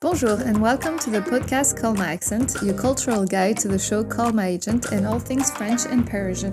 Bonjour 0.00 0.40
and 0.42 0.60
welcome 0.60 0.98
to 0.98 1.10
the 1.10 1.20
podcast 1.20 1.80
Call 1.80 1.94
My 1.94 2.12
Accent, 2.12 2.56
your 2.62 2.74
cultural 2.74 3.24
guide 3.24 3.56
to 3.58 3.68
the 3.68 3.78
show 3.78 4.04
Call 4.04 4.32
My 4.32 4.48
Agent 4.48 4.92
and 4.92 5.06
all 5.06 5.18
things 5.18 5.50
French 5.50 5.86
and 5.86 6.06
Parisian. 6.06 6.52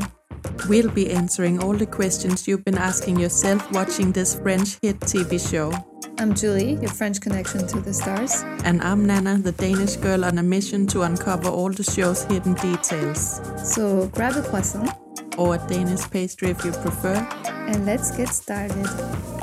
We'll 0.70 0.90
be 0.90 1.12
answering 1.12 1.62
all 1.62 1.74
the 1.74 1.86
questions 1.86 2.48
you've 2.48 2.64
been 2.64 2.78
asking 2.78 3.20
yourself 3.20 3.70
watching 3.72 4.12
this 4.12 4.36
French 4.36 4.78
hit 4.82 5.00
TV 5.02 5.38
show. 5.38 5.74
I'm 6.18 6.34
Julie, 6.34 6.74
your 6.76 6.90
French 6.90 7.20
connection 7.20 7.68
to 7.68 7.82
the 7.82 7.94
stars. 7.94 8.44
And 8.64 8.82
I'm 8.82 9.06
Nanna, 9.06 9.38
the 9.40 9.52
Danish 9.52 9.96
girl 9.98 10.24
on 10.24 10.38
a 10.38 10.44
mission 10.44 10.88
to 10.88 11.02
uncover 11.02 11.50
all 11.50 11.72
the 11.72 11.84
show's 11.84 12.24
hidden 12.24 12.54
details. 12.54 13.42
So 13.64 14.08
grab 14.08 14.38
a 14.38 14.44
croissant. 14.44 14.92
Or 15.38 15.56
a 15.56 15.68
Danish 15.68 16.10
pastry 16.10 16.50
if 16.50 16.64
you 16.64 16.72
prefer. 16.72 17.16
And 17.46 17.86
let's 17.86 18.16
get 18.16 18.30
started. 18.30 19.41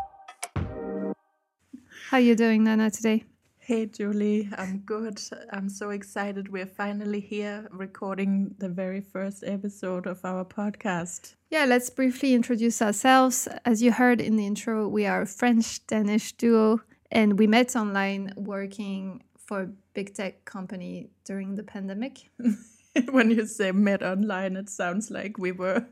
How 2.08 2.16
are 2.16 2.20
you 2.20 2.34
doing, 2.34 2.64
Nanna, 2.64 2.90
today? 2.90 3.24
Hey 3.58 3.84
Julie, 3.84 4.48
I'm 4.56 4.78
good. 4.78 5.20
I'm 5.52 5.68
so 5.68 5.90
excited. 5.90 6.50
We're 6.50 6.64
finally 6.64 7.20
here 7.20 7.68
recording 7.70 8.54
the 8.56 8.70
very 8.70 9.02
first 9.02 9.44
episode 9.46 10.06
of 10.06 10.24
our 10.24 10.42
podcast. 10.46 11.34
Yeah, 11.50 11.66
let's 11.66 11.90
briefly 11.90 12.32
introduce 12.32 12.80
ourselves. 12.80 13.46
As 13.66 13.82
you 13.82 13.92
heard 13.92 14.22
in 14.22 14.36
the 14.36 14.46
intro, 14.46 14.88
we 14.88 15.04
are 15.04 15.20
a 15.20 15.26
French 15.26 15.86
Danish 15.86 16.32
duo 16.32 16.80
and 17.10 17.38
we 17.38 17.46
met 17.46 17.76
online 17.76 18.32
working 18.36 19.22
for 19.36 19.60
a 19.64 19.70
big 19.92 20.14
tech 20.14 20.46
company 20.46 21.10
during 21.26 21.56
the 21.56 21.62
pandemic. 21.62 22.30
when 23.10 23.30
you 23.30 23.46
say 23.46 23.72
met 23.72 24.02
online, 24.02 24.56
it 24.56 24.68
sounds 24.68 25.10
like 25.10 25.38
we 25.38 25.52
were 25.52 25.86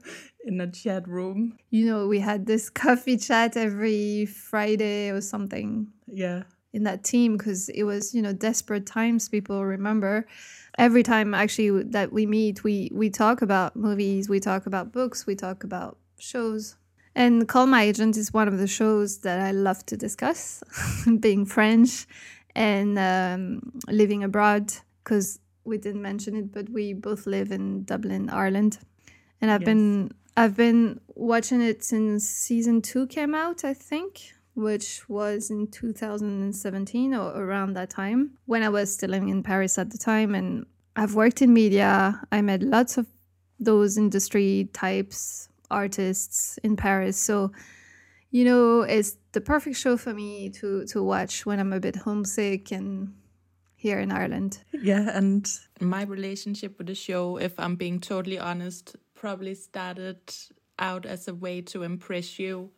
in 0.45 0.61
a 0.61 0.71
chat 0.71 1.07
room. 1.09 1.59
You 1.71 1.87
know, 1.87 2.07
we 2.07 2.21
had 2.21 2.47
this 2.47 2.71
coffee 2.85 3.17
chat 3.17 3.57
every 3.57 4.27
Friday 4.27 5.11
or 5.11 5.21
something. 5.21 5.89
Yeah 6.07 6.45
in 6.77 6.85
that 6.85 7.03
team 7.03 7.39
because 7.39 7.71
it 7.71 7.85
was 7.85 8.15
you 8.15 8.21
know 8.21 8.35
desperate 8.35 8.85
times 8.85 9.31
people 9.31 9.65
remember 9.65 10.27
every 10.77 11.03
time 11.03 11.33
actually 11.33 11.83
that 11.85 12.13
we 12.13 12.27
meet 12.27 12.63
we 12.63 12.91
we 12.93 13.09
talk 13.09 13.41
about 13.41 13.75
movies 13.75 14.29
we 14.29 14.39
talk 14.39 14.67
about 14.67 14.93
books 14.93 15.27
we 15.27 15.35
talk 15.35 15.65
about 15.65 15.97
shows 16.19 16.77
and 17.15 17.49
call 17.49 17.67
my 17.67 17.83
agent 17.83 18.15
is 18.19 18.31
one 18.35 18.47
of 18.47 18.59
the 18.59 18.67
shows 18.67 19.21
that 19.21 19.41
i 19.41 19.53
love 19.53 19.85
to 19.87 19.97
discuss 19.97 20.63
being 21.21 21.47
french 21.47 22.07
and 22.55 22.99
um, 22.99 23.61
living 23.89 24.23
abroad 24.23 24.73
because 25.03 25.39
we 25.67 25.79
didn't 25.79 26.03
mention 26.03 26.37
it 26.37 26.53
but 26.53 26.69
we 26.71 26.93
both 26.93 27.27
live 27.27 27.51
in 27.51 27.85
dublin 27.85 28.31
ireland 28.31 28.79
and 29.41 29.51
i've 29.51 29.63
yes. 29.63 29.67
been 29.67 30.11
i've 30.37 30.57
been 30.57 31.01
watching 31.15 31.61
it 31.61 31.83
since 31.85 32.29
season 32.29 32.81
two 32.81 33.07
came 33.07 33.35
out 33.35 33.65
i 33.65 33.75
think 33.75 34.33
which 34.57 35.07
was 35.07 35.51
in 35.51 35.67
2017 35.67 37.15
or 37.15 37.29
around 37.37 37.75
that 37.75 37.91
time 37.91 38.31
when 38.47 38.63
I 38.63 38.71
was 38.71 38.93
still 38.93 39.11
living 39.11 39.29
in 39.29 39.43
Paris 39.43 39.77
at 39.77 39.91
the 39.91 39.99
time. 39.99 40.35
And 40.35 40.65
I've 40.97 41.15
worked 41.15 41.43
in 41.43 41.53
media. 41.53 42.19
I 42.33 42.41
met 42.41 42.63
lots 42.63 42.97
of 42.97 43.07
those 43.61 43.99
industry 43.99 44.71
types, 44.73 45.51
artists 45.71 46.59
in 46.63 46.75
Paris. 46.75 47.19
So, 47.19 47.53
you 48.31 48.47
know, 48.47 48.81
it's 48.81 49.19
the 49.33 49.43
perfect 49.43 49.77
show 49.77 49.99
for 49.99 50.15
me 50.15 50.49
to, 50.49 50.87
to 50.87 51.03
watch 51.03 51.45
when 51.45 51.61
I'm 51.61 51.75
a 51.75 51.81
bit 51.81 51.97
homesick 51.97 52.73
and 52.73 53.13
here 53.77 54.01
in 54.01 54.11
Ireland. 54.11 54.59
Yeah, 54.73 55.17
and 55.17 55.49
my 55.81 56.03
relationship 56.03 56.79
with 56.79 56.89
the 56.89 56.95
show, 56.95 57.37
if 57.37 57.59
I'm 57.61 57.77
being 57.77 58.01
totally 58.01 58.39
honest, 58.39 58.97
probably 59.15 59.55
started 59.55 60.19
out 60.79 61.07
as 61.07 61.29
a 61.29 61.35
way 61.35 61.63
to 61.63 61.83
impress 61.83 62.39
you 62.39 62.71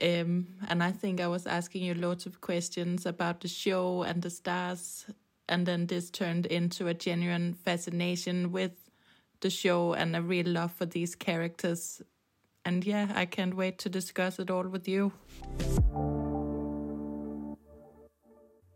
um, 0.00 0.46
and 0.68 0.82
I 0.82 0.92
think 0.92 1.20
I 1.20 1.28
was 1.28 1.46
asking 1.46 1.82
you 1.82 1.94
lots 1.94 2.26
of 2.26 2.40
questions 2.40 3.06
about 3.06 3.40
the 3.40 3.48
show 3.48 4.02
and 4.02 4.22
the 4.22 4.30
stars. 4.30 5.06
And 5.48 5.66
then 5.66 5.86
this 5.86 6.10
turned 6.10 6.46
into 6.46 6.86
a 6.88 6.94
genuine 6.94 7.54
fascination 7.54 8.52
with 8.52 8.72
the 9.40 9.50
show 9.50 9.94
and 9.94 10.14
a 10.14 10.22
real 10.22 10.46
love 10.46 10.72
for 10.72 10.86
these 10.86 11.14
characters. 11.14 12.02
And 12.64 12.84
yeah, 12.84 13.12
I 13.14 13.24
can't 13.24 13.56
wait 13.56 13.78
to 13.78 13.88
discuss 13.88 14.38
it 14.38 14.50
all 14.50 14.68
with 14.68 14.86
you. 14.86 15.12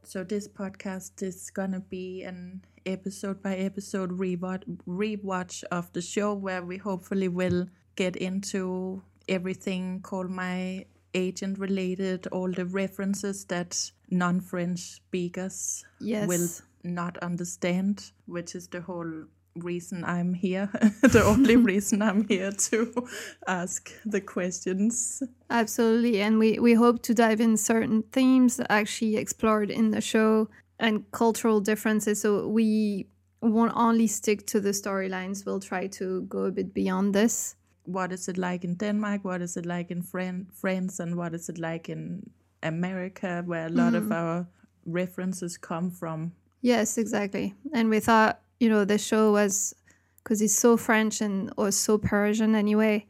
So, 0.05 0.25
this 0.25 0.49
podcast 0.49 1.23
is 1.23 1.51
gonna 1.51 1.81
be 1.81 2.25
an 2.25 2.65
episode 2.87 3.41
by 3.43 3.57
episode 3.57 4.11
rewatch, 4.19 4.65
rewatch 4.87 5.63
of 5.71 5.93
the 5.93 6.03
show 6.03 6.35
where 6.35 6.63
we 6.63 6.77
hopefully 6.77 7.29
will 7.29 7.69
get 7.95 8.17
into 8.17 9.03
everything 9.29 10.01
called 10.01 10.31
my 10.31 10.87
agent 11.15 11.59
related, 11.59 12.27
all 12.29 12.51
the 12.51 12.67
references 12.67 13.45
that 13.47 13.93
non 14.11 14.41
French 14.41 14.81
speakers 14.81 15.85
yes. 16.01 16.27
will 16.27 16.49
not 16.83 17.19
understand, 17.19 18.11
which 18.27 18.55
is 18.55 18.69
the 18.69 18.81
whole 18.81 19.25
reason 19.55 20.05
I'm 20.05 20.35
here, 20.35 20.69
the 21.03 21.23
only 21.25 21.57
reason 21.73 22.03
I'm 22.03 22.27
here 22.29 22.53
to 22.53 23.09
ask 23.47 23.91
the 24.05 24.21
questions. 24.21 25.23
Absolutely. 25.51 26.21
And 26.21 26.39
we, 26.39 26.59
we 26.59 26.75
hope 26.75 27.03
to 27.03 27.15
dive 27.15 27.41
in 27.41 27.57
certain 27.57 28.03
themes 28.13 28.61
actually 28.69 29.17
explored 29.17 29.71
in 29.71 29.91
the 29.91 30.01
show 30.01 30.49
and 30.79 31.11
cultural 31.13 31.61
differences. 31.61 32.21
So 32.21 32.49
we 32.49 33.07
won't 33.41 33.73
only 33.75 34.07
stick 34.07 34.47
to 34.47 34.61
the 34.61 34.71
storylines, 34.71 35.45
we'll 35.45 35.61
try 35.61 35.89
to 35.89 36.23
go 36.23 36.45
a 36.45 36.53
bit 36.53 36.73
beyond 36.73 37.15
this 37.15 37.57
what 37.85 38.13
is 38.13 38.29
it 38.29 38.39
like 38.39 38.65
in 38.65 38.75
Denmark, 38.75 39.25
what 39.25 39.43
is 39.43 39.57
it 39.57 39.67
like 39.67 39.91
in 39.91 40.03
Fran- 40.03 40.47
France, 40.53 41.01
and 41.01 41.17
what 41.17 41.35
is 41.35 41.49
it 41.49 41.59
like 41.59 41.89
in 41.89 42.31
America, 42.63 43.43
where 43.45 43.67
a 43.67 43.71
lot 43.71 43.93
mm-hmm. 43.93 44.07
of 44.07 44.13
our 44.13 44.47
references 44.87 45.57
come 45.57 45.91
from. 45.91 46.33
Yes, 46.61 46.99
exactly. 46.99 47.55
And 47.73 47.89
we 47.91 48.01
thought, 48.01 48.41
you 48.63 48.69
know, 48.69 48.85
the 48.85 48.97
show 48.97 49.33
was 49.33 49.75
because 50.23 50.41
it's 50.41 50.55
so 50.55 50.77
French 50.77 51.21
and 51.21 51.53
or 51.57 51.73
so 51.73 51.99
parisian 51.99 52.55
anyway, 52.55 53.05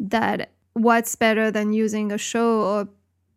that 0.00 0.50
what's 0.72 1.14
better 1.14 1.52
than 1.52 1.72
using 1.72 2.10
a 2.10 2.18
show 2.18 2.62
or 2.62 2.88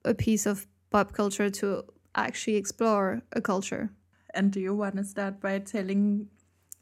a 0.04 0.16
piece 0.16 0.48
of 0.48 0.66
pop 0.90 1.14
culture 1.14 1.52
to 1.52 1.84
actually 2.16 2.56
explore 2.56 3.22
a 3.34 3.42
culture. 3.42 3.92
And 4.34 4.52
do 4.52 4.60
you 4.60 4.76
want 4.76 4.96
to 4.96 5.04
start 5.04 5.40
by 5.40 5.60
telling 5.60 6.30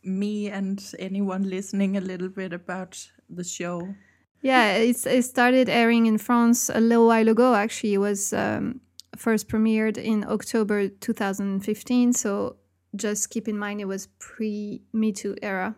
me 0.02 0.50
and 0.50 0.82
anyone 0.98 1.50
listening 1.50 1.98
a 1.98 2.02
little 2.02 2.30
bit 2.30 2.54
about 2.54 3.06
the 3.30 3.44
show? 3.44 3.96
Yeah, 4.42 4.76
it's 4.76 5.06
it 5.06 5.24
started 5.24 5.68
airing 5.68 6.06
in 6.06 6.18
France 6.18 6.70
a 6.74 6.80
little 6.80 7.08
while 7.08 7.28
ago. 7.28 7.54
Actually, 7.54 7.96
it 7.96 7.98
was 7.98 8.32
um, 8.32 8.80
first 9.18 9.50
premiered 9.50 9.98
in 9.98 10.24
October 10.24 10.88
2015. 10.88 12.14
So 12.14 12.56
just 12.96 13.30
keep 13.30 13.48
in 13.48 13.58
mind 13.58 13.82
it 13.82 13.86
was 13.86 14.08
pre 14.20 14.82
Me 14.94 15.12
Too 15.12 15.36
era, 15.42 15.76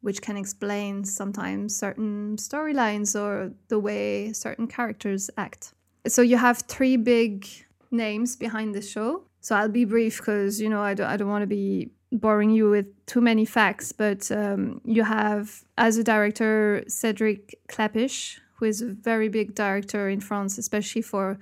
which 0.00 0.22
can 0.22 0.36
explain 0.36 1.04
sometimes 1.04 1.76
certain 1.76 2.36
storylines 2.36 3.18
or 3.20 3.52
the 3.68 3.78
way 3.78 4.32
certain 4.32 4.66
characters 4.66 5.30
act. 5.36 5.74
So 6.06 6.22
you 6.22 6.36
have 6.36 6.58
three 6.68 6.96
big 6.96 7.46
names 7.90 8.36
behind 8.36 8.74
the 8.74 8.82
show. 8.82 9.22
So 9.40 9.54
I'll 9.54 9.68
be 9.68 9.84
brief 9.84 10.18
because 10.18 10.60
you 10.60 10.68
know 10.68 10.82
I 10.82 10.94
don't 10.94 11.06
I 11.06 11.16
don't 11.16 11.28
want 11.28 11.42
to 11.42 11.46
be 11.46 11.90
boring 12.12 12.50
you 12.50 12.70
with 12.70 12.86
too 13.06 13.20
many 13.20 13.44
facts, 13.44 13.92
but 13.92 14.30
um, 14.30 14.80
you 14.84 15.02
have, 15.02 15.64
as 15.76 15.96
a 15.96 16.04
director, 16.04 16.84
Cedric 16.88 17.58
Klapisch, 17.68 18.38
who 18.56 18.64
is 18.64 18.80
a 18.80 18.86
very 18.86 19.28
big 19.28 19.54
director 19.54 20.08
in 20.08 20.20
France, 20.20 20.58
especially 20.58 21.02
for 21.02 21.38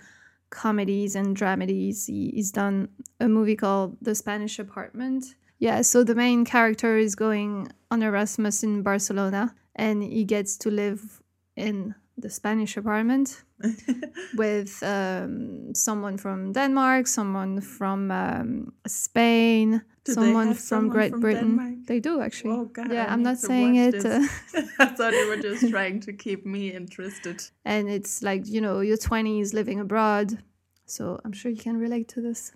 comedies 0.55 1.15
and 1.15 1.37
dramedies. 1.37 2.07
He, 2.07 2.31
he's 2.35 2.51
done 2.51 2.89
a 3.21 3.29
movie 3.29 3.57
called 3.57 3.99
The 4.01 4.15
Spanish 4.15 4.59
Apartment. 4.59 5.35
Yeah, 5.59 5.83
so 5.83 6.05
the 6.05 6.15
main 6.15 6.45
character 6.45 6.97
is 6.97 7.15
going 7.15 7.71
on 7.91 8.03
Erasmus 8.03 8.63
in 8.63 8.83
Barcelona, 8.83 9.55
and 9.77 10.03
he 10.03 10.25
gets 10.25 10.57
to 10.59 10.71
live 10.71 11.23
in 11.57 11.95
the 12.17 12.31
Spanish 12.31 12.77
apartment 12.77 13.43
with 14.37 14.83
um, 14.83 15.75
someone 15.75 16.17
from 16.17 16.53
Denmark, 16.53 17.07
someone 17.07 17.61
from 17.61 18.11
um, 18.11 18.73
Spain, 18.87 19.83
do 20.05 20.13
someone 20.13 20.55
from 20.55 20.57
someone 20.57 20.89
Great 20.91 21.11
from 21.11 21.21
Britain. 21.21 21.57
Denmark? 21.57 21.75
They 21.87 22.01
do 22.01 22.21
actually. 22.21 22.53
Oh 22.53 22.65
God! 22.67 22.93
Yeah, 22.93 23.07
I 23.07 23.13
I'm 23.13 23.23
not 23.23 23.39
saying 23.39 23.77
it. 23.77 24.05
Uh, 24.05 24.21
I 24.79 24.87
thought 24.87 25.13
you 25.13 25.29
were 25.29 25.37
just 25.43 25.69
trying 25.75 26.01
to 26.01 26.13
keep 26.13 26.47
me 26.47 26.73
interested. 26.73 27.43
and 27.65 27.89
it's 27.89 28.23
like 28.23 28.47
you 28.47 28.61
know 28.61 28.81
your 28.81 28.97
20s 28.97 29.53
living 29.53 29.81
abroad, 29.81 30.39
so 30.87 31.21
I'm 31.25 31.33
sure 31.33 31.51
you 31.51 31.63
can 31.63 31.79
relate 31.79 32.09
to 32.09 32.21
this. 32.21 32.53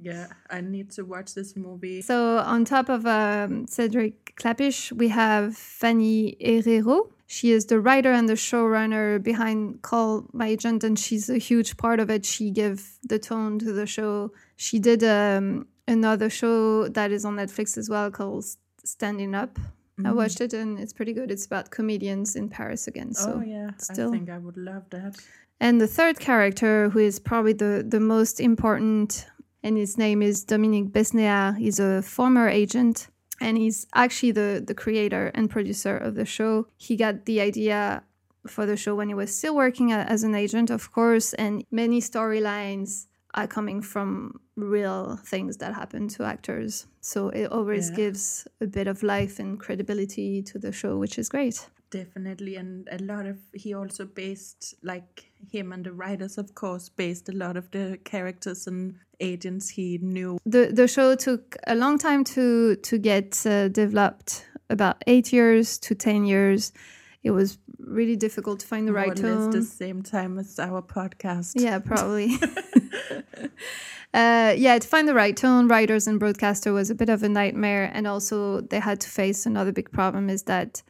Yeah, 0.00 0.26
I 0.50 0.60
need 0.60 0.90
to 0.92 1.04
watch 1.04 1.34
this 1.34 1.56
movie. 1.56 2.02
So 2.02 2.38
on 2.38 2.64
top 2.64 2.88
of 2.88 3.06
um, 3.06 3.66
Cedric 3.68 4.34
Klapisch, 4.36 4.90
we 4.90 5.08
have 5.08 5.56
Fanny 5.56 6.36
Herrero. 6.40 7.08
She 7.32 7.50
is 7.50 7.64
the 7.64 7.80
writer 7.80 8.12
and 8.12 8.28
the 8.28 8.34
showrunner 8.34 9.20
behind 9.22 9.80
Call 9.80 10.26
My 10.34 10.48
Agent, 10.48 10.84
and 10.84 10.98
she's 10.98 11.30
a 11.30 11.38
huge 11.38 11.78
part 11.78 11.98
of 11.98 12.10
it. 12.10 12.26
She 12.26 12.50
gave 12.50 12.86
the 13.04 13.18
tone 13.18 13.58
to 13.60 13.72
the 13.72 13.86
show. 13.86 14.32
She 14.56 14.78
did 14.78 15.02
um, 15.02 15.66
another 15.88 16.28
show 16.28 16.88
that 16.88 17.10
is 17.10 17.24
on 17.24 17.36
Netflix 17.36 17.78
as 17.78 17.88
well 17.88 18.10
called 18.10 18.44
Standing 18.84 19.34
Up. 19.34 19.54
Mm-hmm. 19.54 20.08
I 20.08 20.12
watched 20.12 20.42
it 20.42 20.52
and 20.52 20.78
it's 20.78 20.92
pretty 20.92 21.14
good. 21.14 21.30
It's 21.30 21.46
about 21.46 21.70
comedians 21.70 22.36
in 22.36 22.50
Paris 22.50 22.86
again. 22.86 23.14
So 23.14 23.38
oh 23.38 23.40
yeah, 23.40 23.70
still. 23.78 24.10
I 24.10 24.12
think 24.12 24.28
I 24.28 24.36
would 24.36 24.58
love 24.58 24.84
that. 24.90 25.16
And 25.58 25.80
the 25.80 25.88
third 25.88 26.20
character, 26.20 26.90
who 26.90 26.98
is 26.98 27.18
probably 27.18 27.54
the, 27.54 27.82
the 27.88 28.00
most 28.00 28.40
important, 28.40 29.26
and 29.62 29.78
his 29.78 29.96
name 29.96 30.20
is 30.20 30.44
Dominique 30.44 30.92
Besnehard. 30.92 31.56
He's 31.56 31.80
a 31.80 32.02
former 32.02 32.46
agent 32.46 33.08
and 33.42 33.58
he's 33.58 33.86
actually 33.94 34.32
the, 34.32 34.62
the 34.66 34.74
creator 34.74 35.30
and 35.34 35.50
producer 35.50 35.96
of 35.96 36.14
the 36.14 36.24
show. 36.24 36.66
He 36.76 36.96
got 36.96 37.26
the 37.26 37.40
idea 37.40 38.04
for 38.46 38.66
the 38.66 38.76
show 38.76 38.94
when 38.94 39.08
he 39.08 39.14
was 39.14 39.36
still 39.36 39.54
working 39.54 39.92
as 39.92 40.24
an 40.24 40.34
agent, 40.34 40.70
of 40.70 40.92
course, 40.92 41.32
and 41.34 41.64
many 41.70 42.00
storylines 42.00 43.06
are 43.34 43.46
coming 43.46 43.80
from 43.80 44.40
real 44.56 45.16
things 45.24 45.56
that 45.58 45.74
happen 45.74 46.06
to 46.06 46.24
actors. 46.24 46.86
So 47.00 47.30
it 47.30 47.46
always 47.46 47.88
yeah. 47.90 47.96
gives 47.96 48.46
a 48.60 48.66
bit 48.66 48.86
of 48.86 49.02
life 49.02 49.38
and 49.38 49.58
credibility 49.58 50.42
to 50.42 50.58
the 50.58 50.72
show, 50.72 50.98
which 50.98 51.18
is 51.18 51.28
great. 51.28 51.68
Definitely. 51.90 52.56
And 52.56 52.88
a 52.90 52.98
lot 52.98 53.26
of, 53.26 53.38
he 53.54 53.74
also 53.74 54.04
based, 54.04 54.74
like 54.82 55.30
him 55.50 55.72
and 55.72 55.84
the 55.84 55.92
writers, 55.92 56.38
of 56.38 56.54
course, 56.54 56.88
based 56.88 57.28
a 57.28 57.32
lot 57.32 57.56
of 57.56 57.70
the 57.70 57.98
characters 58.04 58.66
and 58.66 58.96
agents 59.22 59.70
he 59.70 59.98
knew. 59.98 60.38
The, 60.44 60.66
the 60.72 60.86
show 60.88 61.14
took 61.14 61.56
a 61.66 61.74
long 61.74 61.98
time 61.98 62.24
to, 62.24 62.76
to 62.76 62.98
get 62.98 63.46
uh, 63.46 63.68
developed, 63.68 64.46
about 64.68 65.02
eight 65.06 65.32
years 65.32 65.78
to 65.78 65.94
10 65.94 66.24
years. 66.24 66.72
It 67.22 67.30
was 67.30 67.58
really 67.78 68.16
difficult 68.16 68.60
to 68.60 68.66
find 68.66 68.86
the 68.88 68.92
More 68.92 69.02
right 69.02 69.16
tone. 69.16 69.50
the 69.50 69.62
same 69.62 70.02
time 70.02 70.38
as 70.38 70.58
our 70.58 70.82
podcast. 70.82 71.52
Yeah, 71.54 71.78
probably. 71.78 72.34
uh, 74.14 74.54
yeah, 74.56 74.78
to 74.78 74.88
find 74.88 75.06
the 75.06 75.14
right 75.14 75.36
tone, 75.36 75.68
writers 75.68 76.06
and 76.06 76.18
broadcaster 76.18 76.72
was 76.72 76.90
a 76.90 76.94
bit 76.94 77.08
of 77.08 77.22
a 77.22 77.28
nightmare, 77.28 77.90
and 77.92 78.06
also 78.06 78.60
they 78.60 78.80
had 78.80 79.00
to 79.00 79.08
face 79.08 79.46
another 79.46 79.72
big 79.72 79.90
problem 79.92 80.30
is 80.30 80.44
that 80.44 80.82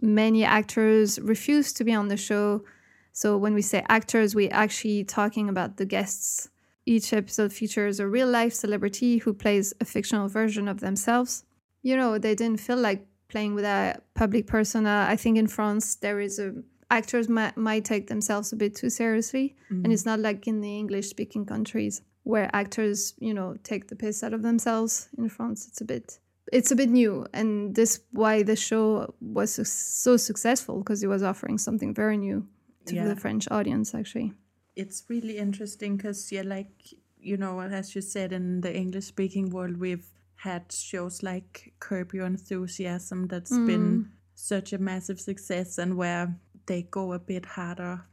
many 0.00 0.44
actors 0.44 1.18
refused 1.20 1.76
to 1.76 1.84
be 1.84 1.92
on 1.94 2.08
the 2.08 2.16
show. 2.16 2.64
So 3.12 3.36
when 3.36 3.54
we 3.54 3.62
say 3.62 3.84
actors, 3.88 4.34
we're 4.34 4.52
actually 4.52 5.04
talking 5.04 5.48
about 5.48 5.76
the 5.76 5.86
guests. 5.86 6.48
Each 6.86 7.12
episode 7.12 7.52
features 7.52 7.98
a 7.98 8.06
real 8.06 8.28
life 8.28 8.54
celebrity 8.54 9.18
who 9.18 9.34
plays 9.34 9.74
a 9.80 9.84
fictional 9.84 10.28
version 10.28 10.68
of 10.68 10.80
themselves. 10.80 11.44
You 11.82 11.96
know, 11.96 12.16
they 12.16 12.34
didn't 12.34 12.60
feel 12.60 12.76
like 12.76 13.06
playing 13.28 13.54
with 13.54 13.64
a 13.64 14.00
public 14.14 14.46
persona. 14.46 15.06
I 15.08 15.16
think 15.16 15.36
in 15.36 15.48
France 15.48 15.96
there 15.96 16.20
is 16.20 16.38
a 16.38 16.54
actors 16.90 17.28
might, 17.28 17.56
might 17.56 17.84
take 17.84 18.06
themselves 18.06 18.52
a 18.52 18.56
bit 18.56 18.76
too 18.76 18.90
seriously, 18.90 19.56
mm-hmm. 19.70 19.84
and 19.84 19.92
it's 19.92 20.06
not 20.06 20.20
like 20.20 20.46
in 20.46 20.60
the 20.60 20.78
English 20.78 21.08
speaking 21.08 21.44
countries 21.44 22.02
where 22.22 22.50
actors 22.52 23.14
you 23.18 23.32
know 23.34 23.56
take 23.62 23.88
the 23.88 23.96
piss 23.96 24.22
out 24.22 24.32
of 24.32 24.42
themselves. 24.42 25.08
In 25.18 25.28
France, 25.28 25.66
it's 25.68 25.80
a 25.80 25.84
bit 25.84 26.18
it's 26.52 26.70
a 26.70 26.76
bit 26.76 26.90
new, 26.90 27.26
and 27.32 27.74
this 27.74 28.00
why 28.12 28.42
the 28.42 28.56
show 28.56 29.14
was 29.20 29.54
so 29.68 30.16
successful 30.16 30.78
because 30.78 31.02
it 31.02 31.08
was 31.08 31.22
offering 31.22 31.58
something 31.58 31.94
very 31.94 32.16
new 32.16 32.46
to 32.86 32.94
yeah. 32.94 33.08
the 33.08 33.16
French 33.16 33.48
audience. 33.50 33.94
Actually, 33.94 34.32
it's 34.76 35.04
really 35.08 35.38
interesting 35.38 35.96
because 35.96 36.30
yeah, 36.30 36.42
like 36.42 36.94
you 37.18 37.36
know, 37.36 37.60
as 37.60 37.94
you 37.94 38.02
said 38.02 38.32
in 38.32 38.60
the 38.60 38.74
English 38.74 39.06
speaking 39.06 39.50
world, 39.50 39.78
we've 39.78 40.06
had 40.36 40.70
shows 40.70 41.22
like 41.22 41.72
Curb 41.80 42.12
Your 42.14 42.26
Enthusiasm 42.26 43.26
that's 43.26 43.52
mm. 43.52 43.66
been 43.66 44.10
such 44.34 44.72
a 44.72 44.78
massive 44.78 45.18
success 45.18 45.78
and 45.78 45.96
where 45.96 46.36
they 46.66 46.82
go 46.82 47.12
a 47.12 47.18
bit 47.18 47.46
harder. 47.46 48.04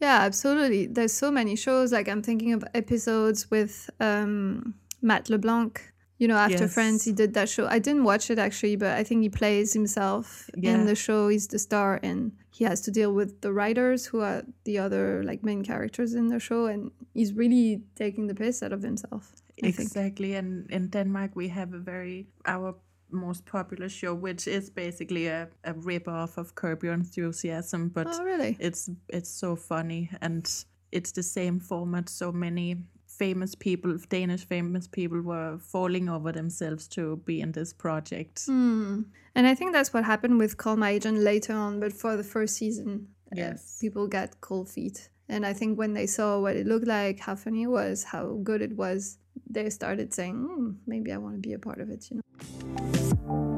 Yeah, 0.00 0.20
absolutely. 0.22 0.86
There's 0.86 1.12
so 1.12 1.30
many 1.30 1.56
shows. 1.56 1.92
Like 1.92 2.08
I'm 2.08 2.22
thinking 2.22 2.52
of 2.52 2.64
episodes 2.74 3.50
with 3.50 3.90
um, 4.00 4.74
Matt 5.00 5.28
LeBlanc. 5.28 5.91
You 6.22 6.28
know, 6.28 6.36
after 6.36 6.66
yes. 6.66 6.74
Friends, 6.74 7.04
he 7.04 7.10
did 7.10 7.34
that 7.34 7.48
show. 7.48 7.66
I 7.66 7.80
didn't 7.80 8.04
watch 8.04 8.30
it 8.30 8.38
actually, 8.38 8.76
but 8.76 8.92
I 8.92 9.02
think 9.02 9.22
he 9.22 9.28
plays 9.28 9.72
himself 9.72 10.48
yeah. 10.56 10.74
in 10.74 10.86
the 10.86 10.94
show. 10.94 11.26
He's 11.26 11.48
the 11.48 11.58
star, 11.58 11.98
and 12.00 12.30
he 12.52 12.62
has 12.62 12.80
to 12.82 12.92
deal 12.92 13.12
with 13.12 13.40
the 13.40 13.52
writers 13.52 14.06
who 14.06 14.20
are 14.20 14.44
the 14.62 14.78
other 14.78 15.24
like 15.24 15.42
main 15.42 15.64
characters 15.64 16.14
in 16.14 16.28
the 16.28 16.38
show, 16.38 16.66
and 16.66 16.92
he's 17.12 17.32
really 17.32 17.82
taking 17.96 18.28
the 18.28 18.36
piss 18.36 18.62
out 18.62 18.72
of 18.72 18.82
himself. 18.82 19.32
I 19.64 19.66
exactly, 19.66 20.30
think. 20.34 20.38
and 20.38 20.70
in 20.70 20.88
Denmark 20.90 21.34
we 21.34 21.48
have 21.48 21.74
a 21.74 21.80
very 21.80 22.28
our 22.46 22.76
most 23.10 23.44
popular 23.44 23.88
show, 23.88 24.14
which 24.14 24.46
is 24.46 24.70
basically 24.70 25.26
a, 25.26 25.48
a 25.64 25.72
rip 25.72 26.06
off 26.06 26.38
of 26.38 26.54
Curb 26.54 26.84
Your 26.84 26.94
Enthusiasm, 26.94 27.88
but 27.88 28.06
oh, 28.08 28.22
really? 28.22 28.56
it's 28.60 28.88
it's 29.08 29.30
so 29.40 29.56
funny 29.56 30.08
and 30.20 30.46
it's 30.92 31.10
the 31.10 31.22
same 31.22 31.58
format. 31.58 32.08
So 32.08 32.30
many 32.30 32.76
famous 33.22 33.54
people, 33.54 33.96
Danish 34.08 34.44
famous 34.44 34.88
people, 34.88 35.20
were 35.20 35.56
falling 35.58 36.08
over 36.08 36.32
themselves 36.32 36.88
to 36.88 37.02
be 37.24 37.40
in 37.40 37.52
this 37.52 37.72
project. 37.72 38.36
Mm. 38.48 39.04
And 39.36 39.46
I 39.46 39.54
think 39.54 39.72
that's 39.72 39.92
what 39.94 40.04
happened 40.04 40.38
with 40.38 40.56
Call 40.56 40.76
My 40.76 40.90
Agent 40.90 41.18
later 41.18 41.54
on, 41.54 41.78
but 41.78 41.92
for 41.92 42.16
the 42.16 42.24
first 42.24 42.56
season, 42.56 43.06
uh, 43.30 43.36
yes, 43.36 43.58
uh, 43.60 43.80
people 43.80 44.08
got 44.08 44.40
cold 44.40 44.68
feet. 44.68 45.08
And 45.28 45.46
I 45.46 45.52
think 45.52 45.78
when 45.78 45.92
they 45.92 46.06
saw 46.06 46.40
what 46.40 46.56
it 46.56 46.66
looked 46.66 46.88
like, 46.88 47.20
how 47.20 47.36
funny 47.36 47.62
it 47.62 47.72
was, 47.80 48.02
how 48.02 48.40
good 48.42 48.60
it 48.60 48.74
was, 48.76 49.18
they 49.48 49.70
started 49.70 50.12
saying, 50.12 50.36
mm, 50.36 50.74
maybe 50.84 51.12
I 51.12 51.18
want 51.18 51.36
to 51.36 51.48
be 51.48 51.52
a 51.52 51.60
part 51.60 51.80
of 51.80 51.90
it, 51.90 52.10
you 52.10 52.16
know. 52.16 53.51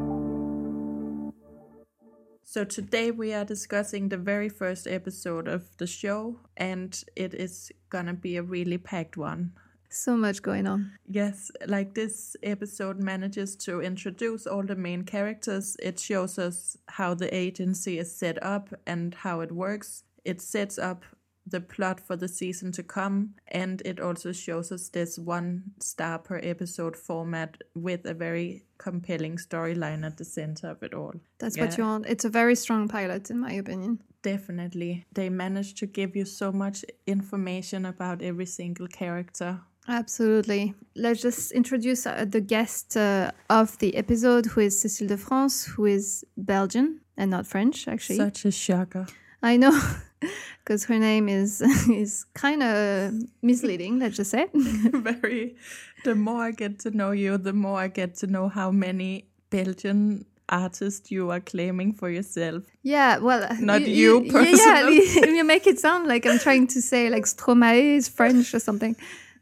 So 2.47 2.63
today 2.63 3.11
we 3.11 3.33
are 3.33 3.45
discussing 3.45 4.11
the 4.11 4.19
very 4.19 4.51
first 4.51 4.87
episode 4.87 5.49
of 5.49 5.75
the 5.79 5.87
show, 5.87 6.41
and 6.59 7.03
it 7.17 7.33
is 7.33 7.73
gonna 7.89 8.13
be 8.13 8.37
a 8.37 8.43
really 8.43 8.77
packed 8.77 9.17
one. 9.17 9.53
So 9.89 10.17
much 10.17 10.43
going 10.43 10.67
on. 10.67 10.93
Yes, 11.07 11.51
like 11.67 11.95
this 11.95 12.37
episode 12.43 12.99
manages 12.99 13.57
to 13.65 13.81
introduce 13.81 14.47
all 14.47 14.63
the 14.63 14.77
main 14.77 15.05
characters. 15.05 15.77
It 15.83 15.99
shows 15.99 16.39
us 16.39 16.77
how 16.87 17.15
the 17.15 17.35
agency 17.35 17.99
is 17.99 18.15
set 18.15 18.41
up 18.43 18.69
and 18.87 19.15
how 19.15 19.41
it 19.41 19.51
works. 19.51 20.05
It 20.25 20.43
sets 20.43 20.79
up 20.79 21.05
the 21.47 21.61
plot 21.61 22.01
for 22.01 22.17
the 22.17 22.29
season 22.29 22.73
to 22.73 22.83
come 22.83 23.35
and 23.49 23.83
it 23.85 24.01
also 24.01 24.33
shows 24.33 24.73
us 24.73 24.89
this 24.89 25.19
one 25.19 25.63
star 25.81 26.19
per 26.19 26.41
episode 26.43 26.97
format 26.97 27.57
with 27.75 28.07
a 28.07 28.15
very 28.15 28.65
compelling 28.79 29.37
storyline 29.37 30.05
at 30.05 30.17
the 30.17 30.25
center 30.25 30.69
of 30.71 30.83
it 30.83 30.95
all 30.95 31.15
that's 31.39 31.57
yeah. 31.57 31.65
what 31.65 31.79
you 31.79 31.85
want 31.85 32.07
it's 32.07 32.25
a 32.25 32.31
very 32.31 32.55
strong 32.55 32.89
pilot 32.89 33.31
in 33.31 33.39
my 33.39 33.53
opinion 33.53 33.99
definitely 34.23 35.05
they 35.13 35.29
managed 35.29 35.77
to 35.77 35.87
give 35.87 36.17
you 36.17 36.25
so 36.25 36.51
much 36.51 36.85
information 37.07 37.85
about 37.85 38.23
every 38.23 38.47
single 38.47 38.89
character 38.89 39.61
Absolutely. 39.87 40.75
Let's 40.97 41.21
just 41.21 41.53
introduce 41.53 42.07
uh, 42.07 42.25
the 42.27 42.41
guest 42.41 42.97
uh, 42.97 43.33
of 43.51 43.77
the 43.79 43.97
episode, 43.97 44.47
who 44.47 44.61
is 44.63 44.83
Cécile 44.83 45.09
de 45.09 45.17
France, 45.17 45.67
who 45.67 45.85
is 45.85 46.25
Belgian 46.37 47.01
and 47.17 47.31
not 47.31 47.47
French, 47.47 47.87
actually. 47.87 48.17
Such 48.17 48.47
a 48.47 48.51
shocker. 48.51 49.07
I 49.43 49.59
know. 49.59 49.79
because 50.65 50.85
her 50.85 50.99
name 50.99 51.29
is 51.29 51.61
is 51.91 52.25
kind 52.35 52.63
of 52.63 53.13
misleading. 53.43 53.99
Let's 53.99 54.17
just 54.17 54.31
say. 54.31 54.47
Very. 54.55 55.57
The 56.05 56.15
more 56.15 56.43
I 56.43 56.51
get 56.51 56.79
to 56.81 56.91
know 56.91 57.13
you, 57.13 57.39
the 57.39 57.53
more 57.53 57.79
I 57.79 57.89
get 57.89 58.17
to 58.17 58.27
know 58.27 58.49
how 58.49 58.71
many 58.71 59.27
Belgian 59.51 60.25
artists 60.49 61.11
you 61.11 61.31
are 61.31 61.41
claiming 61.41 61.93
for 61.93 62.11
yourself. 62.11 62.65
Yeah, 62.83 63.19
well, 63.19 63.49
not 63.61 63.83
you, 63.83 64.23
you 64.23 64.33
personally. 64.33 65.01
Yeah, 65.15 65.25
you 65.39 65.45
make 65.45 65.67
it 65.67 65.79
sound 65.79 66.07
like 66.07 66.27
I'm 66.27 66.39
trying 66.39 66.67
to 66.69 66.83
say 66.83 67.09
like 67.09 67.25
Stromae 67.25 67.97
is 67.97 68.09
French 68.09 68.55
or 68.55 68.61
something. 68.61 68.97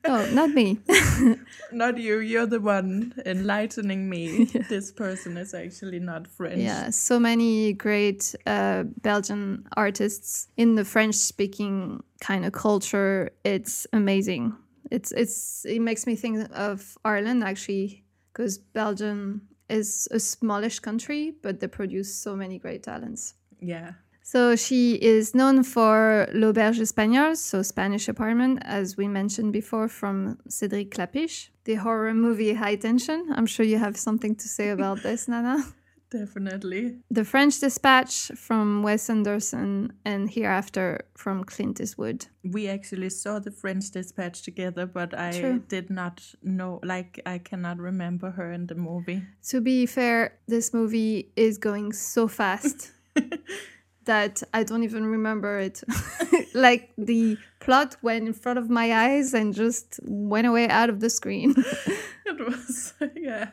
Oh, 0.05 0.29
not 0.33 0.51
me. 0.51 0.79
not 1.73 1.97
you. 1.97 2.19
You're 2.19 2.47
the 2.47 2.61
one 2.61 3.15
enlightening 3.25 4.09
me. 4.09 4.49
Yeah. 4.53 4.63
This 4.69 4.93
person 4.93 5.37
is 5.37 5.55
actually 5.55 6.01
not 6.01 6.27
French. 6.27 6.59
Yeah, 6.59 6.91
so 6.91 7.19
many 7.19 7.73
great 7.73 8.35
uh, 8.47 8.83
Belgian 9.03 9.67
artists 9.77 10.49
in 10.57 10.75
the 10.75 10.85
French-speaking 10.85 12.03
kind 12.21 12.45
of 12.45 12.53
culture. 12.53 13.31
It's 13.45 13.87
amazing. 13.93 14.55
It's 14.91 15.13
it's 15.13 15.65
it 15.65 15.81
makes 15.81 16.07
me 16.07 16.17
think 16.17 16.49
of 16.53 16.99
Ireland 17.05 17.45
actually, 17.45 18.05
because 18.33 18.59
Belgium 18.59 19.43
is 19.69 20.09
a 20.11 20.19
smallish 20.19 20.81
country, 20.81 21.35
but 21.43 21.61
they 21.61 21.69
produce 21.69 22.15
so 22.15 22.37
many 22.37 22.59
great 22.59 22.83
talents. 22.83 23.35
Yeah. 23.61 23.93
So 24.23 24.57
she 24.57 24.95
is 24.95 25.35
known 25.35 25.65
for 25.65 26.29
L'Auberge 26.33 26.81
Espagnole, 26.81 27.37
so 27.37 27.63
Spanish 27.63 28.09
apartment, 28.09 28.61
as 28.63 28.97
we 28.97 29.09
mentioned 29.09 29.53
before 29.53 29.89
from 29.89 30.39
Cédric 30.49 30.91
Klapisch. 30.91 31.49
The 31.65 31.75
horror 31.75 32.15
movie 32.15 32.55
High 32.55 32.77
Tension. 32.77 33.33
I'm 33.35 33.47
sure 33.47 33.67
you 33.67 33.79
have 33.79 33.97
something 33.97 34.35
to 34.37 34.49
say 34.49 34.71
about 34.71 35.03
this, 35.03 35.29
Nanna. 35.29 35.65
Definitely. 36.11 36.99
The 37.11 37.25
French 37.25 37.59
Dispatch 37.59 38.33
from 38.37 38.83
Wes 38.83 39.09
Anderson 39.09 39.95
and 40.05 40.29
Hereafter 40.29 41.07
from 41.17 41.43
Clint 41.43 41.81
Eastwood. 41.81 42.27
We 42.45 42.69
actually 42.69 43.09
saw 43.09 43.39
the 43.39 43.51
French 43.51 43.91
Dispatch 43.91 44.43
together, 44.43 44.85
but 44.87 45.19
I 45.19 45.33
True. 45.33 45.63
did 45.69 45.89
not 45.89 46.23
know, 46.43 46.81
like, 46.85 47.21
I 47.25 47.39
cannot 47.39 47.79
remember 47.79 48.31
her 48.31 48.53
in 48.53 48.67
the 48.67 48.75
movie. 48.75 49.23
To 49.49 49.63
be 49.63 49.87
fair, 49.87 50.39
this 50.47 50.75
movie 50.75 51.33
is 51.35 51.57
going 51.57 51.93
so 51.95 52.29
fast. 52.29 52.93
that 54.05 54.43
I 54.53 54.63
don't 54.65 54.83
even 54.83 55.07
remember 55.07 55.59
it. 55.59 55.83
like 56.55 56.91
the 56.99 57.39
plot 57.61 57.97
went 58.03 58.27
in 58.27 58.33
front 58.33 58.59
of 58.59 58.69
my 58.71 58.93
eyes 58.93 59.35
and 59.35 59.55
just 59.55 60.01
went 60.05 60.47
away 60.47 60.69
out 60.69 60.91
of 60.91 61.01
the 61.01 61.11
screen. 61.11 61.55
it 62.27 62.39
was, 62.47 62.95
yeah, 63.17 63.51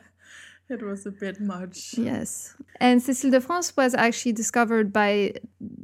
it 0.68 0.82
was 0.82 1.06
a 1.06 1.10
bit 1.10 1.40
much. 1.40 1.94
Yes. 1.98 2.54
And 2.80 3.00
Cécile 3.00 3.30
de 3.30 3.40
France 3.40 3.76
was 3.76 3.94
actually 3.94 4.32
discovered 4.32 4.92
by 4.92 5.34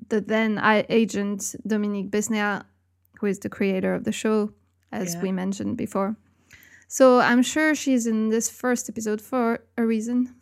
the 0.08 0.20
then 0.20 0.61
agent 0.88 1.54
Dominique 1.66 2.11
Besnehard, 2.11 2.64
who 3.20 3.26
is 3.26 3.38
the 3.38 3.49
creator 3.49 3.94
of 3.94 4.04
the 4.04 4.12
show, 4.12 4.52
as 4.92 5.14
Yeah. 5.14 5.23
we 5.23 5.32
mentioned 5.32 5.76
before. 5.76 6.16
So 6.88 7.18
I'm 7.18 7.42
sure 7.42 7.75
she's 7.75 8.06
in 8.06 8.28
this 8.28 8.49
first 8.49 8.88
episode 8.88 9.20
for 9.20 9.61
a 9.76 9.85
reason. 9.85 10.35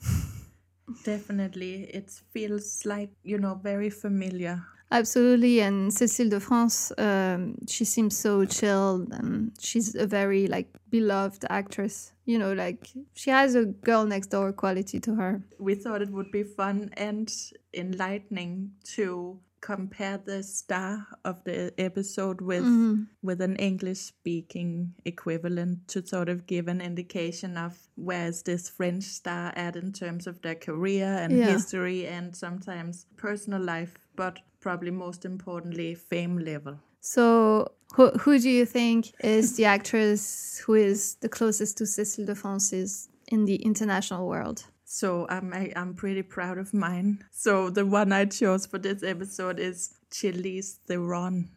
Definitely, 1.05 1.85
it 1.85 2.11
feels 2.33 2.85
like 2.87 3.11
you 3.23 3.39
know 3.39 3.61
very 3.63 3.91
familiar. 3.91 4.63
Absolutely, 4.91 5.61
and 5.61 5.91
Cécile 5.91 6.31
de 6.31 6.41
France, 6.41 6.93
um, 6.99 7.57
she 7.67 7.85
seems 7.85 8.17
so 8.17 8.45
chilled. 8.45 9.13
And 9.13 9.53
she's 9.59 9.95
a 9.95 10.07
very 10.07 10.47
like 10.47 10.69
beloved 10.91 11.45
actress. 11.51 12.13
You 12.25 12.39
know, 12.39 12.53
like 12.55 12.89
she 13.15 13.31
has 13.31 13.55
a 13.55 13.67
girl 13.67 14.07
next 14.07 14.29
door 14.29 14.53
quality 14.53 14.99
to 15.01 15.15
her. 15.15 15.43
We 15.59 15.75
thought 15.75 16.01
it 16.01 16.11
would 16.11 16.31
be 16.31 16.43
fun 16.43 16.91
and 16.97 17.31
enlightening 17.75 18.73
to 18.95 19.39
compare 19.65 20.19
the 20.19 20.43
star 20.43 21.07
of 21.25 21.43
the 21.45 21.73
episode 21.79 22.43
with 22.43 22.63
mm-hmm. 22.63 23.05
with 23.23 23.41
an 23.41 23.57
English 23.57 23.99
speaking 23.99 24.93
equivalent 25.07 25.89
to 25.89 26.07
sort 26.07 26.29
of 26.29 26.47
give 26.47 26.69
an 26.69 26.83
indication 26.83 27.57
of 27.57 27.73
where 27.95 28.27
is 28.27 28.43
this 28.43 28.69
French 28.69 29.05
star 29.05 29.55
at 29.57 29.75
in 29.75 29.91
terms 29.91 30.27
of 30.27 30.43
their 30.43 30.55
career 30.55 31.11
and 31.23 31.33
Yeah. 31.33 31.53
history 31.53 32.07
and 32.07 32.37
sometimes 32.37 33.07
personal 33.17 33.63
life, 33.63 33.95
but 34.17 34.35
probably 34.61 34.91
most 34.91 35.25
importantly 35.25 35.95
fame 35.95 36.37
level. 36.39 36.79
So, 37.01 37.73
who, 37.95 38.11
who 38.23 38.39
do 38.39 38.51
you 38.51 38.67
think 38.67 39.13
is 39.21 39.57
the 39.57 39.65
actress 39.65 40.59
who 40.67 40.75
is 40.75 41.17
the 41.23 41.29
closest 41.29 41.79
to 41.79 41.85
Cécile 41.85 42.27
de 42.27 42.35
France 42.35 42.73
is 42.73 43.09
in 43.29 43.47
the 43.47 43.57
international 43.57 44.29
world? 44.29 44.67
So 44.95 45.27
I'm 45.29 45.53
I, 45.53 45.73
I'm 45.75 45.95
pretty 45.95 46.23
proud 46.23 46.57
of 46.57 46.73
mine. 46.73 47.25
So 47.33 47.69
the 47.69 47.85
one 47.85 48.13
I 48.13 48.27
chose 48.27 48.65
for 48.65 48.79
this 48.79 49.03
episode 49.03 49.59
is 49.59 49.95
Charlize 50.09 50.79
Theron. 50.87 51.49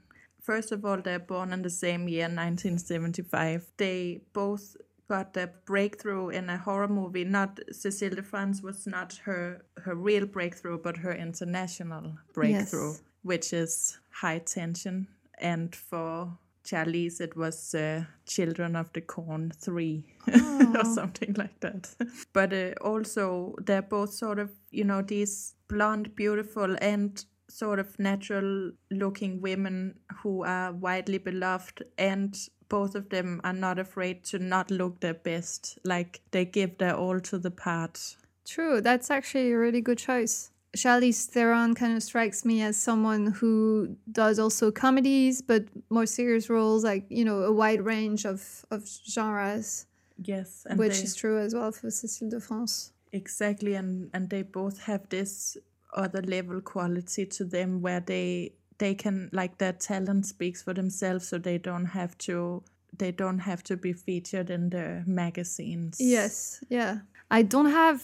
First 0.42 0.72
of 0.72 0.84
all, 0.84 1.00
they're 1.00 1.20
born 1.20 1.54
in 1.54 1.62
the 1.62 1.70
same 1.70 2.08
year, 2.08 2.24
1975. 2.24 3.68
They 3.78 4.22
both 4.34 4.76
got 5.08 5.34
their 5.36 5.54
breakthrough 5.66 6.30
in 6.30 6.50
a 6.50 6.58
horror 6.58 6.88
movie. 6.88 7.26
Not 7.26 7.60
Cécile 7.72 8.16
de 8.16 8.24
France 8.24 8.64
was 8.64 8.88
not 8.88 9.20
her 9.26 9.62
her 9.84 9.94
real 9.94 10.26
breakthrough, 10.26 10.80
but 10.82 10.98
her 10.98 11.14
international 11.14 12.16
breakthrough, 12.34 12.94
Yes. 12.94 13.04
which 13.22 13.54
is 13.54 14.00
High 14.10 14.40
Tension. 14.40 15.10
And 15.38 15.76
for 15.76 16.40
Charlize, 16.68 17.22
it 17.22 17.36
was 17.36 17.74
uh, 17.74 18.04
Children 18.26 18.76
of 18.76 18.92
the 18.94 19.02
Corn 19.02 19.52
3 19.58 20.04
or 20.76 20.86
something 20.86 21.34
like 21.38 21.60
that. 21.62 21.90
But 22.34 22.54
uh, 22.54 22.72
also, 22.82 23.56
they're 23.64 23.82
both 23.82 24.14
sort 24.14 24.40
of, 24.40 24.52
you 24.72 24.84
know, 24.84 25.02
these 25.02 25.56
blonde, 25.70 26.16
beautiful, 26.16 26.76
and 26.82 27.24
sort 27.50 27.80
of 27.80 27.98
natural 27.98 28.72
looking 28.92 29.42
women 29.42 30.00
who 30.22 30.44
are 30.44 30.74
widely 30.74 31.18
beloved. 31.18 31.84
And 31.98 32.38
both 32.68 32.96
of 32.96 33.10
them 33.10 33.40
are 33.46 33.54
not 33.54 33.80
afraid 33.80 34.26
to 34.26 34.40
not 34.40 34.70
look 34.70 35.00
their 35.00 35.14
best. 35.14 35.80
Like 35.86 36.22
they 36.32 36.44
give 36.44 36.78
their 36.78 36.96
all 36.96 37.20
to 37.22 37.40
the 37.40 37.52
part. 37.52 38.18
True, 38.46 38.82
that's 38.82 39.10
actually 39.10 39.52
a 39.52 39.58
really 39.58 39.82
good 39.82 39.98
choice. 39.98 40.52
Charlize 40.78 41.26
Theron 41.34 41.74
kind 41.76 41.94
of 41.98 42.04
strikes 42.04 42.46
me 42.46 42.62
as 42.62 42.78
someone 42.78 43.24
who 43.40 43.96
does 44.12 44.38
also 44.40 44.72
comedies, 44.72 45.42
but 45.42 45.64
more 45.90 46.06
serious 46.06 46.50
roles, 46.50 46.84
like 46.84 47.06
you 47.10 47.26
know, 47.26 47.40
a 47.44 47.52
wide 47.52 47.82
range 47.94 48.26
of 48.26 48.66
of 48.72 48.82
genres, 49.14 49.86
Yes. 50.24 50.66
And 50.70 50.80
which 50.80 50.98
they- 50.98 51.04
is 51.04 51.16
true 51.16 51.38
as 51.46 51.54
well 51.54 51.72
for 51.72 51.88
Cécile 51.90 52.30
de 52.30 52.40
France. 52.40 52.92
Exactly, 53.12 53.76
and 53.76 54.10
and 54.14 54.30
they 54.30 54.44
both 54.44 54.78
have 54.90 55.02
this 55.10 55.58
other 55.94 56.22
level 56.22 56.62
quality 56.62 57.26
to 57.38 57.46
them 57.46 57.82
where 57.82 58.00
they 58.02 58.54
they 58.78 58.94
can 58.96 59.30
like 59.32 59.58
their 59.58 59.74
talent 59.74 60.26
speaks 60.26 60.62
for 60.64 60.74
themselves, 60.74 61.28
so 61.30 61.38
they 61.40 61.58
don't 61.58 61.86
have 62.00 62.14
to 62.18 62.64
they 62.98 63.12
don't 63.12 63.40
have 63.40 63.62
to 63.64 63.78
be 63.78 63.94
featured 63.94 64.50
in 64.50 64.70
the 64.70 65.04
magazines. 65.06 65.98
Yes, 66.00 66.64
yeah. 66.70 67.00
I 67.30 67.44
don't 67.44 67.72
have 67.72 68.02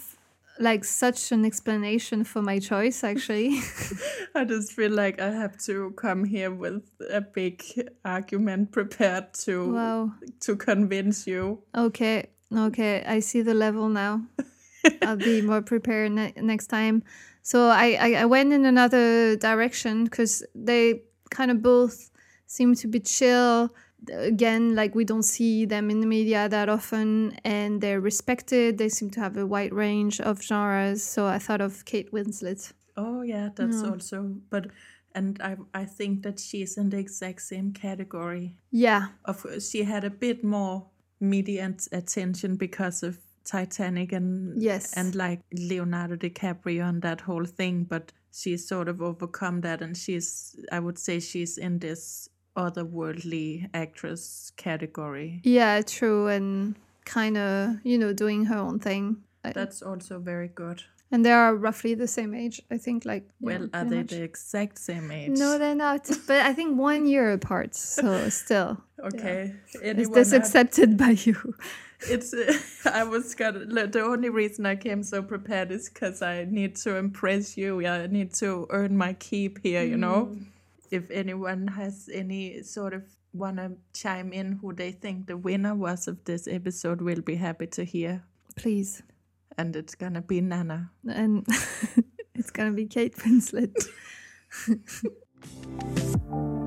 like 0.59 0.85
such 0.85 1.31
an 1.31 1.45
explanation 1.45 2.23
for 2.23 2.41
my 2.41 2.59
choice 2.59 3.03
actually. 3.03 3.59
I 4.35 4.45
just 4.45 4.73
feel 4.73 4.91
like 4.91 5.19
I 5.19 5.31
have 5.31 5.57
to 5.65 5.91
come 5.91 6.23
here 6.23 6.51
with 6.51 6.83
a 7.09 7.21
big 7.21 7.63
argument 8.05 8.71
prepared 8.71 9.33
to 9.45 9.73
wow. 9.73 10.11
to 10.41 10.55
convince 10.55 11.27
you. 11.27 11.63
Okay, 11.75 12.27
okay, 12.55 13.03
I 13.05 13.19
see 13.19 13.41
the 13.41 13.53
level 13.53 13.89
now. 13.89 14.21
I'll 15.01 15.15
be 15.15 15.41
more 15.41 15.61
prepared 15.61 16.11
ne- 16.11 16.33
next 16.37 16.67
time. 16.67 17.03
So 17.41 17.67
I, 17.67 17.97
I, 17.99 18.13
I 18.21 18.25
went 18.25 18.53
in 18.53 18.65
another 18.65 19.35
direction 19.35 20.05
because 20.05 20.43
they 20.55 21.03
kind 21.29 21.51
of 21.51 21.61
both 21.61 22.09
seem 22.47 22.75
to 22.75 22.87
be 22.87 22.99
chill. 22.99 23.73
Again, 24.11 24.75
like 24.75 24.95
we 24.95 25.05
don't 25.05 25.23
see 25.23 25.65
them 25.65 25.89
in 25.89 25.99
the 26.01 26.07
media 26.07 26.49
that 26.49 26.69
often, 26.69 27.37
and 27.43 27.79
they're 27.81 28.01
respected. 28.01 28.77
They 28.77 28.89
seem 28.89 29.09
to 29.11 29.19
have 29.19 29.37
a 29.37 29.45
wide 29.45 29.73
range 29.73 30.19
of 30.19 30.41
genres. 30.41 31.03
So 31.03 31.25
I 31.25 31.39
thought 31.39 31.61
of 31.61 31.85
Kate 31.85 32.11
Winslet. 32.11 32.73
Oh 32.97 33.21
yeah, 33.21 33.49
that's 33.55 33.81
also 33.83 34.35
but 34.49 34.67
and 35.15 35.39
I 35.41 35.57
I 35.73 35.85
think 35.85 36.23
that 36.23 36.39
she's 36.39 36.77
in 36.77 36.89
the 36.89 36.97
exact 36.97 37.41
same 37.41 37.71
category. 37.71 38.55
Yeah, 38.71 39.07
of 39.25 39.45
she 39.59 39.83
had 39.83 40.03
a 40.03 40.09
bit 40.09 40.43
more 40.43 40.85
media 41.19 41.63
at- 41.63 41.87
attention 41.91 42.55
because 42.57 43.03
of 43.03 43.17
Titanic 43.45 44.11
and 44.11 44.61
Yes. 44.61 44.93
and 44.97 45.15
like 45.15 45.41
Leonardo 45.53 46.15
DiCaprio 46.15 46.87
and 46.89 47.01
that 47.01 47.21
whole 47.21 47.45
thing, 47.45 47.83
but 47.83 48.11
she's 48.31 48.67
sort 48.67 48.87
of 48.87 49.01
overcome 49.01 49.61
that 49.61 49.81
and 49.81 49.95
she's 49.97 50.55
I 50.71 50.79
would 50.79 50.97
say 50.97 51.19
she's 51.19 51.57
in 51.57 51.79
this 51.79 52.29
otherworldly 52.55 53.69
actress 53.73 54.51
category. 54.57 55.41
yeah, 55.43 55.81
true, 55.81 56.27
and 56.27 56.75
kind 57.05 57.37
of 57.37 57.75
you 57.83 57.97
know 57.97 58.13
doing 58.13 58.45
her 58.45 58.57
own 58.57 58.79
thing. 58.79 59.17
That's 59.43 59.81
also 59.81 60.19
very 60.19 60.47
good. 60.47 60.83
And 61.11 61.23
they 61.23 61.31
are 61.31 61.53
roughly 61.53 61.93
the 61.93 62.07
same 62.07 62.33
age, 62.33 62.59
I 62.71 62.77
think. 62.79 63.05
Like, 63.05 63.23
yeah, 63.39 63.45
Well, 63.59 63.69
are 63.73 63.85
they 63.85 63.97
much. 63.97 64.09
the 64.09 64.23
exact 64.23 64.79
same 64.79 65.11
age? 65.11 65.37
No, 65.37 65.59
they're 65.59 65.75
not. 65.75 66.09
But 66.25 66.43
I 66.43 66.53
think 66.53 66.79
one 66.79 67.05
year 67.05 67.33
apart. 67.33 67.75
So 67.75 68.29
still, 68.43 68.77
Okay. 69.03 69.53
is 69.81 70.09
this 70.09 70.33
out- 70.33 70.39
accepted 70.39 70.97
by 70.97 71.09
you? 71.09 71.53
It's. 72.09 72.33
Uh, 72.33 72.57
I 72.91 73.03
was 73.03 73.35
gonna. 73.35 73.85
The 73.87 74.01
only 74.01 74.29
reason 74.29 74.65
I 74.65 74.75
came 74.75 75.03
so 75.03 75.21
prepared 75.21 75.71
is 75.71 75.87
because 75.89 76.21
I 76.23 76.45
need 76.45 76.75
to 76.77 76.95
impress 76.95 77.57
you. 77.57 77.79
Yeah, 77.81 77.93
I 77.93 78.07
need 78.07 78.33
to 78.35 78.65
earn 78.71 78.97
my 78.97 79.13
keep 79.13 79.59
here. 79.61 79.83
You 79.83 79.97
know. 79.97 80.35
If 80.91 81.09
anyone 81.11 81.67
has 81.67 82.09
any 82.13 82.63
sort 82.63 82.93
of 82.93 83.03
wanna 83.33 83.71
chime 83.93 84.31
in 84.31 84.53
who 84.61 84.73
they 84.73 84.91
think 84.91 85.27
the 85.27 85.37
winner 85.37 85.75
was 85.75 86.07
of 86.07 86.23
this 86.25 86.47
episode, 86.47 87.01
we'll 87.01 87.21
be 87.21 87.35
happy 87.35 87.67
to 87.67 87.83
hear. 87.83 88.23
Please. 88.55 89.01
And 89.57 89.75
it's 89.75 89.95
gonna 89.95 90.21
be 90.21 90.41
Nanna. 90.41 90.91
And 91.07 91.45
it's 92.35 92.51
gonna 92.51 92.71
be 92.71 92.85
Kate 92.85 93.15
Winslet. 93.17 93.73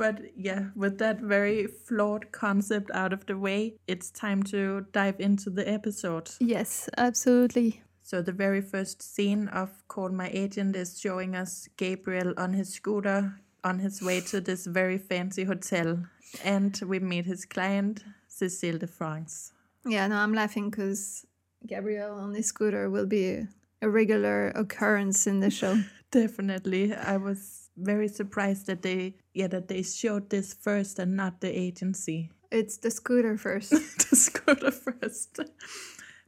But 0.00 0.22
yeah, 0.34 0.68
with 0.74 0.96
that 1.00 1.20
very 1.20 1.66
flawed 1.66 2.32
concept 2.32 2.90
out 2.94 3.12
of 3.12 3.26
the 3.26 3.36
way, 3.36 3.74
it's 3.86 4.10
time 4.10 4.42
to 4.44 4.86
dive 4.92 5.20
into 5.20 5.50
the 5.50 5.68
episode. 5.68 6.30
yes, 6.40 6.88
absolutely. 6.96 7.82
So 8.10 8.20
the 8.20 8.32
very 8.32 8.60
first 8.60 9.02
scene 9.02 9.46
of 9.46 9.86
Call 9.86 10.08
My 10.08 10.28
Agent 10.32 10.74
is 10.74 10.98
showing 10.98 11.36
us 11.36 11.68
Gabriel 11.76 12.34
on 12.36 12.54
his 12.54 12.70
scooter 12.70 13.38
on 13.62 13.78
his 13.78 14.02
way 14.02 14.20
to 14.22 14.40
this 14.40 14.66
very 14.66 14.98
fancy 14.98 15.44
hotel. 15.44 16.06
And 16.42 16.76
we 16.84 16.98
meet 16.98 17.26
his 17.26 17.44
client, 17.44 18.02
Cécile 18.28 18.80
de 18.80 18.88
France. 18.88 19.52
Yeah, 19.86 20.08
no, 20.08 20.16
I'm 20.16 20.34
laughing 20.34 20.70
because 20.70 21.24
Gabriel 21.64 22.16
on 22.16 22.34
his 22.34 22.46
scooter 22.46 22.90
will 22.90 23.06
be 23.06 23.46
a 23.80 23.88
regular 23.88 24.48
occurrence 24.56 25.28
in 25.28 25.38
the 25.38 25.50
show. 25.50 25.80
Definitely. 26.10 26.92
I 26.92 27.16
was 27.16 27.70
very 27.76 28.08
surprised 28.08 28.66
that 28.66 28.82
they 28.82 29.14
yeah, 29.34 29.46
that 29.46 29.68
they 29.68 29.84
showed 29.84 30.30
this 30.30 30.52
first 30.52 30.98
and 30.98 31.14
not 31.14 31.40
the 31.40 31.56
agency. 31.56 32.32
It's 32.50 32.76
the 32.76 32.90
scooter 32.90 33.36
first. 33.36 33.70
the 34.10 34.16
scooter 34.16 34.72
first. 34.72 35.38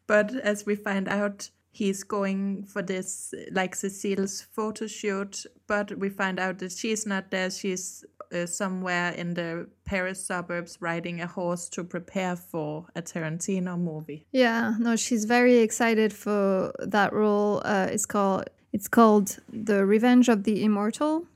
But 0.06 0.32
as 0.36 0.64
we 0.64 0.76
find 0.76 1.08
out, 1.08 1.50
he's 1.72 2.04
going 2.04 2.64
for 2.64 2.82
this, 2.82 3.34
like 3.50 3.74
Cecile's 3.74 4.42
photo 4.42 4.86
shoot. 4.86 5.44
But 5.66 5.98
we 5.98 6.10
find 6.10 6.38
out 6.38 6.58
that 6.58 6.72
she's 6.72 7.06
not 7.06 7.30
there. 7.30 7.50
She's 7.50 8.04
uh, 8.32 8.46
somewhere 8.46 9.12
in 9.12 9.34
the 9.34 9.66
Paris 9.84 10.24
suburbs 10.24 10.78
riding 10.80 11.20
a 11.20 11.26
horse 11.26 11.68
to 11.70 11.82
prepare 11.84 12.36
for 12.36 12.86
a 12.94 13.02
Tarantino 13.02 13.78
movie. 13.78 14.26
Yeah, 14.30 14.74
no, 14.78 14.96
she's 14.96 15.24
very 15.24 15.58
excited 15.58 16.12
for 16.12 16.72
that 16.78 17.12
role. 17.12 17.62
Uh, 17.64 17.88
it's 17.90 18.06
called 18.06 18.44
it's 18.72 18.88
called 18.88 19.38
The 19.50 19.84
Revenge 19.84 20.28
of 20.28 20.44
the 20.44 20.64
Immortal, 20.64 21.26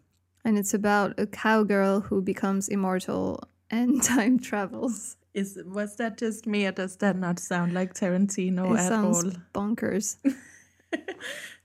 and 0.44 0.56
it's 0.56 0.72
about 0.72 1.18
a 1.18 1.26
cowgirl 1.26 2.00
who 2.00 2.22
becomes 2.22 2.68
immortal 2.68 3.42
and 3.70 4.02
time 4.14 4.38
travels. 4.38 5.16
Is 5.36 5.58
was 5.66 5.96
that 5.96 6.16
just 6.16 6.46
me, 6.46 6.66
or 6.66 6.72
does 6.72 6.96
that 6.96 7.14
not 7.14 7.38
sound 7.38 7.74
like 7.74 7.92
Tarantino 7.92 8.72
it 8.72 8.78
at 8.78 8.88
sounds 8.88 9.22
all? 9.22 9.32
bonkers. 9.54 10.16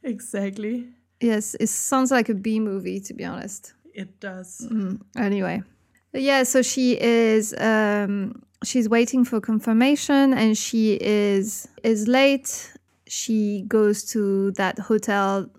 exactly. 0.04 0.90
yes, 1.22 1.56
it 1.58 1.70
sounds 1.70 2.12
like 2.12 2.28
a 2.28 2.34
B 2.34 2.60
movie 2.60 3.00
to 3.00 3.13
be 3.13 3.24
honest. 3.24 3.74
It 3.94 4.20
does. 4.20 4.68
Mm, 4.70 5.00
anyway, 5.16 5.63
yeah. 6.12 6.44
So 6.44 6.62
she 6.62 7.00
is. 7.01 7.54
Um, 7.58 8.44
she's 8.62 8.90
waiting 8.90 9.24
for 9.24 9.40
confirmation, 9.40 10.34
and 10.34 10.58
she 10.58 10.98
is 11.00 11.70
is 11.82 12.10
late. 12.10 12.74
She 13.08 13.63
goes 13.70 14.04
to 14.12 14.51
that 14.51 14.80
hotel. 14.80 15.50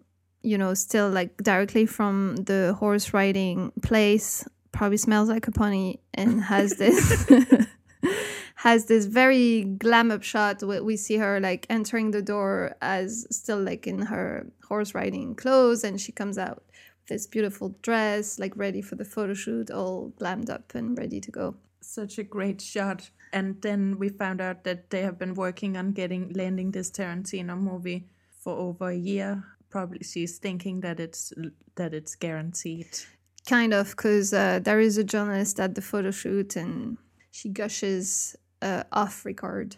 You 0.42 0.58
know, 0.58 0.74
still 0.74 1.08
like 1.08 1.34
directly 1.38 1.86
from 1.86 2.36
the 2.36 2.76
horse 2.78 3.14
riding 3.14 3.72
place. 3.80 4.46
Probably 4.72 4.98
smells 4.98 5.30
like 5.30 5.48
a 5.48 5.52
pony 5.52 5.96
and 6.12 6.42
has 6.42 6.76
this 6.82 7.26
has 8.56 8.86
this 8.86 9.06
very 9.06 9.64
glam 9.64 10.10
up 10.10 10.22
shot 10.22 10.62
where 10.62 10.82
we 10.82 10.96
see 10.96 11.16
her 11.16 11.40
like 11.40 11.66
entering 11.70 12.10
the 12.10 12.22
door 12.22 12.76
as 12.80 13.26
still 13.30 13.60
like 13.60 13.86
in 13.86 14.02
her 14.02 14.46
horse 14.68 14.94
riding 14.94 15.34
clothes 15.34 15.84
and 15.84 16.00
she 16.00 16.12
comes 16.12 16.38
out 16.38 16.56
with 16.56 17.06
this 17.08 17.26
beautiful 17.26 17.74
dress 17.82 18.38
like 18.38 18.56
ready 18.56 18.82
for 18.82 18.96
the 18.96 19.04
photo 19.04 19.34
shoot 19.34 19.70
all 19.70 20.12
glammed 20.20 20.50
up 20.50 20.74
and 20.74 20.98
ready 20.98 21.20
to 21.20 21.30
go 21.30 21.56
Such 21.80 22.18
a 22.18 22.22
great 22.22 22.60
shot. 22.60 23.10
And 23.32 23.60
then 23.62 23.98
we 23.98 24.08
found 24.08 24.40
out 24.40 24.64
that 24.64 24.90
they 24.90 25.02
have 25.02 25.18
been 25.18 25.34
working 25.34 25.76
on 25.76 25.92
getting 25.92 26.32
landing 26.32 26.70
this 26.70 26.90
Tarantino 26.90 27.58
movie 27.58 28.06
for 28.42 28.56
over 28.56 28.90
a 28.90 28.96
year. 28.96 29.44
Probably 29.70 30.00
she's 30.04 30.38
thinking 30.38 30.80
that 30.80 31.00
it's 31.00 31.32
that 31.74 31.92
it's 31.94 32.14
guaranteed. 32.14 32.88
kind 33.48 33.74
of 33.74 33.90
because 33.90 34.32
uh, 34.32 34.60
there 34.62 34.78
is 34.80 34.96
a 34.98 35.04
journalist 35.04 35.58
at 35.58 35.74
the 35.74 35.82
photo 35.82 36.10
shoot 36.10 36.54
and 36.56 36.96
she 37.32 37.48
gushes 37.48 38.36
uh, 38.62 38.84
off 38.92 39.24
record 39.24 39.74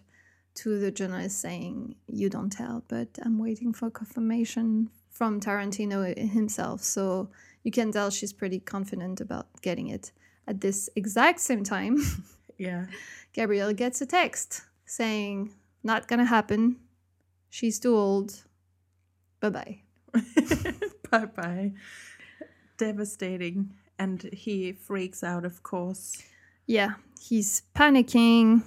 to 0.54 0.78
the 0.78 0.90
journalist 0.90 1.40
saying 1.40 1.94
you 2.06 2.28
don't 2.28 2.50
tell 2.50 2.84
but 2.88 3.08
i'm 3.25 3.38
waiting 3.38 3.73
for 3.73 3.90
confirmation 3.90 4.90
from 5.11 5.40
tarantino 5.40 6.14
himself 6.30 6.82
so 6.82 7.30
you 7.62 7.70
can 7.70 7.90
tell 7.90 8.11
she's 8.11 8.32
pretty 8.34 8.61
confident 8.61 9.20
about 9.20 9.46
getting 9.62 9.88
it 9.88 10.12
at 10.46 10.61
this 10.61 10.90
exact 10.94 11.40
same 11.40 11.64
time 11.64 11.96
Yeah. 12.58 12.87
gabriel 13.32 13.73
gets 13.73 14.00
a 14.02 14.06
text 14.06 14.62
saying 14.84 15.50
not 15.82 16.06
gonna 16.06 16.26
happen 16.26 16.76
she's 17.50 17.78
too 17.80 17.96
old 17.96 18.44
bye-bye 19.40 19.80
bye 21.11 21.26
bye. 21.26 21.73
Devastating. 22.76 23.70
And 23.99 24.23
he 24.32 24.73
freaks 24.73 25.23
out, 25.23 25.44
of 25.44 25.62
course. 25.62 26.23
Yeah, 26.66 26.94
he's 27.28 27.62
panicking 27.75 28.62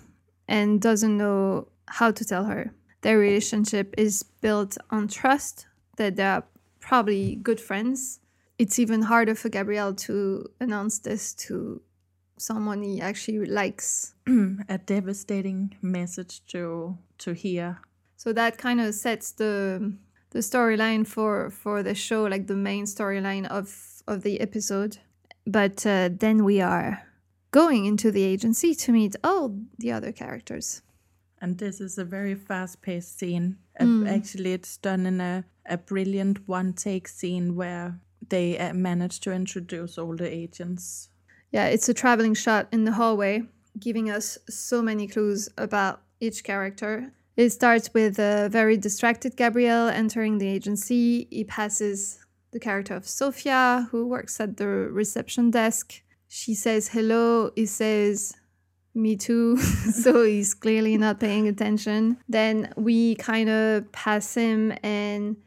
and 0.48 0.82
doesn't 0.82 1.18
know 1.18 1.68
how 1.88 2.12
to 2.12 2.26
tell 2.26 2.46
her. 2.46 2.74
Their 3.02 3.20
relationship 3.20 3.94
is 3.98 4.24
built 4.24 4.78
on 4.90 5.08
trust, 5.08 5.68
that 5.98 6.16
they're 6.16 6.44
probably 6.80 7.36
good 7.36 7.62
friends. 7.62 8.20
It's 8.58 8.80
even 8.80 9.04
harder 9.04 9.36
for 9.36 9.50
Gabriel 9.50 9.94
to 9.94 10.46
announce 10.60 11.00
this 11.00 11.34
to 11.46 11.82
someone 12.38 12.82
he 12.82 13.00
actually 13.00 13.46
likes. 13.46 14.14
a 14.70 14.78
devastating 14.78 15.76
message 15.82 16.46
to 16.48 16.98
to 17.20 17.34
hear. 17.34 17.80
So 18.16 18.34
that 18.34 18.58
kind 18.58 18.82
of 18.82 18.96
sets 18.96 19.32
the 19.32 19.94
the 20.32 20.40
storyline 20.40 21.06
for 21.06 21.52
for 21.52 21.84
the 21.84 21.94
show, 21.94 22.24
like 22.24 22.48
the 22.48 22.56
main 22.56 22.86
storyline 22.86 23.48
of 23.48 24.02
of 24.08 24.24
the 24.24 24.42
episode. 24.42 24.98
But 25.46 25.86
uh, 25.86 26.10
then 26.12 26.44
we 26.44 26.60
are 26.62 27.07
going 27.52 27.86
into 27.86 28.12
the 28.12 28.24
agency 28.24 28.76
to 28.76 28.92
meet 28.92 29.16
all 29.24 29.58
the 29.78 29.92
other 29.92 30.12
characters. 30.12 30.82
And 31.40 31.58
this 31.58 31.80
is 31.80 31.98
a 31.98 32.06
very 32.06 32.36
fast 32.36 32.82
paced 32.82 33.20
scene. 33.20 33.58
Uh, 33.80 34.06
Actually, 34.06 34.54
it's 34.54 34.78
done 34.78 35.06
in 35.06 35.22
a, 35.22 35.46
a 35.66 35.78
brilliant 35.78 36.48
one 36.48 36.74
take 36.74 37.08
scene 37.08 37.56
where 37.56 38.00
they 38.30 38.58
uh, 38.58 38.74
manage 38.74 39.20
to 39.22 39.32
introduce 39.32 39.98
all 39.98 40.16
the 40.16 40.28
agents. 40.28 41.10
Yeah, 41.52 41.68
it's 41.68 41.88
a 41.88 41.94
traveling 41.94 42.34
shot 42.34 42.68
in 42.72 42.86
the 42.86 42.94
hallway, 42.94 43.44
giving 43.80 44.10
us 44.10 44.38
so 44.50 44.82
many 44.82 45.08
clues 45.08 45.48
about 45.58 46.02
each 46.20 46.44
character. 46.44 47.14
It 47.36 47.52
starts 47.52 47.94
with 47.94 48.18
a 48.18 48.50
very 48.52 48.78
distracted 48.78 49.38
Gabriel 49.38 49.88
entering 49.88 50.40
the 50.40 50.48
agency. 50.48 51.28
He 51.30 51.44
passes 51.44 52.26
the 52.52 52.60
character 52.60 52.96
of 52.96 53.08
Sophia, 53.08 53.88
who 53.92 54.08
works 54.08 54.40
at 54.40 54.58
the 54.58 54.66
reception 54.68 55.52
desk. 55.52 56.02
She 56.28 56.54
says 56.54 56.90
hello. 56.90 57.52
He 57.56 57.66
says, 57.66 58.36
me 58.98 59.16
too. 59.16 59.58
so 59.58 60.24
he's 60.24 60.54
clearly 60.54 60.98
not 60.98 61.20
paying 61.20 61.48
attention. 61.48 62.18
Then 62.28 62.74
we 62.76 63.16
kind 63.16 63.50
of 63.50 63.92
pass 63.92 64.34
him 64.34 64.74
and 64.84 65.38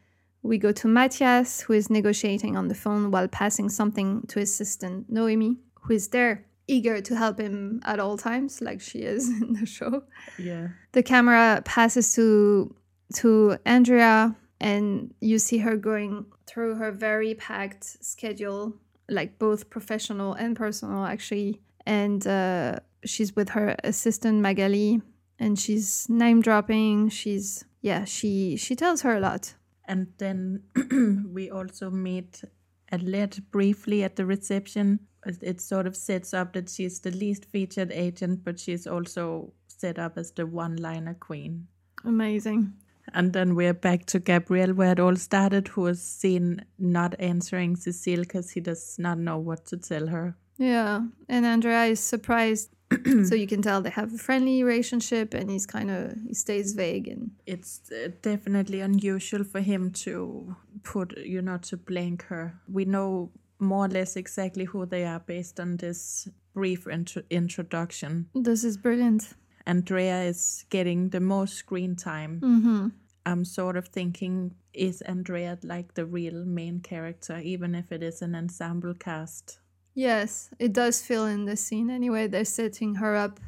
we 0.43 0.57
go 0.57 0.71
to 0.71 0.87
Matthias, 0.87 1.61
who 1.61 1.73
is 1.73 1.89
negotiating 1.89 2.57
on 2.57 2.67
the 2.67 2.75
phone 2.75 3.11
while 3.11 3.27
passing 3.27 3.69
something 3.69 4.23
to 4.27 4.39
his 4.39 4.49
assistant 4.49 5.09
Noemi, 5.09 5.57
who 5.81 5.93
is 5.93 6.07
there, 6.07 6.45
eager 6.67 7.01
to 7.01 7.15
help 7.15 7.39
him 7.39 7.79
at 7.83 7.99
all 7.99 8.17
times, 8.17 8.61
like 8.61 8.81
she 8.81 8.99
is 8.99 9.29
in 9.41 9.53
the 9.53 9.65
show. 9.65 10.03
Yeah. 10.39 10.69
The 10.93 11.03
camera 11.03 11.61
passes 11.63 12.15
to 12.15 12.75
to 13.15 13.57
Andrea, 13.65 14.35
and 14.61 15.13
you 15.19 15.37
see 15.37 15.57
her 15.57 15.75
going 15.75 16.25
through 16.47 16.75
her 16.75 16.91
very 16.91 17.35
packed 17.35 17.83
schedule, 17.83 18.73
like 19.11 19.37
both 19.37 19.69
professional 19.69 20.33
and 20.33 20.55
personal, 20.55 21.05
actually. 21.05 21.61
And 21.85 22.25
uh, 22.25 22.79
she's 23.05 23.35
with 23.35 23.49
her 23.49 23.75
assistant 23.83 24.41
Magali, 24.41 25.01
and 25.37 25.59
she's 25.59 26.07
name 26.09 26.41
dropping. 26.41 27.09
She's 27.09 27.65
yeah, 27.81 28.05
she 28.05 28.55
she 28.57 28.75
tells 28.75 29.01
her 29.01 29.15
a 29.15 29.19
lot. 29.19 29.55
And 29.85 30.07
then 30.17 30.63
we 31.33 31.49
also 31.49 31.89
meet 31.89 32.43
Arlette 32.91 33.41
briefly 33.51 34.03
at 34.03 34.15
the 34.15 34.25
reception. 34.25 34.99
It 35.25 35.37
it 35.41 35.61
sort 35.61 35.87
of 35.87 35.95
sets 35.95 36.33
up 36.33 36.53
that 36.53 36.69
she's 36.69 36.99
the 36.99 37.11
least 37.11 37.45
featured 37.45 37.91
agent, 37.91 38.43
but 38.43 38.59
she's 38.59 38.87
also 38.87 39.53
set 39.67 39.99
up 39.99 40.17
as 40.17 40.31
the 40.31 40.45
one 40.45 40.77
liner 40.77 41.15
queen. 41.15 41.67
Amazing. 42.05 42.73
And 43.13 43.33
then 43.33 43.55
we're 43.55 43.73
back 43.73 44.05
to 44.07 44.19
Gabriel, 44.19 44.73
where 44.73 44.93
it 44.93 44.99
all 44.99 45.15
started, 45.15 45.67
who 45.69 45.81
was 45.81 46.01
seen 46.01 46.65
not 46.77 47.15
answering 47.19 47.75
Cecile 47.75 48.21
because 48.21 48.51
he 48.51 48.59
does 48.59 48.95
not 48.97 49.17
know 49.17 49.37
what 49.37 49.65
to 49.67 49.77
tell 49.77 50.07
her. 50.07 50.35
Yeah, 50.57 51.01
and 51.27 51.45
Andrea 51.45 51.85
is 51.85 51.99
surprised. 51.99 52.69
so 53.23 53.35
you 53.35 53.47
can 53.47 53.61
tell 53.61 53.81
they 53.81 53.89
have 53.89 54.13
a 54.13 54.17
friendly 54.17 54.63
relationship, 54.63 55.33
and 55.33 55.49
he's 55.49 55.65
kind 55.65 55.89
of 55.89 56.13
he 56.27 56.33
stays 56.33 56.73
vague 56.73 57.07
and 57.07 57.31
It's 57.45 57.81
uh, 57.91 58.09
definitely 58.21 58.81
unusual 58.81 59.43
for 59.43 59.61
him 59.61 59.91
to 59.91 60.55
put, 60.83 61.17
you 61.17 61.41
know, 61.41 61.57
to 61.57 61.77
blank 61.77 62.23
her. 62.23 62.59
We 62.67 62.85
know 62.85 63.31
more 63.59 63.85
or 63.85 63.87
less 63.87 64.15
exactly 64.15 64.65
who 64.65 64.85
they 64.85 65.05
are 65.05 65.19
based 65.19 65.59
on 65.59 65.77
this 65.77 66.27
brief 66.53 66.87
intro- 66.87 67.23
introduction. 67.29 68.27
this 68.35 68.63
is 68.63 68.77
brilliant. 68.77 69.33
Andrea 69.65 70.23
is 70.23 70.65
getting 70.69 71.09
the 71.09 71.19
most 71.19 71.55
screen 71.55 71.95
time. 71.95 72.41
Mm-hmm. 72.43 72.87
I'm 73.25 73.45
sort 73.45 73.77
of 73.77 73.87
thinking, 73.89 74.55
is 74.73 75.01
Andrea 75.01 75.57
like 75.63 75.93
the 75.93 76.05
real 76.05 76.45
main 76.45 76.79
character, 76.79 77.39
even 77.39 77.75
if 77.75 77.91
it 77.91 78.01
is 78.01 78.21
an 78.21 78.35
ensemble 78.35 78.93
cast? 78.93 79.59
Yes, 79.93 80.49
it 80.57 80.73
does 80.73 81.01
feel 81.01 81.25
in 81.25 81.45
the 81.45 81.55
scene 81.55 81.89
anyway. 81.89 82.27
They're 82.27 82.45
setting 82.45 82.95
her 82.95 83.15
up 83.15 83.39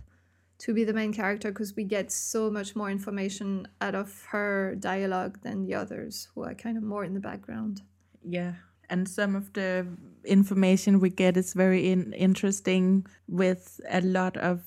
to 0.60 0.74
be 0.74 0.84
the 0.84 0.94
main 0.94 1.14
character 1.14 1.52
because 1.52 1.76
we 1.76 1.84
get 1.84 2.12
so 2.12 2.50
much 2.50 2.76
more 2.76 2.90
information 2.90 3.68
out 3.82 3.96
of 3.96 4.26
her 4.30 4.76
dialogue 4.76 5.40
than 5.42 5.66
the 5.66 5.74
others 5.74 6.30
who 6.34 6.44
are 6.44 6.54
kind 6.54 6.78
of 6.78 6.84
more 6.84 7.04
in 7.04 7.14
the 7.14 7.20
background. 7.20 7.82
Yeah. 8.24 8.54
And 8.90 9.08
some 9.08 9.36
of 9.36 9.52
the 9.54 9.88
information 10.24 11.00
we 11.00 11.10
get 11.10 11.36
is 11.38 11.54
very 11.54 11.92
in- 11.92 12.14
interesting 12.14 13.08
with 13.28 13.82
a 13.90 14.02
lot 14.02 14.38
of 14.38 14.62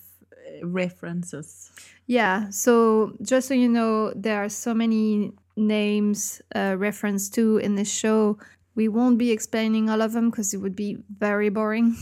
references. 0.63 1.71
Yeah, 2.07 2.51
so 2.51 3.15
just 3.23 3.49
so 3.49 3.55
you 3.55 3.69
know, 3.69 4.13
there 4.15 4.45
are 4.45 4.49
so 4.49 4.75
many 4.75 5.33
names 5.57 6.41
uh, 6.55 6.77
referenced 6.79 7.35
to 7.35 7.59
in 7.59 7.75
this 7.75 7.91
show. 7.93 8.39
We 8.75 8.89
won't 8.89 9.19
be 9.19 9.31
explaining 9.31 9.89
all 9.89 10.03
of 10.03 10.13
them 10.13 10.31
because 10.31 10.53
it 10.53 10.59
would 10.59 10.77
be 10.77 10.99
very 11.19 11.49
boring. 11.49 11.97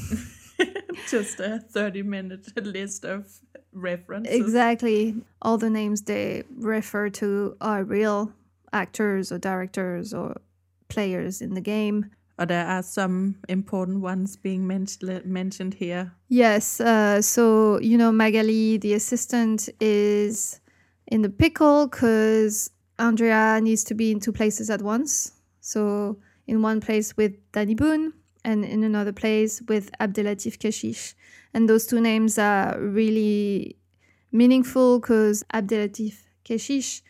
Just 1.08 1.40
a 1.40 1.60
30 1.60 2.02
minute 2.02 2.46
list 2.56 3.04
of 3.04 3.26
references. 3.72 4.34
exactly. 4.34 5.14
All 5.42 5.58
the 5.58 5.70
names 5.70 6.02
they 6.02 6.44
refer 6.56 7.10
to 7.10 7.56
are 7.60 7.84
real 7.84 8.32
actors 8.72 9.30
or 9.30 9.38
directors 9.38 10.12
or 10.12 10.40
players 10.88 11.40
in 11.40 11.54
the 11.54 11.60
game. 11.60 12.10
Or 12.38 12.46
there 12.46 12.66
are 12.66 12.82
some 12.82 13.36
important 13.48 14.00
ones 14.00 14.36
being 14.36 14.66
men- 14.66 14.88
mentioned 15.24 15.74
here. 15.74 16.12
Yes. 16.28 16.80
Uh, 16.80 17.22
so, 17.22 17.78
you 17.80 17.96
know, 17.96 18.10
Magali, 18.10 18.76
the 18.76 18.94
assistant, 18.94 19.68
is 19.80 20.60
in 21.06 21.22
the 21.22 21.30
pickle 21.30 21.86
because 21.86 22.70
Andrea 22.98 23.60
needs 23.60 23.84
to 23.84 23.94
be 23.94 24.10
in 24.10 24.18
two 24.18 24.32
places 24.32 24.68
at 24.68 24.82
once. 24.82 25.32
So, 25.60 26.18
in 26.46 26.60
one 26.60 26.80
place 26.80 27.16
with 27.16 27.32
Dany 27.52 27.76
Boon 27.76 28.12
and 28.44 28.64
in 28.64 28.84
another 28.84 29.12
place 29.12 29.62
with 29.68 29.90
Abdellatif 30.00 30.58
Kechiche. 30.58 31.14
And 31.54 31.68
those 31.68 31.86
two 31.86 32.00
names 32.00 32.38
are 32.38 32.78
really 32.80 33.76
meaningful 34.32 34.98
because 35.00 35.44
Abdellatif 35.54 36.16
Kechiche 36.44 37.00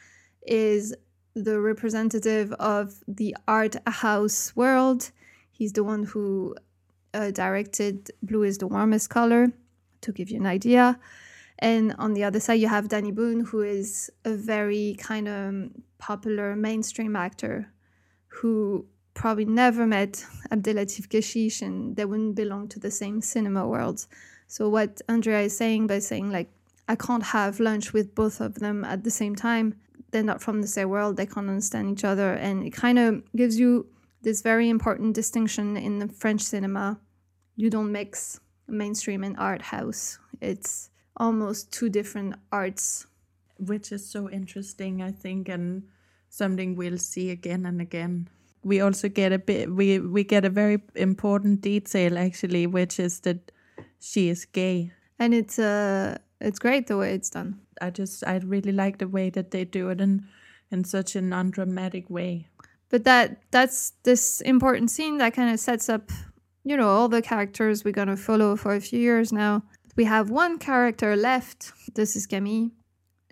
is 0.47 0.95
the 1.35 1.61
representative 1.61 2.53
of 2.55 3.03
the 3.09 3.37
art 3.47 3.77
house 3.87 4.55
world. 4.55 5.11
He's 5.51 5.73
the 5.73 5.85
one 5.85 6.05
who 6.05 6.57
uh, 7.13 7.31
directed 7.31 8.11
Blue 8.23 8.43
is 8.43 8.59
the 8.59 8.67
Warmest 8.67 9.11
Color, 9.11 9.53
to 10.01 10.13
give 10.13 10.31
you 10.31 10.39
an 10.39 10.47
idea. 10.47 10.99
And 11.59 11.95
on 11.99 12.15
the 12.15 12.25
other 12.25 12.41
side, 12.41 12.61
you 12.61 12.69
have 12.69 12.89
Dany 12.89 13.15
Boon, 13.15 13.45
who 13.45 13.63
is 13.63 14.11
a 14.25 14.35
very 14.35 14.97
kind 14.99 15.29
of 15.29 15.71
popular 15.99 16.57
mainstream 16.57 17.17
actor 17.17 17.73
who 18.27 18.87
probably 19.15 19.45
never 19.45 19.87
met 19.87 20.27
Abdellatif 20.51 21.09
Kechiche 21.09 21.63
and 21.63 21.97
they 21.97 22.05
wouldn't 22.05 22.35
belong 22.35 22.69
to 22.69 22.81
the 22.81 22.91
same 22.91 23.21
cinema 23.21 23.67
world. 23.67 24.07
So, 24.49 24.69
what 24.69 25.01
Andrea 25.09 25.43
is 25.43 25.57
saying 25.57 25.87
by 25.87 26.01
saying, 26.01 26.31
like, 26.31 26.51
I 26.89 26.97
can't 26.97 27.23
have 27.23 27.61
lunch 27.61 27.93
with 27.93 28.15
both 28.15 28.41
of 28.41 28.57
them 28.57 28.85
at 28.85 29.05
the 29.05 29.11
same 29.11 29.35
time, 29.35 29.75
they're 30.15 30.23
not 30.23 30.41
from 30.41 30.63
the 30.63 30.69
same 30.69 30.89
world, 30.89 31.17
they 31.17 31.27
can't 31.27 31.49
understand 31.49 31.91
each 31.91 32.05
other. 32.05 32.35
And 32.35 32.65
it 32.65 32.71
kind 32.71 33.01
of 33.01 33.23
gives 33.35 33.59
you 33.59 33.87
this 34.23 34.43
very 34.43 34.69
important 34.69 35.15
distinction 35.15 35.77
in 35.77 35.99
the 35.99 36.09
French 36.09 36.41
cinema. 36.41 37.01
You 37.57 37.69
don't 37.69 37.91
mix 37.91 38.39
mainstream 38.69 39.25
and 39.25 39.37
art 39.39 39.61
house. 39.61 40.19
It's 40.41 40.91
almost 41.17 41.73
two 41.73 41.89
different 41.89 42.37
arts. 42.53 43.07
Which 43.59 43.93
is 43.93 44.09
so 44.09 44.31
interesting, 44.31 45.03
I 45.03 45.13
think, 45.13 45.49
and 45.49 45.85
something 46.29 46.77
we'll 46.77 46.99
see 46.99 47.31
again 47.31 47.67
and 47.67 47.81
again. 47.81 48.29
We 48.65 48.81
also 48.81 49.09
get 49.09 49.33
a 49.33 49.39
bit 49.39 49.71
we 49.71 50.01
we 50.01 50.25
get 50.25 50.45
a 50.45 50.51
very 50.51 50.79
important 50.95 51.61
detail 51.61 52.19
actually, 52.19 52.67
which 52.67 52.99
is 52.99 53.21
that 53.21 53.53
she 54.01 54.29
is 54.29 54.45
gay. 54.45 54.91
And 55.19 55.35
it's 55.35 55.59
uh 55.59 56.19
it's 56.41 56.59
great 56.59 56.87
the 56.87 56.97
way 56.97 57.15
it's 57.15 57.31
done. 57.31 57.61
I 57.85 57.91
just 57.91 58.25
I 58.27 58.37
really 58.37 58.73
like 58.73 58.99
the 58.99 59.09
way 59.09 59.31
that 59.31 59.51
they 59.51 59.65
do 59.65 59.91
it 59.91 60.01
in 60.01 60.27
in 60.71 60.85
such 60.85 61.17
an 61.17 61.33
undramatic 61.33 62.09
way. 62.11 62.49
But 62.91 63.05
that 63.05 63.43
that's 63.51 63.93
this 64.03 64.41
important 64.41 64.91
scene 64.91 65.19
that 65.19 65.35
kind 65.35 65.53
of 65.53 65.61
sets 65.61 65.89
up, 65.89 66.11
you 66.65 66.77
know, 66.77 66.89
all 66.89 67.09
the 67.09 67.23
characters 67.23 67.85
we're 67.85 67.93
gonna 67.93 68.17
follow 68.17 68.57
for 68.57 68.75
a 68.75 68.81
few 68.81 69.01
years 69.01 69.33
now. 69.33 69.63
We 69.97 70.05
have 70.05 70.31
one 70.31 70.59
character 70.59 71.15
left. 71.17 71.73
This 71.95 72.17
is 72.17 72.27
Camille. 72.27 72.71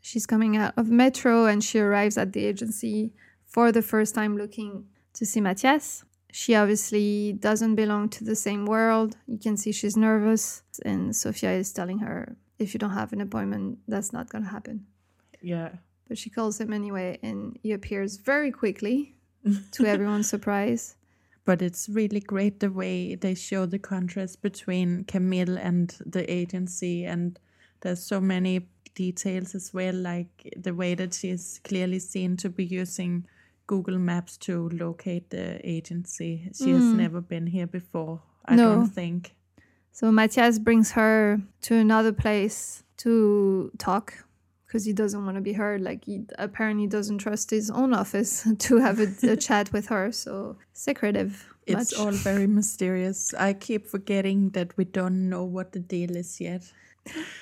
She's 0.02 0.26
coming 0.26 0.56
out 0.56 0.74
of 0.76 0.88
metro 0.88 1.46
and 1.46 1.62
she 1.62 1.78
arrives 1.78 2.18
at 2.18 2.32
the 2.32 2.44
agency 2.44 3.12
for 3.46 3.72
the 3.72 3.82
first 3.82 4.14
time 4.14 4.36
looking 4.36 4.86
to 5.14 5.26
see 5.26 5.40
Matthias. 5.40 6.04
She 6.32 6.54
obviously 6.54 7.34
doesn't 7.34 7.74
belong 7.74 8.08
to 8.10 8.24
the 8.24 8.34
same 8.34 8.64
world. 8.64 9.16
You 9.26 9.38
can 9.38 9.58
see 9.58 9.70
she's 9.70 9.98
nervous, 9.98 10.62
and 10.82 11.14
Sophia 11.14 11.52
is 11.52 11.72
telling 11.72 11.98
her, 11.98 12.36
if 12.62 12.75
you 12.75 12.79
don't 12.79 12.90
have 12.90 13.12
an 13.12 13.20
appointment, 13.20 13.79
that's 13.88 14.12
not 14.12 14.29
going 14.31 14.44
to 14.44 14.51
happen. 14.51 14.87
Yeah. 15.40 15.70
But 16.09 16.18
she 16.18 16.31
calls 16.31 16.61
him 16.61 16.72
anyway, 16.72 17.18
and 17.22 17.59
he 17.62 17.72
appears 17.72 18.16
very 18.16 18.51
quickly 18.51 19.14
to 19.72 19.87
everyone's 19.94 20.29
surprise. 20.29 20.96
But 21.44 21.61
it's 21.61 21.88
really 21.88 22.20
great 22.20 22.61
the 22.61 22.70
way 22.70 23.16
they 23.16 23.35
show 23.35 23.66
the 23.66 23.79
contrast 23.79 24.42
between 24.42 25.05
Camille 25.05 25.59
and 25.59 25.94
the 26.07 26.31
agency, 26.33 27.05
and 27.05 27.38
there's 27.81 28.03
so 28.03 28.20
many 28.20 28.68
details 28.94 29.55
as 29.55 29.72
well, 29.75 29.94
like 29.94 30.55
the 30.57 30.75
way 30.75 30.94
that 30.94 31.14
she's 31.14 31.61
clearly 31.64 31.98
seen 31.98 32.37
to 32.37 32.48
be 32.48 32.64
using 32.64 33.27
Google 33.66 33.98
Maps 33.98 34.37
to 34.37 34.68
locate 34.68 35.31
the 35.31 35.59
agency. 35.68 36.51
She 36.55 36.70
has 36.70 36.83
mm. 36.83 36.96
never 36.96 37.20
been 37.20 37.46
here 37.46 37.66
before, 37.66 38.22
I 38.44 38.57
No. 38.57 38.75
don't 38.75 38.88
think. 38.88 39.35
So 39.92 40.11
Matthias 40.11 40.59
brings 40.59 40.92
her 40.92 41.40
to 41.62 41.74
another 41.74 42.12
place 42.12 42.83
to 42.98 43.70
talk 43.78 44.24
because 44.66 44.87
he 44.87 44.94
doesn't 44.94 45.22
want 45.22 45.37
to 45.37 45.42
be 45.42 45.52
heard. 45.52 45.83
Like 45.83 46.07
he 46.07 46.24
apparently 46.38 46.87
doesn't 46.87 47.18
trust 47.18 47.50
his 47.50 47.70
own 47.70 47.92
office 47.92 48.48
to 48.59 48.78
have 48.78 48.98
a, 48.98 49.33
a 49.33 49.37
chat 49.37 49.70
with 49.72 49.88
her. 49.88 50.11
So 50.11 50.57
secretive. 50.72 51.46
It's 51.66 51.92
much. 51.92 52.00
all 52.00 52.11
very 52.11 52.46
mysterious. 52.46 53.35
I 53.35 53.52
keep 53.52 53.87
forgetting 53.87 54.50
that 54.50 54.76
we 54.76 54.85
don't 54.85 55.28
know 55.28 55.44
what 55.44 55.72
the 55.72 55.78
deal 55.78 56.16
is 56.16 56.40
yet. 56.40 56.62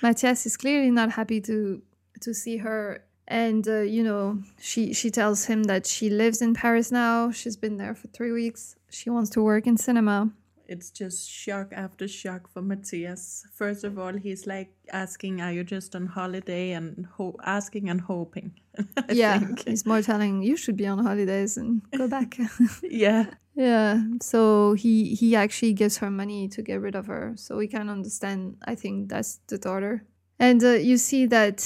Matthias 0.02 0.44
is 0.44 0.56
clearly 0.56 0.90
not 0.90 1.12
happy 1.12 1.40
to 1.42 1.82
to 2.20 2.34
see 2.34 2.58
her. 2.58 3.04
And 3.28 3.66
uh, 3.68 3.82
you 3.82 4.02
know, 4.02 4.42
she 4.60 4.92
she 4.92 5.10
tells 5.10 5.44
him 5.44 5.62
that 5.64 5.86
she 5.86 6.10
lives 6.10 6.42
in 6.42 6.54
Paris 6.54 6.90
now. 6.90 7.30
She's 7.30 7.56
been 7.56 7.76
there 7.76 7.94
for 7.94 8.08
three 8.08 8.32
weeks. 8.32 8.74
She 8.90 9.08
wants 9.08 9.30
to 9.30 9.42
work 9.42 9.68
in 9.68 9.76
cinema. 9.76 10.30
It's 10.70 10.90
just 10.90 11.28
shock 11.28 11.72
after 11.72 12.06
shock 12.09 12.48
for 12.52 12.62
Matthias. 12.62 13.44
First 13.52 13.83
of 13.85 13.98
all, 13.98 14.14
he's 14.26 14.46
like 14.46 14.70
asking, 14.92 15.40
"Are 15.42 15.52
you 15.52 15.64
just 15.64 15.96
on 15.96 16.06
holiday?" 16.06 16.70
and 16.78 17.06
ho- 17.16 17.37
asking 17.44 17.90
and 17.90 18.00
hoping. 18.00 18.52
I 18.96 19.12
yeah, 19.12 19.38
think. 19.40 19.66
he's 19.68 19.85
more 19.85 20.00
telling 20.02 20.42
you 20.42 20.56
should 20.56 20.76
be 20.76 20.87
on 20.87 20.98
holidays 21.04 21.56
and 21.56 21.83
go 21.98 22.06
back. 22.09 22.38
yeah, 22.83 23.24
Yeah, 23.56 24.00
so 24.22 24.74
he 24.74 25.14
he 25.20 25.35
actually 25.37 25.74
gives 25.74 25.98
her 25.98 26.11
money 26.11 26.48
to 26.54 26.62
get 26.62 26.80
rid 26.80 26.94
of 26.94 27.06
her. 27.06 27.35
So 27.37 27.56
we 27.56 27.66
can 27.66 27.88
understand. 27.90 28.56
I 28.64 28.74
think 28.76 29.11
that's 29.11 29.40
the 29.48 29.59
daughter, 29.59 30.04
and 30.38 30.62
uh, 30.62 30.78
you 30.90 30.96
see 30.96 31.26
that 31.26 31.59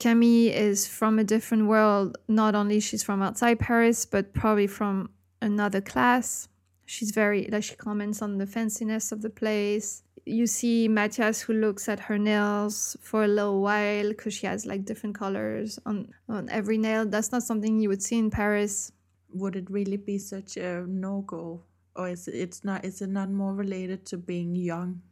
Camille 0.00 0.52
is 0.52 0.86
from 0.86 1.18
a 1.18 1.24
different 1.24 1.66
world. 1.66 2.18
Not 2.28 2.54
only 2.54 2.78
she's 2.80 3.02
from 3.02 3.22
outside 3.22 3.58
Paris, 3.58 4.04
but 4.04 4.34
probably 4.34 4.66
from 4.68 5.08
another 5.40 5.80
class. 5.80 6.48
She's 6.86 7.10
very 7.12 7.48
like 7.50 7.64
she 7.64 7.74
comments 7.76 8.22
on 8.22 8.38
the 8.38 8.46
fanciness 8.46 9.12
of 9.12 9.22
the 9.22 9.30
place. 9.30 10.02
You 10.26 10.46
see 10.46 10.88
Matthias 10.88 11.42
who 11.42 11.52
looks 11.52 11.88
at 11.88 12.00
her 12.00 12.18
nails 12.18 12.96
for 13.02 13.24
a 13.24 13.28
little 13.28 13.60
while 13.60 14.08
because 14.10 14.34
she 14.34 14.46
has 14.46 14.64
like 14.66 14.84
different 14.84 15.14
colors 15.18 15.78
on 15.86 16.08
on 16.28 16.48
every 16.50 16.78
nail. 16.78 17.06
That's 17.06 17.32
not 17.32 17.42
something 17.42 17.80
you 17.80 17.88
would 17.88 18.02
see 18.02 18.18
in 18.18 18.30
Paris. 18.30 18.92
would 19.34 19.56
it 19.56 19.68
really 19.68 19.96
be 19.96 20.18
such 20.18 20.56
a 20.56 20.84
no 20.86 21.22
go, 21.26 21.62
or 21.96 22.08
is 22.08 22.28
it, 22.28 22.34
it's 22.34 22.64
not? 22.64 22.84
Is 22.84 23.02
it 23.02 23.08
not 23.10 23.30
more 23.30 23.54
related 23.54 24.06
to 24.06 24.16
being 24.16 24.54
young? 24.56 25.02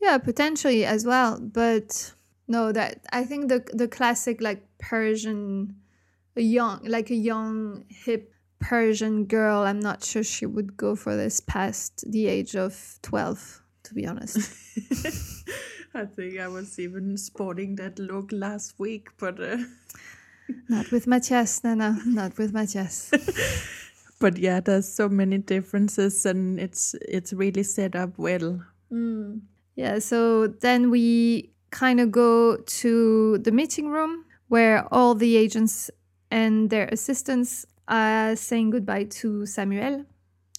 Yeah, 0.00 0.18
potentially 0.18 0.84
as 0.84 1.04
well, 1.06 1.40
but 1.40 2.12
no, 2.46 2.72
that 2.72 3.00
I 3.12 3.24
think 3.24 3.48
the 3.48 3.64
the 3.72 3.88
classic 3.88 4.40
like 4.40 4.62
Parisian, 4.78 5.76
young 6.36 6.84
like 6.84 7.10
a 7.10 7.14
young 7.16 7.84
hip 7.88 8.33
Parisian 8.64 9.26
girl. 9.26 9.62
I'm 9.62 9.80
not 9.80 10.02
sure 10.02 10.24
she 10.24 10.46
would 10.46 10.76
go 10.76 10.96
for 10.96 11.16
this 11.16 11.40
past 11.40 12.10
the 12.10 12.26
age 12.26 12.56
of 12.56 12.98
twelve, 13.02 13.62
to 13.84 13.94
be 13.94 14.06
honest. 14.06 14.38
I 15.94 16.06
think 16.06 16.40
I 16.40 16.48
was 16.48 16.78
even 16.78 17.16
sporting 17.16 17.76
that 17.76 17.98
look 17.98 18.32
last 18.32 18.78
week, 18.78 19.08
but 19.18 19.38
uh, 19.38 19.58
not 20.68 20.90
with 20.90 21.06
Matthias, 21.06 21.62
no, 21.62 21.74
Not 22.06 22.38
with 22.38 22.52
Matthias. 22.54 23.12
but 24.18 24.38
yeah, 24.38 24.60
there's 24.60 24.88
so 24.88 25.08
many 25.08 25.38
differences, 25.38 26.24
and 26.24 26.58
it's 26.58 26.94
it's 27.02 27.32
really 27.32 27.62
set 27.62 27.94
up 27.94 28.18
well. 28.18 28.64
Yeah, 29.76 29.98
so 29.98 30.46
then 30.46 30.90
we 30.90 31.50
kind 31.70 32.00
of 32.00 32.12
go 32.12 32.56
to 32.56 33.38
the 33.38 33.50
meeting 33.50 33.88
room 33.88 34.24
where 34.48 34.86
all 34.94 35.14
the 35.14 35.36
agents 35.36 35.90
and 36.30 36.70
their 36.70 36.86
assistants 36.92 37.66
are 37.88 38.36
saying 38.36 38.70
goodbye 38.70 39.04
to 39.04 39.46
Samuel. 39.46 40.04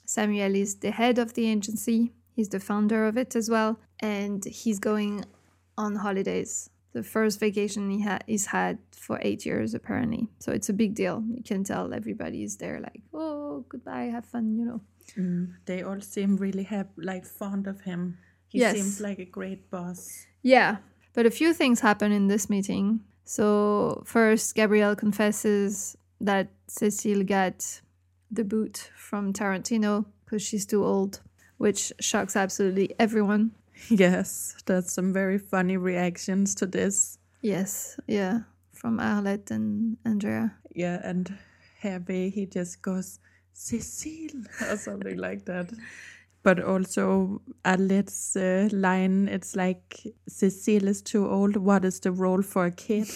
Samuel 0.05 0.55
is 0.55 0.75
the 0.75 0.91
head 0.91 1.17
of 1.17 1.33
the 1.33 1.47
agency, 1.49 2.11
he's 2.35 2.49
the 2.49 2.59
founder 2.59 3.07
of 3.07 3.17
it 3.17 3.35
as 3.35 3.49
well, 3.49 3.79
and 3.99 4.43
he's 4.45 4.79
going 4.79 5.25
on 5.77 5.95
holidays. 5.95 6.69
The 6.93 7.03
first 7.03 7.39
vacation 7.39 7.89
he 7.89 8.01
ha- 8.03 8.19
he's 8.27 8.45
had 8.45 8.77
for 8.91 9.19
eight 9.21 9.45
years, 9.45 9.73
apparently. 9.73 10.29
So 10.39 10.51
it's 10.53 10.69
a 10.69 10.73
big 10.73 10.95
deal. 10.95 11.23
You 11.29 11.43
can 11.43 11.63
tell 11.63 11.93
everybody 11.93 12.43
is 12.43 12.55
there, 12.57 12.79
like, 12.79 13.01
oh, 13.13 13.65
goodbye, 13.67 14.03
have 14.05 14.25
fun, 14.25 14.55
you 14.57 14.65
know. 14.65 14.81
Mm, 15.17 15.55
they 15.65 15.83
all 15.83 15.99
seem 16.01 16.37
really 16.37 16.63
hap- 16.63 16.93
like 16.97 17.25
fond 17.25 17.67
of 17.67 17.81
him. 17.81 18.17
He 18.47 18.59
Yes. 18.59 18.75
seems 18.75 19.01
like 19.01 19.19
a 19.19 19.25
great 19.25 19.69
boss. 19.69 20.25
Yeah, 20.41 20.77
but 21.13 21.25
a 21.25 21.31
few 21.31 21.53
things 21.53 21.81
happen 21.81 22.11
in 22.13 22.27
this 22.27 22.49
meeting. 22.49 23.01
So, 23.25 24.03
first, 24.05 24.55
Gabriel 24.55 24.95
confesses 24.95 25.97
that 26.21 26.49
Cecile 26.67 27.23
got 27.23 27.81
the 28.31 28.43
boot 28.43 28.91
from 28.95 29.33
Tarantino 29.33 30.05
because 30.23 30.41
she's 30.41 30.65
too 30.65 30.83
old, 30.83 31.21
which 31.57 31.93
shocks 31.99 32.35
absolutely 32.35 32.95
everyone. 32.99 33.51
Yes, 33.89 34.55
there's 34.65 34.89
some 34.89 35.11
very 35.11 35.37
funny 35.37 35.75
reactions 35.75 36.55
to 36.55 36.65
this. 36.65 37.17
Yes, 37.41 37.99
yeah, 38.07 38.39
from 38.71 38.99
Arlette 38.99 39.51
and 39.51 39.97
Andrea. 40.05 40.53
Yeah, 40.73 41.01
and 41.03 41.37
Hervé, 41.83 42.31
he 42.31 42.45
just 42.45 42.81
goes, 42.81 43.19
Cecile, 43.53 44.43
or 44.69 44.77
something 44.77 45.17
like 45.17 45.45
that. 45.45 45.71
But 46.43 46.63
also, 46.63 47.41
Arlette's 47.63 48.35
uh, 48.35 48.69
line, 48.71 49.27
it's 49.27 49.55
like, 49.55 50.15
Cecile 50.27 50.87
is 50.87 51.01
too 51.01 51.27
old. 51.29 51.57
What 51.57 51.83
is 51.83 51.99
the 51.99 52.11
role 52.11 52.41
for 52.41 52.65
a 52.65 52.71
kid? 52.71 53.09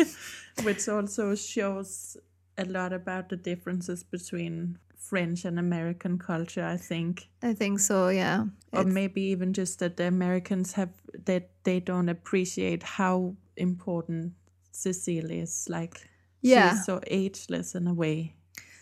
Which 0.62 0.88
also 0.88 1.34
shows 1.34 2.16
a 2.58 2.64
lot 2.64 2.92
about 2.92 3.28
the 3.28 3.36
differences 3.36 4.02
between 4.04 4.78
French 4.96 5.44
and 5.44 5.58
American 5.58 6.18
culture, 6.18 6.64
I 6.64 6.76
think. 6.76 7.28
I 7.42 7.54
think 7.54 7.80
so, 7.80 8.08
yeah. 8.08 8.44
or 8.72 8.80
It's- 8.80 8.94
maybe 8.94 9.22
even 9.22 9.52
just 9.52 9.78
that 9.78 9.96
the 9.96 10.06
Americans 10.06 10.72
have 10.72 10.90
that 11.26 11.48
they 11.64 11.80
don't 11.80 12.08
appreciate 12.08 12.82
how 12.82 13.36
important 13.56 14.32
Cecile 14.72 15.30
is. 15.30 15.66
Like, 15.68 16.08
Yeah. 16.42 16.70
she's 16.70 16.84
so 16.84 17.00
ageless 17.06 17.74
in 17.74 17.86
a 17.86 17.94
way 17.94 18.34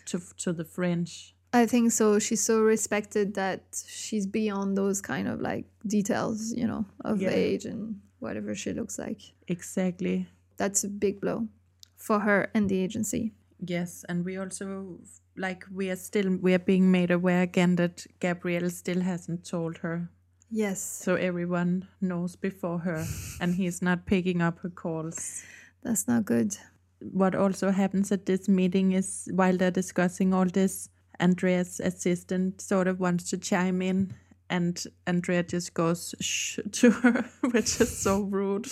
to 0.05 0.19
to 0.37 0.53
the 0.53 0.65
French. 0.65 1.33
I 1.53 1.65
think 1.67 1.91
so. 1.91 2.19
She's 2.19 2.41
so 2.45 2.61
respected 2.61 3.33
that 3.35 3.61
she's 3.87 4.25
beyond 4.27 4.77
those 4.77 5.01
kind 5.01 5.27
of 5.27 5.39
like 5.39 5.65
details, 5.87 6.53
you 6.53 6.67
know, 6.67 6.85
of 7.01 7.21
Yeah. 7.21 7.29
age 7.29 7.65
and 7.65 8.01
whatever 8.19 8.55
she 8.55 8.73
looks 8.73 8.97
like. 8.99 9.21
Exactly. 9.47 10.27
That's 10.57 10.83
a 10.83 10.89
big 10.89 11.19
blow 11.21 11.47
for 11.95 12.19
her 12.19 12.49
and 12.53 12.69
the 12.69 12.77
agency. 12.83 13.31
Yes, 13.67 14.05
and 14.07 14.25
we 14.25 14.37
also 14.37 14.99
like 15.37 15.65
we 15.73 15.89
are 15.89 15.95
still 15.95 16.37
we 16.41 16.53
are 16.53 16.59
being 16.59 16.91
made 16.91 17.11
aware 17.11 17.41
again 17.41 17.75
that 17.77 18.05
Gabriel 18.19 18.69
still 18.69 19.01
hasn't 19.01 19.45
told 19.45 19.77
her. 19.79 20.09
Yes. 20.51 20.81
So 20.81 21.15
everyone 21.15 21.87
knows 22.01 22.35
before 22.35 22.79
her 22.79 23.05
and 23.41 23.55
he's 23.55 23.81
not 23.81 24.05
picking 24.05 24.41
up 24.41 24.59
her 24.59 24.69
calls. 24.69 25.43
That's 25.83 26.07
not 26.07 26.25
good. 26.25 26.55
What 26.99 27.35
also 27.35 27.71
happens 27.71 28.11
at 28.11 28.25
this 28.25 28.47
meeting 28.47 28.93
is 28.93 29.27
while 29.33 29.57
they're 29.57 29.71
discussing 29.71 30.33
all 30.33 30.45
this, 30.45 30.89
Andrea's 31.19 31.79
assistant 31.79 32.61
sort 32.61 32.87
of 32.87 32.99
wants 32.99 33.29
to 33.31 33.37
chime 33.37 33.81
in 33.81 34.13
and 34.49 34.83
Andrea 35.07 35.43
just 35.43 35.73
goes 35.73 36.13
shh 36.19 36.59
to 36.71 36.91
her, 36.91 37.25
which 37.51 37.81
is 37.81 37.97
so 37.97 38.21
rude. 38.21 38.67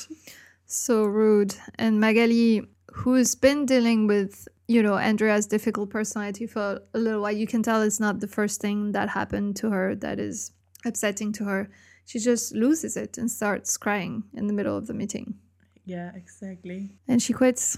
So 0.65 1.05
rude. 1.05 1.55
And 1.75 1.99
Magali, 1.99 2.67
who's 2.91 3.35
been 3.35 3.65
dealing 3.65 4.07
with, 4.07 4.47
you 4.67 4.81
know, 4.81 4.97
Andrea's 4.97 5.45
difficult 5.45 5.89
personality 5.89 6.47
for 6.47 6.81
a 6.93 6.99
little 6.99 7.21
while, 7.21 7.31
you 7.31 7.47
can 7.47 7.63
tell 7.63 7.81
it's 7.81 7.99
not 7.99 8.19
the 8.19 8.27
first 8.27 8.61
thing 8.61 8.93
that 8.93 9.09
happened 9.09 9.55
to 9.57 9.69
her 9.69 9.95
that 9.95 10.19
is 10.19 10.51
upsetting 10.85 11.31
to 11.33 11.45
her. 11.45 11.69
She 12.05 12.19
just 12.19 12.53
loses 12.53 12.97
it 12.97 13.17
and 13.17 13.29
starts 13.29 13.77
crying 13.77 14.23
in 14.33 14.47
the 14.47 14.53
middle 14.53 14.77
of 14.77 14.87
the 14.87 14.93
meeting. 14.93 15.35
Yeah, 15.85 16.11
exactly. 16.15 16.97
And 17.07 17.21
she 17.21 17.33
quits. 17.33 17.77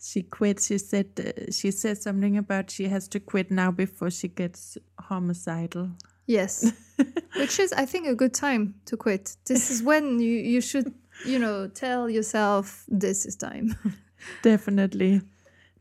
She 0.00 0.22
quits 0.22 0.66
She 0.66 0.78
said 0.78 1.06
uh, 1.18 1.52
she 1.52 1.70
said 1.70 1.96
something 1.98 2.36
about 2.36 2.72
she 2.72 2.88
has 2.88 3.06
to 3.08 3.20
quit 3.20 3.52
now 3.52 3.70
before 3.70 4.10
she 4.10 4.28
gets 4.28 4.76
homicidal. 4.98 5.90
Yes. 6.26 6.72
Which 7.36 7.58
is, 7.58 7.72
I 7.72 7.86
think, 7.86 8.06
a 8.06 8.14
good 8.14 8.34
time 8.34 8.74
to 8.86 8.96
quit. 8.96 9.36
This 9.46 9.70
is 9.70 9.82
when 9.82 10.20
you, 10.20 10.32
you 10.32 10.60
should, 10.60 10.94
you 11.26 11.38
know, 11.38 11.68
tell 11.68 12.08
yourself 12.08 12.84
this 12.88 13.26
is 13.26 13.36
time. 13.36 13.76
Definitely. 14.42 15.22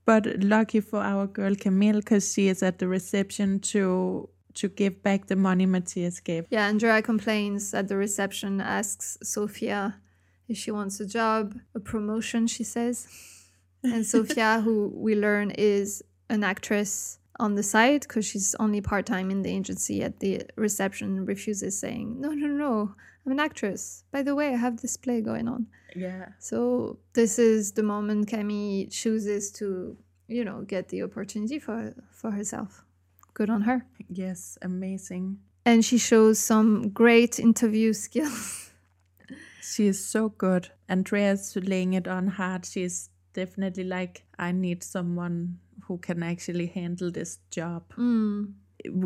But 0.06 0.44
lucky 0.44 0.80
for 0.80 1.00
our 1.00 1.28
girl 1.28 1.56
Camille, 1.56 2.00
because 2.00 2.34
she 2.34 2.48
is 2.48 2.64
at 2.64 2.80
the 2.80 2.88
reception 2.88 3.60
to 3.72 4.30
to 4.54 4.68
give 4.68 5.02
back 5.02 5.28
the 5.28 5.36
money 5.36 5.66
Matthias 5.66 6.20
gave. 6.20 6.46
Yeah, 6.50 6.68
Andrea 6.68 7.02
complains 7.02 7.74
at 7.74 7.88
the 7.88 7.96
reception, 7.96 8.60
asks 8.60 9.18
Sophia 9.24 10.02
if 10.48 10.58
she 10.58 10.72
wants 10.72 11.00
a 11.00 11.06
job, 11.06 11.56
a 11.74 11.80
promotion, 11.80 12.48
she 12.48 12.64
says. 12.64 13.08
And 13.84 14.06
Sophia, 14.14 14.62
who 14.62 14.92
we 14.94 15.16
learn 15.16 15.52
is 15.52 16.04
an 16.30 16.44
actress 16.44 17.20
on 17.42 17.56
the 17.56 17.64
side 17.64 18.02
because 18.02 18.26
she's 18.26 18.56
only 18.60 18.80
part 18.80 19.06
time 19.06 19.32
in 19.32 19.42
the 19.42 19.50
agency 19.50 20.04
at 20.04 20.20
the 20.20 20.44
reception, 20.56 21.26
refuses, 21.26 21.78
saying, 21.78 22.22
No, 22.22 22.30
no, 22.30 22.48
no, 22.48 22.96
I'm 23.26 23.32
an 23.32 23.40
actress. 23.40 24.04
By 24.12 24.22
the 24.22 24.36
way, 24.36 24.54
I 24.54 24.58
have 24.58 24.82
this 24.82 24.96
play 24.96 25.22
going 25.22 25.48
on. 25.48 25.68
Yeah. 25.96 26.30
So 26.40 27.00
this 27.14 27.38
is 27.40 27.74
the 27.74 27.84
moment 27.84 28.28
Camille 28.28 28.88
chooses 28.90 29.52
to, 29.54 29.98
you 30.28 30.46
know, 30.46 30.62
get 30.62 30.90
the 30.90 31.04
opportunity 31.04 31.60
for 31.60 31.94
for 32.10 32.32
herself. 32.32 32.86
Good 33.34 33.50
on 33.50 33.62
her. 33.62 33.86
Yes, 34.10 34.58
amazing. 34.62 35.40
And 35.66 35.84
she 35.86 35.98
shows 35.98 36.40
some 36.40 36.90
great 36.90 37.40
interview 37.40 37.94
skills. 38.06 38.72
She 39.62 39.88
is 39.88 40.04
so 40.04 40.30
good. 40.30 40.70
Andrea's 40.90 41.56
laying 41.56 41.94
it 41.94 42.08
on 42.08 42.28
hard. 42.28 42.66
She's 42.66 43.10
definitely 43.34 43.84
like, 43.84 44.24
I 44.38 44.52
need 44.52 44.84
someone 44.84 45.60
who 45.92 45.98
can 45.98 46.24
actually 46.24 46.68
handle 46.68 47.12
this 47.12 47.40
job. 47.52 47.84
Mm. 47.98 48.54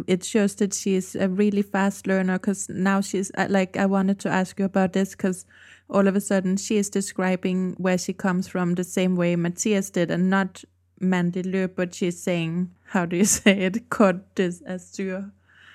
it 0.07 0.23
shows 0.23 0.55
that 0.55 0.73
she's 0.73 1.15
a 1.15 1.27
really 1.27 1.61
fast 1.61 2.07
learner 2.07 2.37
because 2.39 2.69
now 2.69 3.01
she's 3.01 3.29
uh, 3.37 3.47
like 3.49 3.75
i 3.75 3.85
wanted 3.85 4.17
to 4.19 4.29
ask 4.29 4.57
you 4.59 4.65
about 4.65 4.93
this 4.93 5.09
because 5.15 5.45
all 5.89 6.07
of 6.07 6.15
a 6.15 6.21
sudden 6.21 6.55
she 6.65 6.77
is 6.77 6.89
describing 6.89 7.73
where 7.77 7.97
she 7.97 8.13
comes 8.13 8.47
from 8.47 8.75
the 8.75 8.85
same 8.85 9.17
way 9.17 9.35
matthias 9.35 9.89
did 9.89 10.09
and 10.11 10.29
not 10.29 10.63
Mandelieu 11.01 11.67
but 11.75 11.93
she's 11.93 12.21
saying 12.23 12.71
how 12.93 13.05
do 13.05 13.17
you 13.17 13.25
say 13.39 13.51
it 13.67 13.89
Côte 13.89 14.21
d'Azur 14.35 15.31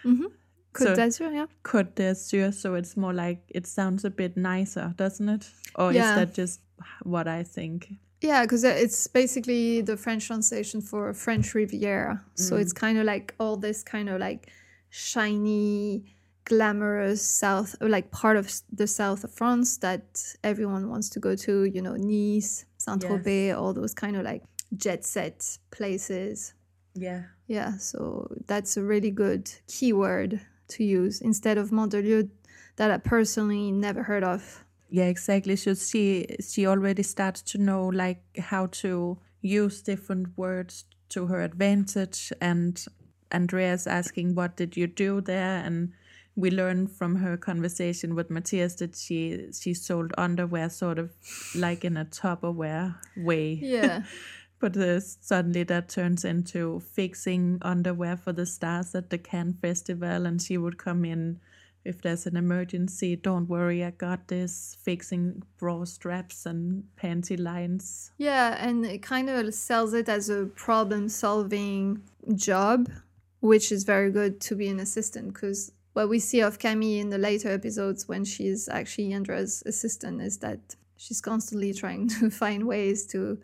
Côte 0.07 0.33
So- 0.87 0.95
d'Azur, 0.95 1.31
yeah. 1.35 1.47
Côte 1.63 1.95
d'Azur 1.95 2.53
so 2.55 2.75
it's 2.75 2.97
more 2.97 3.13
like 3.13 3.43
it 3.49 3.67
sounds 3.67 4.05
a 4.07 4.11
bit 4.11 4.35
nicer 4.37 4.95
doesn't 4.97 5.29
it 5.29 5.51
or 5.75 5.93
Yeah. 5.93 6.09
is 6.11 6.17
that 6.21 6.35
just 6.43 6.61
what 7.03 7.29
i 7.29 7.43
think 7.43 7.89
Yeah, 8.21 8.43
because 8.43 8.65
it's 8.65 9.07
basically 9.07 9.81
the 9.81 9.97
French 9.97 10.27
translation 10.27 10.81
for 10.83 11.13
French 11.15 11.55
Riviera. 11.55 12.23
So 12.35 12.57
it's 12.57 12.73
mm-hmm. 12.73 12.87
kind 12.87 12.99
of 12.99 13.05
like 13.05 13.35
all 13.41 13.57
this 13.57 13.83
kind 13.83 14.11
of 14.11 14.21
like 14.21 14.51
shiny, 14.91 16.05
glamorous 16.45 17.23
south, 17.23 17.77
like 17.81 18.11
part 18.11 18.37
of 18.37 18.53
the 18.73 18.87
south 18.87 19.25
of 19.25 19.33
France 19.33 19.79
that 19.79 20.35
everyone 20.45 20.91
wants 20.91 21.09
to 21.11 21.21
go 21.21 21.35
to. 21.37 21.65
You 21.65 21.81
know, 21.81 21.97
Nice, 21.97 22.67
Saint 22.77 23.03
Tropez, 23.03 23.57
all 23.57 23.73
those 23.73 23.95
kind 23.95 24.17
of 24.17 24.25
like 24.25 24.43
jet 24.77 25.05
set 25.05 25.59
places. 25.71 26.53
yeah 26.95 27.23
Yeah, 27.47 27.79
so 27.79 28.29
that's 28.47 28.77
a 28.77 28.83
really 28.83 29.11
good 29.11 29.51
keyword 29.67 30.41
to 30.69 30.85
use 30.85 31.21
instead 31.21 31.57
of 31.57 31.71
Mandelieu 31.71 32.29
that 32.77 32.91
I 32.91 32.99
personally 32.99 33.73
never 33.73 34.03
heard 34.03 34.25
of. 34.25 34.65
Yeah, 34.91 35.05
exactly. 35.05 35.57
So 35.57 35.75
she 35.75 36.37
she 36.41 36.67
already 36.67 37.03
starts 37.03 37.43
to 37.43 37.59
know 37.59 37.87
like 37.87 38.23
how 38.39 38.67
to 38.83 39.19
use 39.41 39.83
different 39.83 40.37
words 40.37 40.85
to 41.11 41.27
her 41.27 41.43
advantage 41.43 42.33
and 42.41 42.85
Andrea's 43.33 43.87
asking 43.87 44.35
what 44.35 44.57
did 44.57 44.77
you 44.77 44.87
do 44.87 45.21
there 45.21 45.65
and 45.65 45.93
we 46.37 46.51
learn 46.51 46.87
from 46.87 47.17
her 47.17 47.37
conversation 47.37 48.15
with 48.15 48.31
Matthias 48.31 48.75
that 48.77 48.97
she 48.97 49.49
she 49.53 49.75
sold 49.75 50.13
underwear 50.19 50.69
sort 50.71 50.99
of 50.99 51.13
like 51.55 51.85
in 51.85 51.97
a 51.97 52.05
Tupperware 52.05 52.97
way. 53.17 53.59
Yeah. 53.63 54.03
But 54.61 54.77
uh, 54.77 55.01
suddenly 55.01 55.63
that 55.63 55.89
turns 55.89 56.23
into 56.23 56.81
fixing 56.81 57.61
underwear 57.63 58.19
for 58.19 58.35
the 58.35 58.45
stars 58.45 58.95
at 58.95 59.09
the 59.09 59.17
Cannes 59.17 59.57
Festival, 59.63 60.27
and 60.27 60.41
she 60.41 60.59
would 60.59 60.77
come 60.77 61.07
in 61.07 61.41
if 61.85 62.03
there's 62.03 62.27
an 62.27 62.37
emergency. 62.37 63.17
Don't 63.17 63.49
worry, 63.49 63.85
I 63.85 63.91
got 63.91 64.29
this. 64.29 64.77
Fixing 64.83 65.43
bra 65.59 65.85
straps 65.85 66.47
and 66.47 66.85
panty 67.01 67.39
lines. 67.39 68.13
Yeah, 68.19 68.57
and 68.59 68.85
it 68.85 69.03
kind 69.03 69.31
of 69.31 69.55
sells 69.55 69.95
it 69.95 70.09
as 70.09 70.29
a 70.29 70.47
problem 70.47 71.09
solving 71.09 72.03
job, 72.35 72.91
which 73.41 73.73
is 73.73 73.85
very 73.85 74.11
good 74.11 74.41
to 74.43 74.55
be 74.55 74.69
an 74.69 74.81
assistant 74.81 75.35
because 75.35 75.73
what 75.93 76.09
we 76.09 76.19
see 76.19 76.41
of 76.41 76.59
Camille 76.59 77.01
in 77.01 77.11
the 77.11 77.19
later 77.19 77.51
episodes 77.51 78.07
when 78.07 78.25
she's 78.25 78.69
actually 78.69 79.13
Andrea's 79.13 79.63
assistant 79.67 80.21
is 80.21 80.39
that 80.39 80.77
she's 80.97 81.21
constantly 81.21 81.73
trying 81.73 82.09
to 82.21 82.31
find 82.31 82.67
ways 82.67 83.07
to 83.07 83.39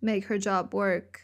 make 0.00 0.26
her 0.26 0.38
job 0.38 0.74
work. 0.74 1.22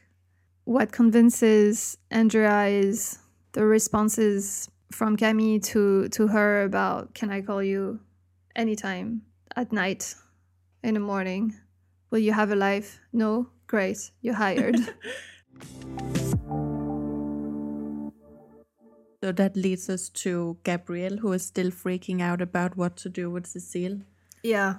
What 0.65 0.93
convinces 0.93 1.99
Andrea 2.11 2.67
is 2.67 3.19
the 3.53 3.65
responses 3.67 4.69
from 4.95 5.17
Camille 5.17 5.61
to, 5.61 6.09
to 6.09 6.29
her 6.29 6.63
about 6.63 7.15
can 7.15 7.31
I 7.31 7.43
call 7.43 7.63
you 7.63 8.01
anytime 8.55 9.23
at 9.57 9.73
night 9.73 10.15
in 10.83 10.95
the 10.95 11.01
morning? 11.01 11.55
Will 12.11 12.21
you 12.21 12.33
have 12.33 12.51
a 12.53 12.57
life? 12.57 13.01
No? 13.13 13.49
Great. 13.67 14.11
You're 14.23 14.35
hired. 14.35 14.77
So 19.23 19.33
that 19.33 19.57
leads 19.57 19.89
us 19.89 20.11
to 20.11 20.59
Gabriel, 20.65 21.17
who 21.17 21.33
is 21.33 21.47
still 21.47 21.71
freaking 21.71 22.21
out 22.21 22.43
about 22.43 22.77
what 22.77 22.95
to 22.99 23.09
do 23.09 23.31
with 23.31 23.47
Cecile. 23.47 24.01
yeah. 24.43 24.75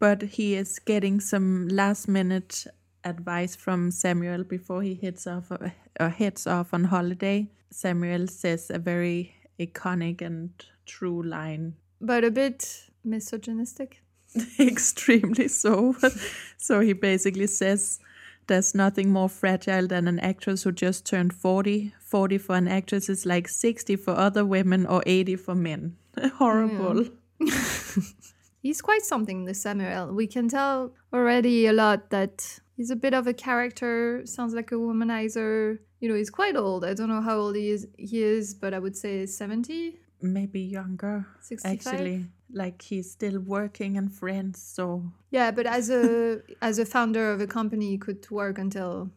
But 0.00 0.22
he 0.22 0.56
is 0.56 0.80
getting 0.80 1.20
some 1.20 1.68
last 1.68 2.08
minute 2.08 2.66
advice 3.04 3.54
from 3.54 3.92
Samuel 3.92 4.42
before 4.42 4.82
he 4.82 4.96
heads 4.96 5.28
off 5.28 5.52
or 6.00 6.08
heads 6.08 6.48
off 6.48 6.74
on 6.74 6.82
holiday. 6.82 7.46
Samuel 7.70 8.26
says 8.26 8.68
a 8.68 8.80
very 8.80 9.32
iconic 9.58 10.20
and 10.20 10.50
true 10.86 11.22
line. 11.22 11.74
But 12.00 12.24
a 12.24 12.30
bit 12.30 12.90
misogynistic. 13.04 14.02
Extremely 14.58 15.48
so. 15.48 15.96
so 16.58 16.80
he 16.80 16.92
basically 16.92 17.46
says 17.46 18.00
there's 18.46 18.74
nothing 18.74 19.10
more 19.10 19.28
fragile 19.28 19.86
than 19.86 20.06
an 20.08 20.18
actress 20.20 20.64
who 20.64 20.72
just 20.72 21.06
turned 21.06 21.32
40. 21.32 21.94
40 22.00 22.38
for 22.38 22.56
an 22.56 22.68
actress 22.68 23.08
is 23.08 23.24
like 23.24 23.48
60 23.48 23.96
for 23.96 24.12
other 24.12 24.44
women 24.44 24.86
or 24.86 25.02
80 25.06 25.36
for 25.36 25.54
men. 25.54 25.96
Horrible. 26.34 27.06
He's 28.62 28.80
quite 28.80 29.02
something, 29.02 29.44
the 29.44 29.54
Samuel. 29.54 30.14
We 30.14 30.26
can 30.26 30.48
tell 30.48 30.92
already 31.12 31.66
a 31.66 31.72
lot 31.72 32.10
that 32.10 32.60
he's 32.76 32.90
a 32.90 32.96
bit 32.96 33.14
of 33.14 33.26
a 33.26 33.34
character, 33.34 34.22
sounds 34.26 34.54
like 34.54 34.72
a 34.72 34.76
womanizer. 34.76 35.78
You 36.00 36.08
know, 36.08 36.14
he's 36.14 36.30
quite 36.30 36.56
old. 36.56 36.84
I 36.84 36.92
don't 36.94 37.08
know 37.08 37.22
how 37.22 37.38
old 37.38 37.56
he 37.56 37.70
is, 37.70 37.86
he 37.96 38.22
is 38.22 38.54
but 38.54 38.74
I 38.74 38.78
would 38.78 38.96
say 38.96 39.26
70, 39.26 39.98
Maybe 40.22 40.60
younger. 40.60 41.26
65. 41.40 41.72
Actually, 41.72 42.26
like 42.52 42.80
he's 42.80 43.10
still 43.10 43.40
working 43.40 43.98
and 43.98 44.10
friends, 44.12 44.62
so 44.62 45.02
Yeah, 45.30 45.50
but 45.50 45.66
as 45.66 45.90
a 45.90 46.40
as 46.62 46.78
a 46.78 46.86
founder 46.86 47.30
of 47.32 47.40
a 47.40 47.46
company, 47.46 47.90
he 47.90 47.98
could 47.98 48.30
work 48.30 48.58
until 48.58 49.10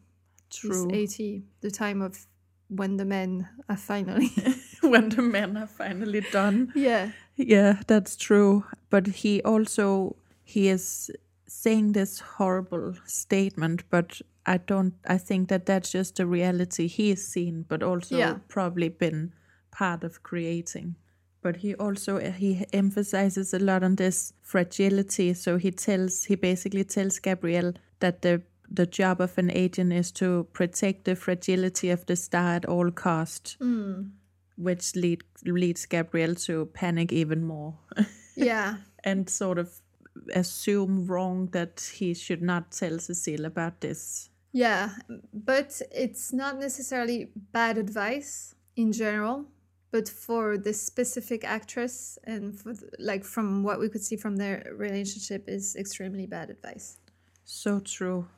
true. 0.50 0.88
he's 0.90 1.14
80, 1.14 1.44
the 1.60 1.70
time 1.70 2.02
of 2.02 2.26
when 2.68 2.96
the 2.98 3.04
men 3.06 3.48
are 3.68 3.76
finally. 3.76 4.30
when 4.82 5.08
the 5.08 5.22
men 5.22 5.56
are 5.56 5.66
finally 5.66 6.20
done. 6.32 6.72
yeah. 6.74 7.10
Yeah, 7.36 7.80
that's 7.86 8.16
true. 8.16 8.64
But 8.90 9.06
he 9.06 9.40
also 9.42 10.16
he 10.44 10.68
is 10.68 11.10
saying 11.48 11.92
this 11.92 12.20
horrible 12.20 12.94
statement, 13.06 13.82
but 13.90 14.20
I 14.46 14.58
don't. 14.58 14.94
I 15.06 15.18
think 15.18 15.48
that 15.48 15.66
that's 15.66 15.90
just 15.90 16.16
the 16.16 16.26
reality 16.26 16.86
he's 16.86 17.26
seen, 17.26 17.64
but 17.68 17.82
also 17.82 18.16
Yeah. 18.18 18.38
probably 18.48 18.88
been 18.88 19.32
part 19.70 20.04
of 20.04 20.22
creating. 20.22 20.94
But 21.42 21.56
he 21.56 21.74
also 21.74 22.16
eh, 22.16 22.32
he 22.32 22.64
emphasizes 22.72 23.54
a 23.54 23.58
lot 23.58 23.82
on 23.82 23.96
this 23.96 24.32
fragility. 24.42 25.34
So 25.34 25.56
he 25.58 25.70
tells 25.70 26.24
he 26.24 26.34
basically 26.36 26.84
tells 26.84 27.18
Gabriel 27.18 27.72
that 28.00 28.22
the 28.22 28.42
the 28.70 28.86
job 28.86 29.20
of 29.20 29.38
an 29.38 29.50
agent 29.50 29.92
is 29.92 30.12
to 30.12 30.44
protect 30.52 31.04
the 31.04 31.16
fragility 31.16 31.90
of 31.90 32.04
the 32.06 32.16
star 32.16 32.56
at 32.56 32.66
all 32.66 32.90
cost, 32.90 33.56
hmm. 33.60 34.02
which 34.56 34.94
lead, 34.94 35.22
leads 35.44 35.86
Gabriel 35.86 36.34
to 36.34 36.66
panic 36.74 37.12
even 37.12 37.42
more 37.44 37.74
Yeah. 38.36 38.74
and 39.04 39.30
sort 39.30 39.58
of 39.58 39.80
assume 40.34 41.06
wrong 41.06 41.48
that 41.52 41.90
he 41.94 42.14
should 42.14 42.42
not 42.42 42.72
tell 42.72 42.98
Cecile 42.98 43.44
about 43.44 43.80
this. 43.80 44.30
Yeah, 44.52 44.90
but 45.32 45.80
it's 45.92 46.32
not 46.32 46.58
necessarily 46.58 47.28
bad 47.52 47.78
advice 47.78 48.54
in 48.76 48.92
general, 48.92 49.44
but 49.90 50.08
for 50.08 50.56
this 50.56 50.80
specific 50.82 51.44
actress 51.44 52.18
and 52.24 52.58
for 52.58 52.72
the, 52.72 52.88
like 52.98 53.24
from 53.24 53.62
what 53.62 53.78
we 53.78 53.88
could 53.88 54.02
see 54.02 54.16
from 54.16 54.36
their 54.36 54.72
relationship 54.74 55.44
is 55.48 55.76
extremely 55.76 56.26
bad 56.26 56.50
advice. 56.50 56.98
So 57.44 57.80
true. 57.80 58.28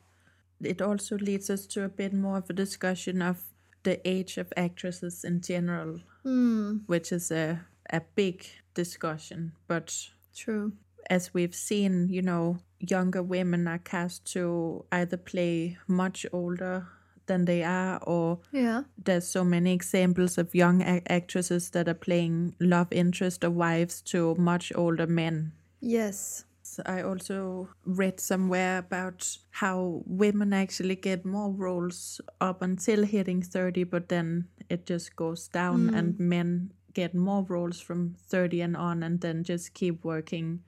It 0.63 0.83
also 0.83 1.17
leads 1.17 1.49
us 1.49 1.67
to 1.69 1.85
a 1.85 1.89
bit 1.89 2.13
more 2.13 2.39
of 2.39 2.51
a 2.51 2.53
discussion 2.53 3.23
of 3.23 3.45
the 3.83 4.07
age 4.07 4.37
of 4.37 4.53
actresses 4.57 5.25
in 5.25 5.41
general, 5.41 6.01
hmm. 6.23 6.79
which 6.87 7.13
is 7.13 7.31
a, 7.31 7.61
a 7.91 8.03
big 8.15 8.45
discussion. 8.75 9.53
But 9.67 10.11
True. 10.35 10.73
As 11.11 11.35
we've 11.35 11.55
seen, 11.55 12.09
you 12.09 12.23
know, 12.23 12.57
younger 12.79 13.23
women 13.23 13.67
are 13.69 13.79
cast 13.79 14.25
to 14.33 14.85
either 14.93 15.17
play 15.19 15.77
much 15.87 16.25
older 16.33 16.87
than 17.27 17.45
they 17.45 17.63
are, 17.63 17.99
or 18.07 18.39
Yeah. 18.53 18.85
there's 19.05 19.27
so 19.27 19.45
many 19.45 19.73
examples 19.73 20.39
of 20.39 20.55
young 20.55 20.83
actresses 20.83 21.71
that 21.71 21.89
are 21.89 21.95
playing 21.95 22.55
love 22.59 22.89
interest 22.93 23.45
or 23.45 23.51
wives 23.51 24.01
to 24.03 24.35
much 24.37 24.73
older 24.75 25.07
men. 25.07 25.53
Yes. 25.81 26.45
I 26.87 27.03
also 27.03 27.69
read 27.85 28.21
somewhere 28.21 28.79
about 28.79 29.39
how 29.51 30.03
women 30.07 30.53
actually 30.53 30.95
get 30.97 31.25
more 31.25 31.51
roles 31.51 32.21
up 32.41 32.63
until 32.63 33.05
hitting 33.05 33.43
30, 33.43 33.85
but 33.85 34.09
then 34.09 34.47
it 34.69 34.87
just 34.87 35.17
goes 35.17 35.49
down, 35.49 35.89
hmm. 35.89 35.95
and 35.95 36.19
men 36.21 36.73
get 36.95 37.15
more 37.15 37.45
roles 37.49 37.81
from 37.81 38.15
30 38.29 38.61
and 38.63 38.77
on, 38.77 39.03
and 39.03 39.21
then 39.21 39.43
just 39.45 39.75
keep 39.75 40.05
working 40.05 40.61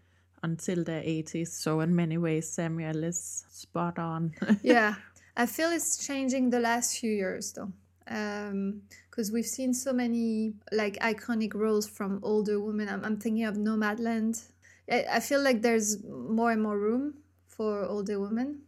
until 0.43 0.85
their 0.85 1.03
80s. 1.03 1.49
So, 1.49 1.81
in 1.81 1.95
many 1.95 2.19
ways, 2.19 2.49
Samuel 2.49 3.05
is 3.05 3.45
spot 3.51 3.99
on. 3.99 4.35
yeah, 4.63 4.95
I 5.37 5.47
feel 5.47 5.71
it's 5.71 6.07
changing 6.07 6.51
the 6.51 6.61
last 6.61 6.99
few 6.99 7.13
years 7.13 7.53
though, 7.53 7.73
um, 8.09 8.83
because 9.11 9.33
we've 9.33 9.47
seen 9.47 9.73
so 9.75 9.93
many 9.93 10.55
like 10.73 10.99
iconic 11.01 11.55
roles 11.55 11.89
from 11.89 12.21
older 12.23 12.61
women. 12.61 12.89
I'm, 12.89 13.05
I'm 13.05 13.17
thinking 13.19 13.45
of 13.45 13.57
Nomadland. 13.57 14.43
I, 14.91 15.07
I 15.13 15.21
feel 15.21 15.43
like 15.43 15.63
there's 15.63 16.03
more 16.05 16.51
and 16.51 16.63
more 16.63 16.79
room 16.79 17.15
for 17.47 17.85
older 17.85 18.19
women, 18.21 18.63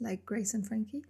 like 0.00 0.24
Grace 0.26 0.54
and 0.54 0.66
Frankie. 0.66 1.04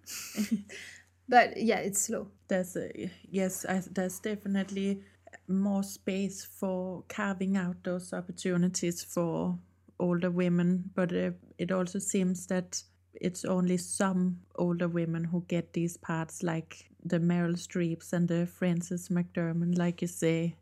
but 1.29 1.57
yeah, 1.57 1.79
it's 1.79 2.03
slow. 2.03 2.29
there's 2.49 2.77
a, 2.77 3.11
yes 3.29 3.65
I, 3.69 3.83
there's 3.91 4.21
definitely 4.21 5.03
more 5.49 5.83
space 5.83 6.45
for 6.45 7.05
carving 7.09 7.57
out 7.57 7.83
those 7.85 8.13
opportunities 8.13 9.03
for 9.03 9.59
older 9.99 10.31
women 10.31 10.91
but 10.95 11.13
uh, 11.13 11.31
it 11.59 11.71
also 11.71 11.99
seems 11.99 12.47
that 12.47 12.83
it's 13.15 13.45
only 13.45 13.77
some 13.77 14.39
older 14.57 14.89
women 14.89 15.25
who 15.25 15.43
get 15.49 15.73
these 15.73 15.97
parts 15.97 16.43
like 16.43 16.91
the 17.05 17.19
meryl 17.19 17.57
streeps 17.57 18.13
and 18.13 18.29
the 18.29 18.47
Frances 18.47 19.09
McDormand 19.09 19.79
like 19.79 20.03
you 20.03 20.09
say 20.09 20.57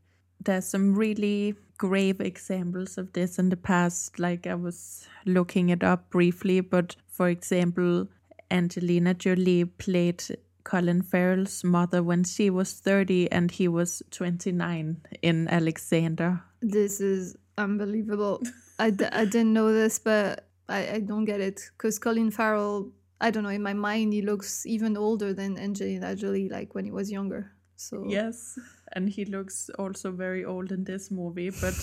there's 0.44 0.66
some 0.66 0.94
really 0.94 1.54
grave 1.78 2.20
examples 2.20 2.98
of 2.98 3.12
this 3.14 3.38
in 3.38 3.48
the 3.48 3.56
past 3.56 4.18
like 4.18 4.46
i 4.46 4.54
was 4.54 5.08
looking 5.26 5.70
it 5.70 5.82
up 5.82 6.08
briefly 6.10 6.60
but 6.60 6.94
for 7.08 7.28
example 7.28 8.06
angelina 8.50 9.12
jolie 9.14 9.64
played 9.64 10.22
colin 10.62 11.02
farrell's 11.02 11.64
mother 11.64 12.02
when 12.02 12.22
she 12.22 12.48
was 12.48 12.72
30 12.74 13.32
and 13.32 13.50
he 13.52 13.66
was 13.66 14.02
29 14.12 15.00
in 15.22 15.48
alexander 15.48 16.40
This 16.60 17.00
is 17.00 17.36
unbelievable. 17.58 18.42
I, 18.78 18.90
d- 18.90 19.04
I 19.06 19.24
didn't 19.24 19.52
know 19.52 19.72
this, 19.72 19.98
but 19.98 20.48
I, 20.68 20.88
I 20.94 21.00
don't 21.00 21.24
get 21.24 21.40
it. 21.40 21.60
Because 21.76 21.98
Colin 21.98 22.30
Farrell, 22.30 22.90
I 23.20 23.30
don't 23.30 23.42
know, 23.44 23.50
in 23.50 23.62
my 23.62 23.74
mind, 23.74 24.12
he 24.12 24.22
looks 24.22 24.66
even 24.66 24.96
older 24.96 25.32
than 25.32 25.58
Angelina 25.58 26.14
Jolie, 26.16 26.48
like 26.48 26.74
when 26.74 26.84
he 26.84 26.90
was 26.90 27.10
younger. 27.10 27.52
So 27.76 28.04
Yes, 28.08 28.58
and 28.92 29.08
he 29.08 29.24
looks 29.24 29.68
also 29.78 30.12
very 30.12 30.44
old 30.44 30.70
in 30.72 30.84
this 30.84 31.10
movie, 31.10 31.50
but 31.50 31.74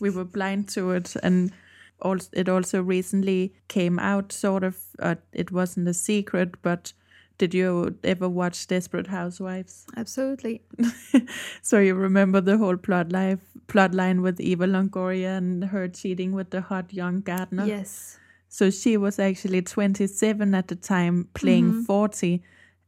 we 0.00 0.10
were 0.10 0.24
blind 0.24 0.68
to 0.70 0.90
it. 0.90 1.14
And 1.22 1.52
also, 2.02 2.28
it 2.32 2.48
also 2.48 2.82
recently 2.82 3.54
came 3.68 3.98
out, 3.98 4.32
sort 4.32 4.64
of. 4.64 4.76
Uh, 4.98 5.14
it 5.32 5.50
wasn't 5.52 5.88
a 5.88 5.94
secret, 5.94 6.60
but 6.62 6.92
did 7.38 7.52
you 7.54 7.96
ever 8.04 8.28
watch 8.28 8.66
Desperate 8.66 9.06
Housewives? 9.08 9.86
absolutely. 9.96 10.62
so 11.62 11.78
you 11.78 11.94
remember 11.94 12.40
the 12.40 12.56
whole 12.58 12.76
plot 12.76 13.12
life 13.12 13.40
plot 13.66 13.94
line 13.94 14.22
with 14.22 14.40
Eva 14.40 14.66
Longoria 14.66 15.36
and 15.36 15.64
her 15.64 15.88
cheating 15.88 16.32
with 16.32 16.50
the 16.50 16.60
hot 16.60 16.92
young 16.92 17.20
gardener. 17.20 17.66
Yes. 17.66 18.18
So 18.48 18.70
she 18.70 18.96
was 18.96 19.18
actually 19.18 19.62
27 19.62 20.54
at 20.54 20.68
the 20.68 20.76
time, 20.76 21.28
playing 21.34 21.72
Mm-hmm. 21.72 21.82
40, 21.82 22.42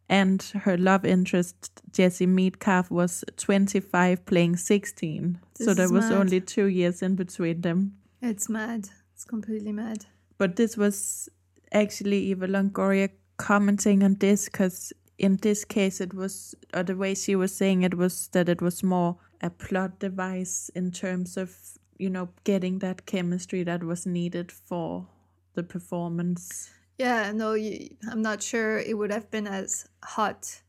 and 0.09 0.41
her 0.65 0.79
love 0.79 1.05
interest, 1.05 1.83
Jesse 1.93 2.27
Metcalfe, 2.27 2.91
was 2.91 3.25
25, 3.37 4.25
playing 4.25 4.57
16. 4.57 5.39
so 5.55 5.75
there 5.75 5.91
was 5.93 6.09
mad. 6.09 6.13
only 6.21 6.41
two 6.41 6.67
years 6.67 7.03
in 7.03 7.17
between 7.17 7.61
them. 7.61 7.99
It's 8.23 8.49
mad. 8.49 8.89
It's 9.15 9.25
completely 9.25 9.73
mad. 9.73 10.07
But 10.39 10.57
this 10.57 10.77
was 10.77 11.29
actually 11.73 12.19
Eva 12.31 12.47
Longoria 12.47 13.11
commenting 13.38 14.03
on 14.03 14.16
this 14.16 14.46
because 14.46 14.92
in 15.18 15.37
this 15.37 15.64
case, 15.64 16.01
it 16.01 16.14
was, 16.14 16.55
or 16.74 16.83
the 16.83 16.96
way 16.96 17.14
she 17.14 17.35
was 17.35 17.55
saying 17.55 17.83
it 17.83 17.94
was 17.94 18.29
that 18.29 18.48
it 18.48 18.62
was 18.62 18.83
more 18.83 19.16
a 19.40 19.51
plot 19.51 19.98
device 19.98 20.70
in 20.74 20.90
terms 20.92 21.37
of, 21.37 21.57
you 21.98 22.11
know, 22.11 22.29
getting 22.44 22.79
that 22.81 23.07
chemistry 23.07 23.62
that 23.64 23.83
was 23.83 24.07
needed 24.07 24.53
for 24.53 25.07
the 25.55 25.62
performance. 25.62 26.70
Yeah, 26.98 27.33
no, 27.33 27.55
you, 27.55 27.90
I'm 28.11 28.22
not 28.22 28.42
sure 28.42 28.79
it 28.79 28.96
would 28.96 29.12
have 29.12 29.31
been 29.31 29.46
as 29.46 29.88
hot 30.03 30.62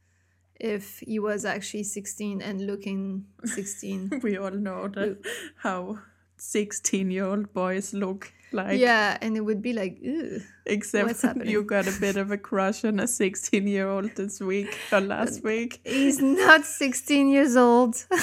if 0.59 0.99
he 0.99 1.19
was 1.19 1.45
actually 1.45 1.83
16 1.83 2.41
and 2.41 2.67
looking 2.67 3.25
16. 3.45 4.19
we 4.23 4.37
all 4.37 4.51
know 4.51 4.87
that 4.89 5.17
how 5.57 5.99
16 6.41 7.11
year 7.11 7.25
old 7.25 7.53
boys 7.53 7.93
look 7.93 8.31
like 8.51 8.79
yeah, 8.79 9.17
and 9.21 9.37
it 9.37 9.41
would 9.41 9.61
be 9.61 9.73
like, 9.73 9.99
ew. 10.01 10.41
except 10.65 11.45
you 11.45 11.63
got 11.63 11.87
a 11.87 11.99
bit 11.99 12.17
of 12.17 12.31
a 12.31 12.37
crush 12.37 12.83
on 12.83 12.99
a 12.99 13.07
16 13.07 13.67
year 13.67 13.87
old 13.87 14.15
this 14.15 14.39
week 14.39 14.75
or 14.91 15.01
last 15.15 15.43
week 15.43 15.79
He's 15.83 16.19
not 16.19 16.65
16 16.65 17.29
years 17.29 17.55
old. 17.55 18.03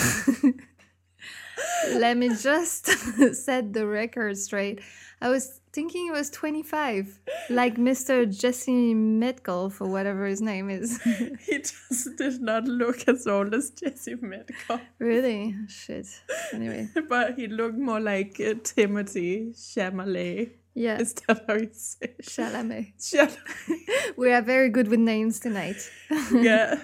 Let 1.89 2.17
me 2.17 2.31
just 2.31 2.87
set 3.35 3.73
the 3.73 3.87
record 3.87 4.37
straight. 4.37 4.81
I 5.21 5.31
was 5.31 5.61
thinking 5.73 6.05
he 6.05 6.11
was 6.11 6.29
25, 6.31 7.21
like 7.51 7.77
Mr. 7.77 8.27
Jesse 8.27 8.95
Metcalfe 8.95 9.81
or 9.81 9.89
whatever 9.89 10.27
his 10.27 10.43
name 10.43 10.69
is. 10.69 11.01
he 11.47 11.59
just 11.59 12.17
did 12.17 12.43
not 12.43 12.65
look 12.65 13.09
as 13.09 13.27
old 13.27 13.55
as 13.55 13.71
jesse 13.71 14.17
metcalfe 14.17 14.81
really? 14.99 15.55
Shit. 15.69 16.07
Anyway, 16.53 16.89
but 17.09 17.39
he 17.39 17.47
looked 17.47 17.79
more 17.79 18.01
like 18.01 18.41
uh, 18.41 18.55
timothy 18.63 19.53
chalamet 19.53 20.51
yeah. 20.75 20.99
is 21.01 21.15
that 21.15 21.45
how 21.49 21.55
you 21.55 21.71
say 21.73 22.15
it? 22.19 22.23
Chalamet. 22.23 22.93
Chalamet. 22.99 24.17
We 24.17 24.31
are 24.33 24.43
very 24.43 24.69
good 24.69 24.89
with 24.89 25.01
names 25.01 25.41
tonight. 25.41 25.91
yeah 26.33 26.79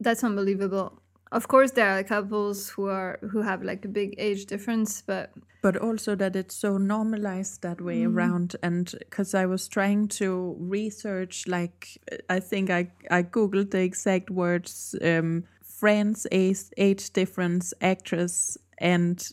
That's 0.00 0.22
unbelievable. 0.22 1.02
Of 1.30 1.48
course, 1.48 1.72
there 1.72 1.98
are 1.98 2.02
couples 2.02 2.70
who 2.70 2.86
are 2.86 3.18
who 3.30 3.42
have 3.42 3.62
like 3.62 3.84
a 3.84 3.88
big 3.88 4.14
age 4.18 4.46
difference, 4.46 5.02
but 5.02 5.30
but 5.60 5.76
also 5.76 6.14
that 6.14 6.36
it's 6.36 6.54
so 6.54 6.78
normalized 6.78 7.62
that 7.62 7.80
way 7.80 8.04
around. 8.04 8.56
And 8.62 8.92
because 8.98 9.34
i 9.34 9.46
was 9.46 9.68
trying 9.68 10.08
to 10.08 10.56
research 10.58 11.46
like 11.46 11.98
i 12.30 12.40
think 12.40 12.70
i 12.70 12.90
i 13.10 13.22
googled 13.22 13.70
the 13.70 13.80
exact 13.80 14.30
words 14.30 14.94
um 15.02 15.44
friends 15.62 16.26
age, 16.32 16.64
age 16.76 17.12
difference 17.12 17.74
actress 17.80 18.58
and 18.78 19.32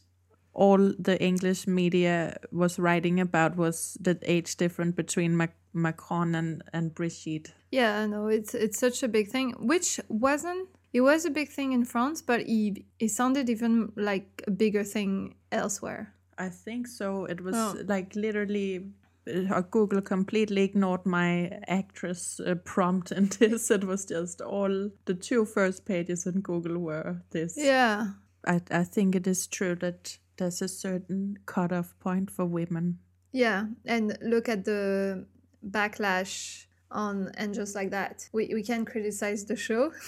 all 0.53 0.93
the 0.99 1.21
english 1.21 1.67
media 1.67 2.37
was 2.51 2.79
writing 2.79 3.19
about 3.19 3.57
was 3.57 3.97
the 3.99 4.17
age 4.23 4.55
difference 4.57 4.95
between 4.95 5.35
Mac- 5.35 5.57
macron 5.73 6.35
and 6.35 6.63
and 6.73 6.95
brigitte. 6.95 7.53
Yeah, 7.71 8.05
no, 8.05 8.27
it's 8.27 8.55
it's 8.55 8.79
such 8.79 9.03
a 9.03 9.07
big 9.07 9.27
thing, 9.27 9.53
which 9.59 9.99
wasn't 10.07 10.69
It 10.95 11.01
was 11.01 11.25
a 11.25 11.29
big 11.29 11.49
thing 11.49 11.73
in 11.73 11.83
France, 11.85 12.21
but 12.21 12.39
it, 12.47 12.83
it 12.99 13.09
sounded 13.11 13.49
even 13.49 13.91
like 13.97 14.43
a 14.47 14.51
bigger 14.51 14.83
thing 14.85 15.35
elsewhere. 15.51 16.13
I 16.37 16.49
think 16.49 16.87
so. 16.87 17.25
It 17.25 17.41
was 17.41 17.55
Oh. 17.55 17.75
like 17.87 18.15
literally. 18.15 18.85
uh, 19.27 19.61
Google 19.71 20.01
completely 20.01 20.61
ignored 20.63 21.05
my 21.05 21.59
actress 21.67 22.39
uh, 22.39 22.55
prompt 22.63 23.11
in 23.11 23.25
this. 23.39 23.71
It 23.71 23.83
was 23.83 24.05
just 24.05 24.41
all 24.41 24.89
the 25.05 25.13
two 25.15 25.45
first 25.45 25.85
pages 25.85 26.25
in 26.25 26.41
Google 26.41 26.77
were 26.77 27.21
this. 27.31 27.55
Yeah. 27.57 28.07
I, 28.47 28.61
I 28.71 28.83
think 28.85 29.15
it 29.15 29.27
is 29.27 29.47
true 29.47 29.75
that 29.75 30.17
there's 30.37 30.61
a 30.61 30.67
certain 30.67 31.37
cutoff 31.45 31.93
point 31.99 32.29
for 32.31 32.45
women. 32.45 32.99
Yeah. 33.33 33.65
And 33.85 34.17
look 34.21 34.47
at 34.47 34.63
the 34.65 35.25
backlash 35.69 36.67
on 36.91 37.31
and 37.37 37.53
just 37.53 37.75
like 37.75 37.89
that. 37.91 38.29
We 38.31 38.51
we 38.53 38.63
can 38.63 38.85
criticize 38.85 39.45
the 39.45 39.55
show. 39.57 39.91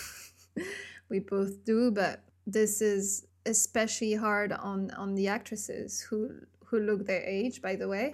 we 1.10 1.20
both 1.20 1.64
do, 1.64 1.91
but 1.91 2.24
this 2.45 2.82
is 2.82 3.26
especially 3.45 4.14
hard 4.14 4.51
on 4.51 4.91
on 4.91 5.16
the 5.16 5.28
actresses 5.28 6.01
who 6.01 6.30
who 6.66 6.80
look 6.80 7.05
their 7.05 7.24
age 7.24 7.62
by 7.62 7.76
the 7.76 7.88
way 7.88 8.14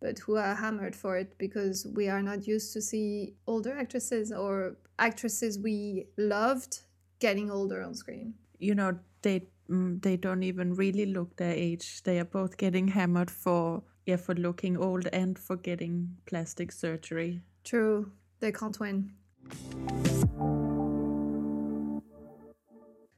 but 0.00 0.18
who 0.20 0.36
are 0.36 0.54
hammered 0.54 0.94
for 0.94 1.16
it 1.16 1.36
because 1.38 1.86
we 1.94 2.08
are 2.08 2.22
not 2.22 2.46
used 2.46 2.72
to 2.72 2.80
see 2.80 3.34
older 3.46 3.76
actresses 3.76 4.30
or 4.32 4.76
actresses 4.98 5.58
we 5.58 6.06
loved 6.16 6.82
getting 7.18 7.50
older 7.50 7.82
on 7.82 7.94
screen 7.94 8.34
You 8.58 8.74
know, 8.74 8.98
they 9.22 9.46
mm, 9.70 10.02
they 10.02 10.16
don't 10.16 10.42
even 10.42 10.74
really 10.74 11.06
look 11.06 11.36
their 11.36 11.54
age. 11.54 12.02
They 12.02 12.18
are 12.18 12.24
both 12.24 12.56
getting 12.56 12.88
hammered 12.88 13.30
for 13.30 13.82
yeah 14.06 14.16
for 14.16 14.34
looking 14.34 14.76
old 14.76 15.06
and 15.12 15.38
for 15.38 15.56
getting 15.56 16.16
plastic 16.26 16.72
surgery. 16.72 17.42
true 17.64 18.10
they 18.40 18.52
can't 18.52 18.80
win 18.80 19.12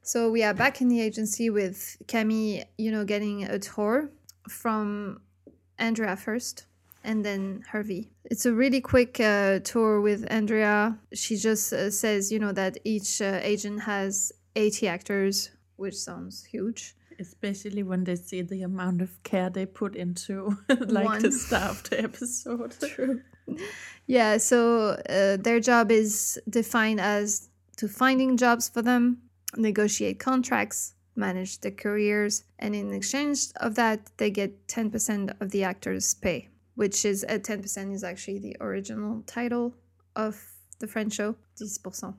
so 0.03 0.31
we 0.31 0.43
are 0.43 0.53
back 0.53 0.81
in 0.81 0.87
the 0.87 1.01
agency 1.01 1.49
with 1.49 1.97
Camille, 2.07 2.63
you 2.77 2.91
know, 2.91 3.05
getting 3.05 3.43
a 3.43 3.59
tour 3.59 4.09
from 4.47 5.21
Andrea 5.77 6.15
first 6.15 6.65
and 7.03 7.25
then 7.25 7.63
Hervé. 7.71 8.07
It's 8.25 8.45
a 8.45 8.53
really 8.53 8.81
quick 8.81 9.19
uh, 9.19 9.59
tour 9.59 10.01
with 10.01 10.25
Andrea. 10.29 10.97
She 11.13 11.35
just 11.35 11.73
uh, 11.73 11.89
says, 11.89 12.31
you 12.31 12.39
know, 12.39 12.51
that 12.51 12.77
each 12.83 13.21
uh, 13.21 13.39
agent 13.41 13.81
has 13.81 14.31
80 14.55 14.87
actors, 14.87 15.51
which 15.77 15.95
sounds 15.95 16.45
huge. 16.45 16.95
Especially 17.19 17.83
when 17.83 18.03
they 18.03 18.15
see 18.15 18.41
the 18.41 18.63
amount 18.63 19.01
of 19.01 19.21
care 19.21 19.49
they 19.49 19.67
put 19.67 19.95
into 19.95 20.57
like 20.87 21.05
One. 21.05 21.21
the 21.21 21.31
staffed 21.31 21.93
episode. 21.97 22.75
True. 22.79 23.21
Yeah, 24.07 24.37
so 24.37 24.97
uh, 25.07 25.37
their 25.37 25.59
job 25.59 25.91
is 25.91 26.39
defined 26.49 26.99
as 26.99 27.49
to 27.77 27.87
finding 27.87 28.37
jobs 28.37 28.69
for 28.69 28.81
them, 28.81 29.21
negotiate 29.55 30.19
contracts, 30.19 30.93
manage 31.15 31.59
their 31.61 31.71
careers, 31.71 32.43
and 32.59 32.75
in 32.75 32.93
exchange 32.93 33.47
of 33.57 33.75
that, 33.75 34.09
they 34.17 34.29
get 34.29 34.67
10% 34.67 35.41
of 35.41 35.51
the 35.51 35.63
actor's 35.63 36.13
pay, 36.13 36.49
which 36.75 37.05
is 37.05 37.25
uh, 37.27 37.33
10% 37.33 37.93
is 37.93 38.03
actually 38.03 38.39
the 38.39 38.55
original 38.61 39.23
title 39.25 39.75
of 40.15 40.41
the 40.79 40.87
French 40.87 41.13
show, 41.13 41.35
10%. 41.59 42.15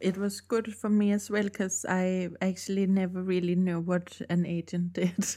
It 0.00 0.16
was 0.16 0.40
good 0.40 0.76
for 0.76 0.88
me 0.88 1.10
as 1.10 1.28
well 1.28 1.42
because 1.42 1.84
I 1.88 2.28
actually 2.40 2.86
never 2.86 3.20
really 3.20 3.56
knew 3.56 3.80
what 3.80 4.20
an 4.30 4.46
agent 4.46 4.92
did. 5.00 5.36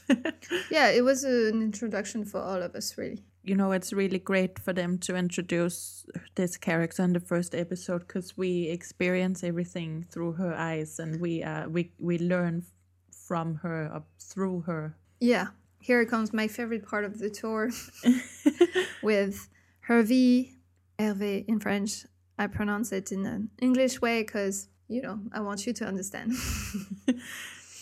Yeah, 0.69 0.89
it 0.89 1.03
was 1.03 1.23
an 1.23 1.63
introduction 1.63 2.25
for 2.25 2.39
all 2.39 2.61
of 2.61 2.75
us, 2.75 2.95
really. 2.97 3.23
You 3.43 3.55
know, 3.55 3.71
it's 3.71 3.91
really 3.91 4.19
great 4.19 4.59
for 4.59 4.73
them 4.73 4.97
to 4.99 5.15
introduce 5.15 6.05
this 6.35 6.57
character 6.57 7.03
in 7.03 7.13
the 7.13 7.19
first 7.19 7.55
episode 7.55 8.07
because 8.07 8.37
we 8.37 8.67
experience 8.67 9.43
everything 9.43 10.05
through 10.09 10.33
her 10.33 10.53
eyes 10.53 10.99
and 10.99 11.19
we 11.19 11.43
uh, 11.43 11.67
we 11.67 11.91
we 11.99 12.19
learn 12.19 12.63
from 13.11 13.55
her 13.55 13.91
uh, 13.93 14.01
through 14.19 14.61
her. 14.61 14.95
Yeah, 15.19 15.47
here 15.79 16.05
comes 16.05 16.33
my 16.33 16.47
favorite 16.47 16.87
part 16.87 17.05
of 17.05 17.19
the 17.19 17.29
tour 17.29 17.71
with 19.03 19.49
Hervé, 19.87 20.51
Hervé 20.99 21.45
in 21.47 21.59
French. 21.59 22.05
I 22.37 22.47
pronounce 22.47 22.91
it 22.91 23.11
in 23.11 23.25
an 23.25 23.49
English 23.59 24.01
way 24.01 24.23
because, 24.23 24.67
you 24.87 25.01
know, 25.01 25.19
I 25.31 25.41
want 25.41 25.67
you 25.67 25.73
to 25.73 25.85
understand. 25.85 26.33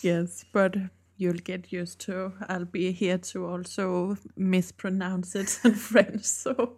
Yes, 0.02 0.44
but 0.52 0.76
you'll 1.20 1.44
get 1.44 1.72
used 1.72 1.98
to. 2.06 2.32
I'll 2.48 2.64
be 2.64 2.92
here 2.92 3.18
to 3.18 3.46
also 3.46 4.16
mispronounce 4.36 5.34
it 5.34 5.58
in 5.64 5.74
French. 5.90 6.24
So 6.24 6.76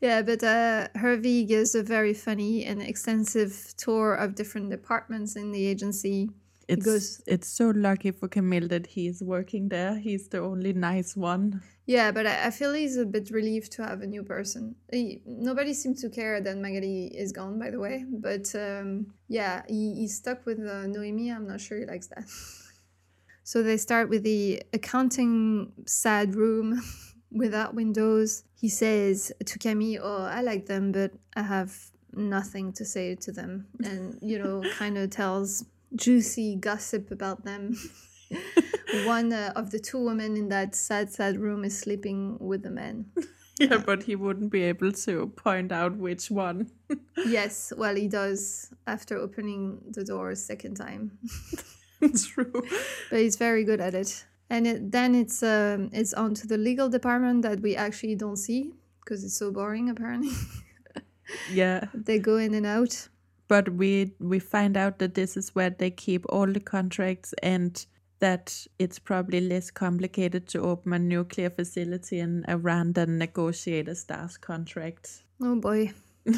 yeah, 0.00 0.22
but 0.22 0.42
uh, 0.42 0.88
Hervé 0.96 1.46
gives 1.48 1.74
a 1.74 1.82
very 1.82 2.14
funny 2.14 2.64
and 2.64 2.82
extensive 2.82 3.74
tour 3.78 4.14
of 4.14 4.34
different 4.34 4.70
departments 4.70 5.36
in 5.36 5.52
the 5.52 5.64
agency. 5.66 6.30
it's 6.68 6.84
goes- 6.84 7.22
it's 7.26 7.48
so 7.48 7.70
lucky 7.70 8.10
for 8.10 8.28
Camille 8.28 8.68
that 8.68 8.86
he's 8.88 9.22
working 9.22 9.68
there. 9.68 9.94
He's 9.98 10.28
the 10.28 10.40
only 10.40 10.72
nice 10.72 11.16
one. 11.16 11.62
Yeah, 11.86 12.10
but 12.10 12.26
I, 12.26 12.46
I 12.48 12.50
feel 12.50 12.72
he's 12.74 12.96
a 12.96 13.06
bit 13.06 13.30
relieved 13.30 13.70
to 13.72 13.84
have 13.86 14.02
a 14.02 14.06
new 14.06 14.24
person. 14.24 14.74
He, 14.92 15.22
nobody 15.24 15.72
seems 15.72 16.00
to 16.02 16.10
care 16.10 16.40
that 16.40 16.56
Magali 16.58 17.06
is 17.06 17.30
gone, 17.32 17.58
by 17.60 17.70
the 17.70 17.78
way. 17.78 18.04
But 18.28 18.52
um, 18.56 19.14
yeah, 19.28 19.62
he, 19.68 19.94
he's 19.94 20.16
stuck 20.16 20.44
with 20.44 20.58
uh, 20.58 20.86
Noemi. 20.88 21.30
I'm 21.30 21.46
not 21.46 21.60
sure 21.60 21.78
he 21.78 21.86
likes 21.86 22.08
that. 22.08 22.24
so 23.46 23.62
they 23.62 23.76
start 23.76 24.08
with 24.08 24.24
the 24.24 24.60
accounting 24.72 25.70
sad 25.86 26.34
room 26.34 26.82
without 27.30 27.74
windows. 27.74 28.42
He 28.56 28.68
says 28.68 29.32
to 29.44 29.56
Camille, 29.60 30.00
Oh, 30.02 30.24
I 30.24 30.40
like 30.40 30.66
them, 30.66 30.90
but 30.90 31.12
I 31.36 31.42
have 31.42 31.72
nothing 32.12 32.72
to 32.72 32.84
say 32.84 33.14
to 33.14 33.30
them. 33.30 33.68
And, 33.84 34.18
you 34.20 34.40
know, 34.40 34.64
kind 34.76 34.98
of 34.98 35.10
tells 35.10 35.64
juicy 35.94 36.56
gossip 36.56 37.12
about 37.12 37.44
them. 37.44 37.76
One 39.04 39.32
uh, 39.32 39.52
of 39.54 39.70
the 39.70 39.78
two 39.78 40.04
women 40.04 40.36
in 40.36 40.48
that 40.48 40.74
sad, 40.74 41.12
sad 41.12 41.38
room 41.38 41.64
is 41.64 41.78
sleeping 41.78 42.38
with 42.40 42.64
the 42.64 42.70
man. 42.70 43.06
Yeah, 43.60 43.78
but 43.78 44.02
he 44.02 44.16
wouldn't 44.16 44.50
be 44.50 44.64
able 44.64 44.90
to 44.90 45.28
point 45.36 45.70
out 45.70 45.96
which 45.96 46.32
one. 46.32 46.72
yes, 47.24 47.72
well, 47.76 47.94
he 47.94 48.08
does 48.08 48.74
after 48.88 49.16
opening 49.16 49.78
the 49.92 50.04
door 50.04 50.30
a 50.30 50.36
second 50.36 50.74
time, 50.74 51.18
True. 52.26 52.52
but 53.10 53.20
he's 53.20 53.36
very 53.36 53.64
good 53.64 53.80
at 53.80 53.94
it. 53.94 54.24
And 54.48 54.66
it, 54.66 54.92
then 54.92 55.14
it's 55.14 55.42
um, 55.42 55.90
it's 55.92 56.14
on 56.14 56.34
to 56.34 56.46
the 56.46 56.56
legal 56.58 56.88
department 56.88 57.42
that 57.42 57.60
we 57.60 57.74
actually 57.76 58.14
don't 58.14 58.36
see 58.36 58.72
because 59.00 59.24
it's 59.24 59.36
so 59.36 59.50
boring. 59.50 59.90
Apparently, 59.90 60.30
Yeah, 61.52 61.84
they 61.94 62.18
go 62.18 62.36
in 62.36 62.54
and 62.54 62.66
out. 62.66 63.08
but 63.48 63.68
we 63.70 64.12
we 64.20 64.38
find 64.38 64.76
out 64.76 64.98
that 64.98 65.14
this 65.14 65.36
is 65.36 65.54
where 65.54 65.70
they 65.70 65.90
keep 65.90 66.24
all 66.28 66.46
the 66.52 66.60
contracts 66.60 67.34
and 67.42 67.86
that 68.20 68.66
it's 68.78 68.98
probably 68.98 69.40
less 69.40 69.70
complicated 69.70 70.46
to 70.48 70.60
open 70.60 70.92
a 70.92 70.98
nuclear 70.98 71.50
facility 71.50 72.18
in 72.20 72.44
Iran 72.48 72.92
than 72.92 73.18
negotiate 73.18 73.88
a 73.88 73.94
STARS 73.94 74.36
contract. 74.38 75.22
Oh 75.42 75.56
boy. 75.56 75.92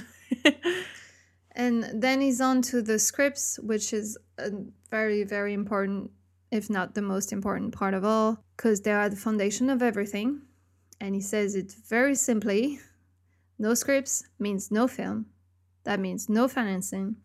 And 1.59 2.03
then 2.03 2.21
he's 2.21 2.41
on 2.41 2.63
to 2.63 2.81
the 2.81 2.99
scripts, 3.01 3.59
which 3.59 3.93
is 3.93 4.17
a 4.39 4.53
very, 4.91 5.25
very 5.25 5.53
important, 5.53 6.13
if 6.53 6.71
not 6.71 6.95
the 6.95 7.03
most 7.03 7.33
important 7.33 7.75
part 7.75 7.95
of 7.95 8.05
all, 8.05 8.39
because 8.57 8.81
they 8.81 8.93
are 8.93 9.09
the 9.09 9.17
foundation 9.17 9.69
of 9.69 9.83
everything. 9.83 10.43
And 11.01 11.17
he 11.17 11.21
says 11.21 11.57
it 11.57 11.75
very 11.89 12.15
simply 12.15 12.79
no 13.59 13.75
scripts 13.75 14.23
means 14.39 14.71
no 14.71 14.87
film. 14.87 15.27
That 15.83 15.99
means 15.99 16.29
no 16.29 16.47
financing, 16.47 17.17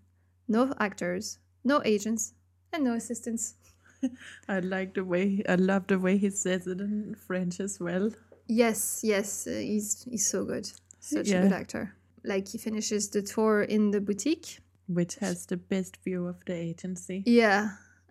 no 0.48 0.74
actors, 0.80 1.38
no 1.64 1.82
agents, 1.86 2.34
and 2.72 2.84
no 2.84 2.94
assistants. 2.94 3.54
I 4.50 4.60
like 4.60 4.96
the 4.96 5.06
way 5.06 5.44
I 5.48 5.56
love 5.56 5.86
the 5.88 6.00
way 6.00 6.18
he 6.18 6.32
says 6.32 6.66
it 6.66 6.82
in 6.82 7.16
French 7.16 7.60
as 7.60 7.80
well. 7.80 8.10
Yes, 8.48 9.02
yes, 9.04 9.46
he's 9.46 10.04
he's 10.10 10.26
so 10.28 10.44
good. 10.44 10.72
Such 11.00 11.28
Yeah. 11.28 11.40
a 11.40 11.44
good 11.44 11.54
actor. 11.54 11.96
Like 12.24 12.48
he 12.48 12.58
finishes 12.58 13.10
the 13.10 13.22
tour 13.22 13.64
in 13.64 13.92
the 13.92 14.00
boutique 14.02 14.60
Which 14.88 15.16
has 15.16 15.46
the 15.46 15.58
best 15.58 15.98
view 16.04 16.28
of 16.28 16.44
the 16.46 16.54
agency. 16.54 17.24
Yeah, 17.26 17.70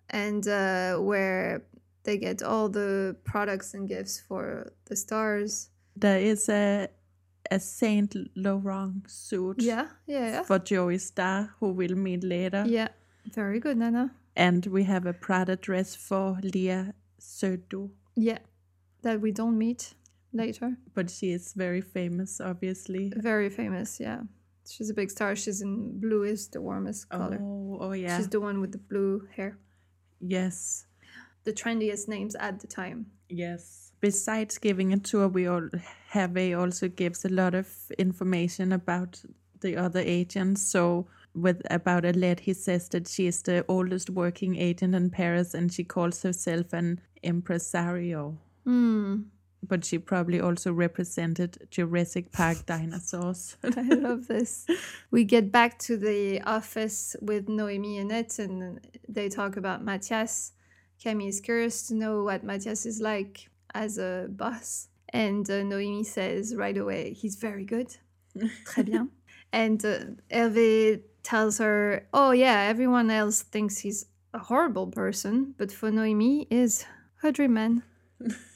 and 0.09 0.47
uh, 0.47 0.97
where 0.97 1.63
they 2.03 2.17
get 2.17 2.43
all 2.43 2.69
the 2.69 3.15
products 3.23 3.73
and 3.73 3.87
gifts 3.89 4.19
for 4.27 4.71
the 4.85 4.95
stars. 4.95 5.69
There 5.95 6.19
is 6.19 6.49
a 6.49 6.89
a 7.51 7.59
Saint 7.59 8.15
Laurent 8.35 9.09
suit 9.09 9.61
Yeah, 9.61 9.87
yeah, 10.07 10.27
yeah. 10.31 10.43
for 10.43 10.59
JoeyStarr, 10.59 11.49
who 11.59 11.73
we'll 11.73 11.95
meet 11.95 12.23
later. 12.23 12.63
Yeah, 12.67 12.87
very 13.33 13.59
good, 13.59 13.77
Nanna. 13.77 14.11
And 14.35 14.65
we 14.65 14.83
have 14.85 15.05
a 15.05 15.13
Prada 15.13 15.55
dress 15.55 15.95
for 15.95 16.39
Léa 16.41 16.93
Seydoux. 17.19 17.89
Yeah, 18.15 18.39
that 19.01 19.21
we 19.21 19.31
don't 19.31 19.57
meet 19.57 19.93
later. 20.33 20.77
But 20.93 21.09
she 21.09 21.31
is 21.31 21.53
very 21.53 21.81
famous, 21.81 22.41
obviously. 22.41 23.11
Very 23.15 23.49
famous, 23.49 23.99
yeah. 23.99 24.21
She's 24.69 24.89
a 24.89 24.93
big 24.93 25.11
star. 25.11 25.35
She's 25.35 25.61
in 25.61 25.99
blue 25.99 26.23
is 26.23 26.47
the 26.47 26.61
warmest 26.61 27.09
color. 27.09 27.37
Oh, 27.41 27.77
oh 27.81 27.91
yeah. 27.91 28.17
She's 28.17 28.29
the 28.29 28.39
one 28.41 28.61
with 28.61 28.71
the 28.71 28.77
blue 28.77 29.27
hair. 29.35 29.57
yes, 30.19 30.85
The 31.43 31.51
trendiest 31.53 32.07
names 32.07 32.35
at 32.35 32.59
the 32.59 32.67
time. 32.67 33.07
yes. 33.29 33.91
Besides 33.99 34.57
giving 34.57 34.91
a 34.91 34.97
tour, 34.99 35.29
we 35.29 35.47
all 35.47 35.69
Hervé 36.13 36.59
also 36.59 36.89
gives 36.89 37.23
a 37.23 37.29
lot 37.29 37.53
of 37.55 37.67
information 37.97 38.73
about 38.73 39.21
the 39.61 39.77
other 39.77 40.01
agents. 40.01 40.61
So 40.61 41.07
with 41.33 41.61
about 41.71 42.03
Arlette, 42.03 42.41
he 42.41 42.53
says 42.53 42.89
that 42.89 43.07
she 43.07 43.27
is 43.27 43.41
the 43.43 43.63
oldest 43.69 44.09
working 44.09 44.57
agent 44.57 44.93
in 44.93 45.09
Paris 45.09 45.53
and 45.53 45.71
she 45.71 45.85
calls 45.85 46.21
herself 46.21 46.73
an 46.73 46.99
impresario. 47.23 48.37
Mm. 48.67 49.25
But 49.65 49.85
she 49.85 49.97
probably 49.97 50.41
also 50.41 50.73
represented 50.73 51.67
Jurassic 51.71 52.31
Park 52.31 52.65
dinosaurs. 52.65 53.55
I 53.63 53.81
love 53.81 54.27
this. 54.27 54.65
We 55.09 55.23
get 55.23 55.51
back 55.51 55.79
to 55.79 55.95
the 55.95 56.41
office 56.41 57.15
with 57.21 57.47
Noemi 57.47 57.97
and 57.97 58.11
it, 58.11 58.39
and 58.39 58.81
they 59.07 59.29
talk 59.29 59.55
about 59.55 59.83
Matthias. 59.83 60.51
Camille 61.01 61.27
is 61.29 61.39
curious 61.39 61.87
to 61.87 61.95
know 61.95 62.23
what 62.23 62.43
Matthias 62.43 62.85
is 62.85 62.99
like 62.99 63.49
as 63.73 63.97
a 63.97 64.27
boss. 64.29 64.89
And 65.09 65.49
uh, 65.49 65.63
Noemi 65.63 66.03
says 66.03 66.55
right 66.55 66.77
away, 66.77 67.13
he's 67.13 67.35
very 67.35 67.65
good. 67.65 67.95
Très 68.65 68.83
bien. 68.83 69.09
And 69.51 69.83
uh, 69.85 69.99
Hervé 70.31 71.01
tells 71.21 71.59
her, 71.59 72.07
oh, 72.13 72.31
yeah, 72.31 72.61
everyone 72.61 73.11
else 73.11 73.43
thinks 73.43 73.77
he's 73.77 74.07
a 74.33 74.39
horrible 74.39 74.87
person, 74.87 75.53
but 75.57 75.71
for 75.71 75.91
Noemi, 75.91 76.47
is 76.49 76.85
her 77.21 77.31
dream 77.31 77.53
man. 77.53 77.83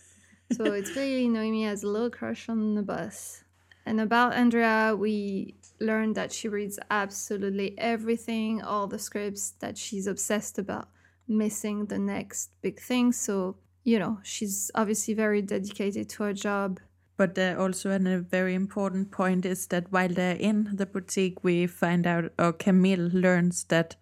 so 0.52 0.64
it's 0.66 0.96
really 0.96 1.28
Noemi 1.28 1.64
has 1.66 1.84
a 1.84 1.88
little 1.88 2.10
crush 2.10 2.50
on 2.50 2.76
the 2.76 2.82
bus. 2.82 3.44
And 3.86 4.02
about 4.02 4.34
Andrea, 4.34 4.96
we 4.98 5.56
learned 5.80 6.16
that 6.16 6.32
she 6.32 6.50
reads 6.50 6.78
absolutely 6.92 7.78
everything, 7.78 8.62
all 8.62 8.88
the 8.88 9.00
scripts, 9.00 9.52
that 9.60 9.78
she's 9.78 10.08
obsessed 10.08 10.60
about 10.60 10.90
missing 11.28 11.86
the 11.86 12.00
next 12.00 12.52
big 12.62 12.80
thing. 12.80 13.12
So, 13.12 13.56
you 13.84 14.00
know, 14.00 14.20
she's 14.24 14.72
obviously 14.76 15.14
very 15.14 15.42
dedicated 15.42 16.10
to 16.10 16.24
her 16.24 16.34
job. 16.34 16.80
But 17.16 17.38
uh, 17.40 17.56
also, 17.58 17.90
and 17.90 18.08
a 18.08 18.20
very 18.20 18.54
important 18.54 19.12
point 19.12 19.46
is 19.46 19.68
that 19.68 19.92
while 19.92 20.10
they're 20.10 20.36
in 20.36 20.70
the 20.76 20.86
boutique, 20.86 21.44
we 21.44 21.66
find 21.66 22.06
out, 22.06 22.32
or 22.38 22.54
Camille 22.54 23.10
learns 23.12 23.64
that 23.66 23.96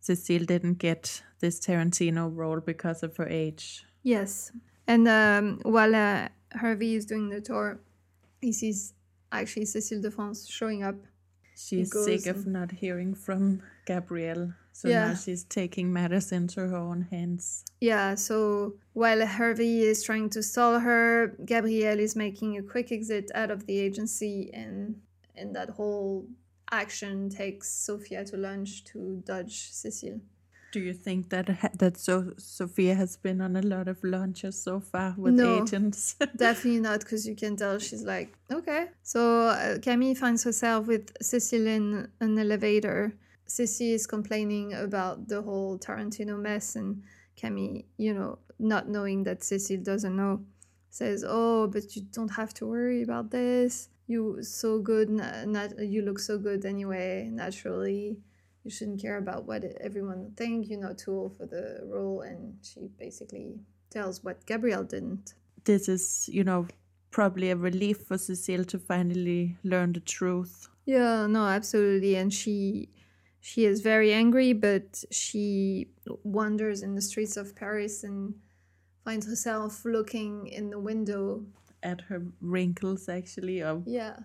Cecile 0.00 0.44
didn't 0.44 0.78
get 0.78 1.22
this 1.40 1.60
Tarantino 1.60 2.30
role 2.34 2.60
because 2.60 3.02
of 3.02 3.16
her 3.18 3.28
age. 3.28 3.84
Yes. 4.02 4.52
And 4.86 5.08
um, 5.08 5.60
while 5.62 5.94
uh, 5.94 6.28
Hervé 6.54 6.94
is 6.96 7.06
doing 7.06 7.28
the 7.28 7.40
tour, 7.40 7.80
he 8.40 8.52
sees 8.52 8.94
actually 9.30 9.66
Cécile 9.66 10.02
de 10.02 10.10
France 10.10 10.48
showing 10.48 10.82
up. 10.82 10.96
She's 11.56 11.92
sick 12.04 12.26
of 12.26 12.46
not 12.46 12.72
hearing 12.72 13.14
from 13.14 13.62
Gabriel. 13.86 14.52
So 14.72 14.88
yeah. 14.88 15.08
now 15.08 15.14
she's 15.14 15.44
taking 15.44 15.92
matters 15.92 16.32
into 16.32 16.60
her 16.60 16.76
own 16.76 17.02
hands. 17.10 17.64
Yeah, 17.80 18.14
so 18.14 18.74
while 18.94 19.20
Hervé 19.20 19.82
is 19.82 20.02
trying 20.02 20.30
to 20.30 20.42
stall 20.42 20.78
her, 20.78 21.36
Gabriel 21.44 21.98
is 21.98 22.16
making 22.16 22.56
a 22.56 22.62
quick 22.62 22.90
exit 22.90 23.30
out 23.34 23.50
of 23.50 23.66
the 23.66 23.78
agency 23.78 24.50
and 24.52 24.96
and 25.36 25.54
that 25.54 25.70
whole 25.70 26.26
action 26.70 27.28
takes 27.28 27.70
Sophia 27.70 28.24
to 28.24 28.36
lunch 28.36 28.84
to 28.84 29.22
dodge 29.26 29.70
Cecile. 29.70 30.20
Do 30.72 30.80
you 30.80 30.94
think 30.94 31.28
that 31.28 31.46
that 31.78 31.98
so 31.98 32.32
Sophia 32.38 32.94
has 32.94 33.16
been 33.16 33.40
on 33.40 33.56
a 33.56 33.62
lot 33.62 33.88
of 33.88 34.02
launches 34.02 34.60
so 34.60 34.80
far 34.80 35.14
with 35.16 35.34
no, 35.34 35.62
agents? 35.62 36.16
definitely 36.36 36.80
not, 36.80 37.00
because 37.00 37.28
you 37.28 37.36
can 37.36 37.56
tell 37.56 37.78
she's 37.78 38.02
like, 38.02 38.34
okay. 38.50 38.88
So 39.02 39.48
uh, 39.48 39.78
Camille 39.78 40.14
finds 40.14 40.44
herself 40.44 40.86
with 40.86 41.12
Cecile 41.20 41.66
in 41.66 42.08
an 42.20 42.38
elevator 42.38 43.12
Sissy 43.52 43.92
is 43.92 44.06
complaining 44.06 44.72
about 44.72 45.28
the 45.28 45.42
whole 45.42 45.78
Tarantino 45.78 46.40
mess, 46.40 46.74
and 46.74 47.02
Camille, 47.36 47.82
you 47.98 48.14
know, 48.14 48.38
not 48.58 48.88
knowing 48.88 49.24
that 49.24 49.44
Cecile 49.44 49.82
doesn't 49.82 50.16
know, 50.16 50.40
says, 50.88 51.22
"Oh, 51.26 51.66
but 51.66 51.94
you 51.94 52.02
don't 52.16 52.30
have 52.40 52.54
to 52.54 52.66
worry 52.66 53.02
about 53.02 53.30
this. 53.30 53.90
You 54.06 54.42
so 54.42 54.78
good, 54.78 55.10
not 55.10 55.78
you 55.78 56.00
look 56.02 56.18
so 56.18 56.38
good 56.38 56.64
anyway. 56.64 57.28
Naturally, 57.30 58.16
you 58.64 58.70
shouldn't 58.70 59.00
care 59.00 59.18
about 59.18 59.46
what 59.46 59.64
everyone 59.80 60.32
think. 60.36 60.68
You're 60.68 60.80
not 60.80 60.98
too 60.98 61.12
old 61.12 61.36
for 61.36 61.46
the 61.46 61.80
role." 61.84 62.20
And 62.22 62.56
she 62.62 62.88
basically 62.98 63.60
tells 63.90 64.22
what 64.24 64.46
Gabriel 64.46 64.84
didn't. 64.84 65.34
This 65.64 65.88
is, 65.88 66.28
you 66.32 66.44
know, 66.44 66.66
probably 67.10 67.50
a 67.50 67.56
relief 67.56 67.98
for 68.08 68.18
Cecile 68.18 68.64
to 68.64 68.78
finally 68.78 69.56
learn 69.62 69.92
the 69.92 70.00
truth. 70.00 70.68
Yeah, 70.84 71.26
no, 71.26 71.46
absolutely, 71.46 72.16
and 72.16 72.32
she 72.32 72.88
she 73.40 73.64
is 73.64 73.80
very 73.80 74.12
angry, 74.12 74.52
but 74.52 75.04
she 75.10 75.88
wanders 76.24 76.82
in 76.82 76.94
the 76.94 77.02
streets 77.02 77.36
of 77.36 77.54
Paris 77.54 78.04
and 78.04 78.34
finds 79.04 79.26
herself 79.26 79.84
looking 79.84 80.46
in 80.46 80.70
the 80.70 80.78
window 80.78 81.44
at 81.82 82.00
her 82.02 82.24
wrinkles, 82.40 83.08
actually. 83.08 83.62
Of 83.62 83.86
yeah. 83.86 84.16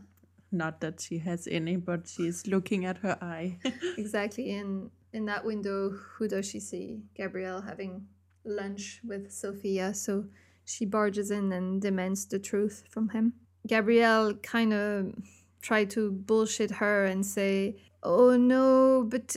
Not 0.51 0.81
that 0.81 1.01
she 1.01 1.19
has 1.19 1.47
any, 1.49 1.75
but 1.75 2.07
she's 2.07 2.47
looking 2.47 2.85
at 2.85 2.99
her 2.99 3.17
eye. 3.21 3.59
exactly. 3.97 4.53
And 4.53 4.91
in 5.13 5.25
that 5.25 5.45
window, 5.45 5.89
who 5.89 6.27
does 6.27 6.49
she 6.49 6.59
see? 6.59 7.01
Gabriel 7.15 7.61
having 7.61 8.07
lunch 8.45 9.01
with 9.03 9.31
Sophia. 9.31 9.93
So 9.93 10.25
she 10.63 10.85
barges 10.85 11.31
in 11.31 11.51
and 11.51 11.81
demands 11.81 12.25
the 12.25 12.39
truth 12.39 12.83
from 12.89 13.09
him. 13.09 13.33
Gabriel 13.67 14.33
kind 14.35 14.73
of 14.73 15.13
tried 15.61 15.89
to 15.91 16.11
bullshit 16.11 16.71
her 16.71 17.05
and 17.05 17.25
say, 17.25 17.75
oh 18.03 18.37
no, 18.37 19.03
but 19.03 19.35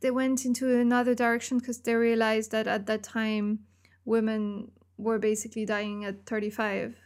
they 0.00 0.10
went 0.10 0.44
into 0.44 0.78
another 0.78 1.14
direction 1.14 1.58
because 1.58 1.78
they 1.80 1.94
realized 1.94 2.50
that 2.50 2.66
at 2.66 2.86
that 2.86 3.02
time 3.02 3.60
women 4.04 4.70
were 4.96 5.18
basically 5.18 5.64
dying 5.64 6.04
at 6.04 6.26
35. 6.26 6.96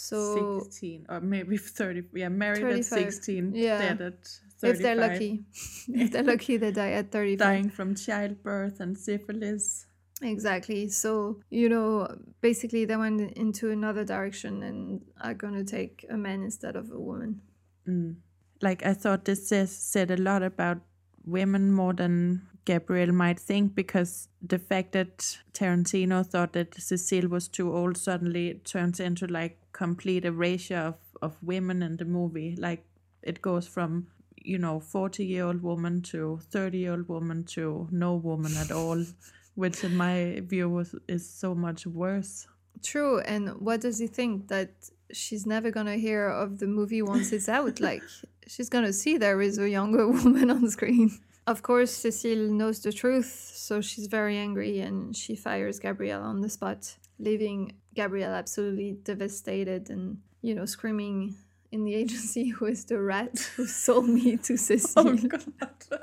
So 0.00 0.60
16 0.60 1.06
or 1.08 1.20
maybe 1.20 1.56
30 1.56 2.04
yeah 2.14 2.28
married 2.28 2.62
35. 2.62 2.98
at 2.98 3.12
16 3.12 3.52
yeah. 3.52 3.78
dead 3.78 4.00
at 4.00 4.28
35. 4.60 4.70
if 4.70 4.78
they're 4.82 4.94
lucky. 4.94 5.44
If 5.88 6.12
they're 6.12 6.22
lucky 6.34 6.56
they 6.56 6.70
die 6.70 6.92
at 6.92 7.10
35 7.10 7.38
dying 7.38 7.68
from 7.68 7.96
childbirth 7.96 8.78
and 8.78 8.96
syphilis. 8.96 9.86
Exactly. 10.22 10.88
So 10.88 11.40
you 11.50 11.68
know 11.68 12.16
basically 12.40 12.84
they 12.84 12.96
went 12.96 13.32
into 13.32 13.70
another 13.70 14.04
direction 14.04 14.62
and 14.62 15.00
are 15.20 15.34
going 15.34 15.54
to 15.54 15.64
take 15.64 16.06
a 16.08 16.16
man 16.16 16.44
instead 16.44 16.76
of 16.76 16.92
a 16.92 17.00
woman. 17.00 17.40
Mm. 17.88 18.16
Like 18.62 18.86
I 18.86 18.94
thought 18.94 19.24
this 19.24 19.48
says, 19.48 19.76
said 19.76 20.12
a 20.12 20.16
lot 20.16 20.44
about 20.44 20.78
women 21.24 21.72
more 21.72 21.92
than 21.92 22.47
Gabriel 22.64 23.12
might 23.12 23.40
think 23.40 23.74
because 23.74 24.28
the 24.42 24.58
fact 24.58 24.92
that 24.92 25.38
Tarantino 25.52 26.26
thought 26.26 26.52
that 26.52 26.74
Cecile 26.74 27.28
was 27.28 27.48
too 27.48 27.74
old 27.74 27.96
suddenly 27.96 28.60
turns 28.64 29.00
into 29.00 29.26
like 29.26 29.58
complete 29.72 30.24
erasure 30.24 30.76
of, 30.76 30.96
of 31.22 31.36
women 31.42 31.82
in 31.82 31.96
the 31.96 32.04
movie. 32.04 32.56
Like 32.56 32.84
it 33.22 33.40
goes 33.42 33.66
from, 33.66 34.08
you 34.36 34.58
know, 34.58 34.80
40 34.80 35.24
year 35.24 35.44
old 35.46 35.62
woman 35.62 36.02
to 36.02 36.40
30 36.50 36.78
year 36.78 36.92
old 36.92 37.08
woman 37.08 37.44
to 37.44 37.88
no 37.90 38.14
woman 38.14 38.56
at 38.56 38.70
all, 38.70 39.04
which 39.54 39.84
in 39.84 39.96
my 39.96 40.40
view 40.44 40.68
was, 40.68 40.94
is 41.08 41.28
so 41.28 41.54
much 41.54 41.86
worse. 41.86 42.46
True. 42.82 43.20
And 43.20 43.60
what 43.60 43.80
does 43.80 43.98
he 43.98 44.06
think? 44.06 44.48
That 44.48 44.70
she's 45.12 45.46
never 45.46 45.70
gonna 45.70 45.96
hear 45.96 46.28
of 46.28 46.58
the 46.58 46.66
movie 46.66 47.02
once 47.02 47.32
it's 47.32 47.48
out? 47.48 47.80
like 47.88 48.02
she's 48.46 48.68
gonna 48.68 48.92
see 48.92 49.16
there 49.16 49.40
is 49.40 49.58
a 49.58 49.68
younger 49.68 50.08
woman 50.18 50.50
on 50.50 50.70
screen. 50.70 51.18
Of 51.48 51.62
course, 51.62 51.90
Cecile 51.90 52.50
knows 52.50 52.80
the 52.80 52.92
truth, 52.92 53.52
so 53.54 53.80
she's 53.80 54.06
very 54.06 54.36
angry 54.36 54.80
and 54.80 55.16
she 55.16 55.34
fires 55.34 55.78
Gabriel 55.78 56.22
on 56.22 56.42
the 56.42 56.50
spot, 56.50 56.94
leaving 57.18 57.72
Gabriel 57.94 58.32
absolutely 58.32 58.98
devastated 59.02 59.88
and, 59.88 60.18
you 60.42 60.54
know, 60.54 60.66
screaming 60.66 61.36
in 61.72 61.86
the 61.86 61.94
agency 62.02 62.48
who 62.48 62.66
is 62.66 62.84
the 62.84 63.00
rat 63.00 63.38
who 63.56 63.66
sold 63.66 64.10
me 64.10 64.36
to 64.36 64.52
oh, 64.52 64.56
Cecile. 64.56 65.08
Oh, 65.08 65.16
God. 65.16 66.02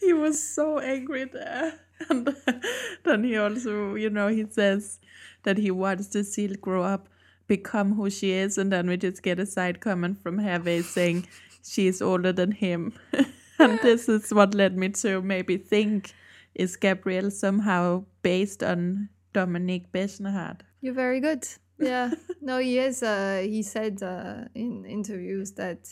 He 0.00 0.12
was 0.12 0.42
so 0.42 0.80
angry 0.80 1.26
there. 1.26 1.78
And 2.08 2.34
then 3.04 3.22
he 3.22 3.36
also, 3.36 3.94
you 3.94 4.10
know, 4.10 4.26
he 4.26 4.44
says 4.50 4.98
that 5.44 5.56
he 5.56 5.70
wants 5.70 6.08
Cecile 6.08 6.56
grow 6.56 6.82
up, 6.82 7.08
become 7.46 7.94
who 7.94 8.10
she 8.10 8.32
is, 8.32 8.58
and 8.58 8.72
then 8.72 8.88
we 8.88 8.96
just 8.96 9.22
get 9.22 9.38
a 9.38 9.46
side 9.46 9.78
comment 9.78 10.20
from 10.20 10.38
Hervé 10.38 10.82
saying, 10.82 11.28
she's 11.62 12.02
older 12.02 12.32
than 12.32 12.50
him. 12.50 12.92
and 13.70 13.78
this 13.80 14.08
is 14.08 14.32
what 14.32 14.54
led 14.54 14.76
me 14.76 14.88
to 14.88 15.20
maybe 15.20 15.56
think 15.58 16.12
is 16.54 16.76
Gabriel 16.76 17.30
somehow 17.30 18.04
based 18.22 18.62
on 18.62 19.08
Dominique 19.32 19.92
Besnehard? 19.92 20.60
You're 20.80 20.94
very 20.94 21.20
good. 21.20 21.46
Yeah. 21.78 22.12
no, 22.40 22.58
he 22.58 22.78
is. 22.78 23.02
Uh, 23.02 23.42
he 23.44 23.62
said 23.62 24.02
uh, 24.02 24.44
in 24.54 24.84
interviews 24.84 25.52
that 25.52 25.88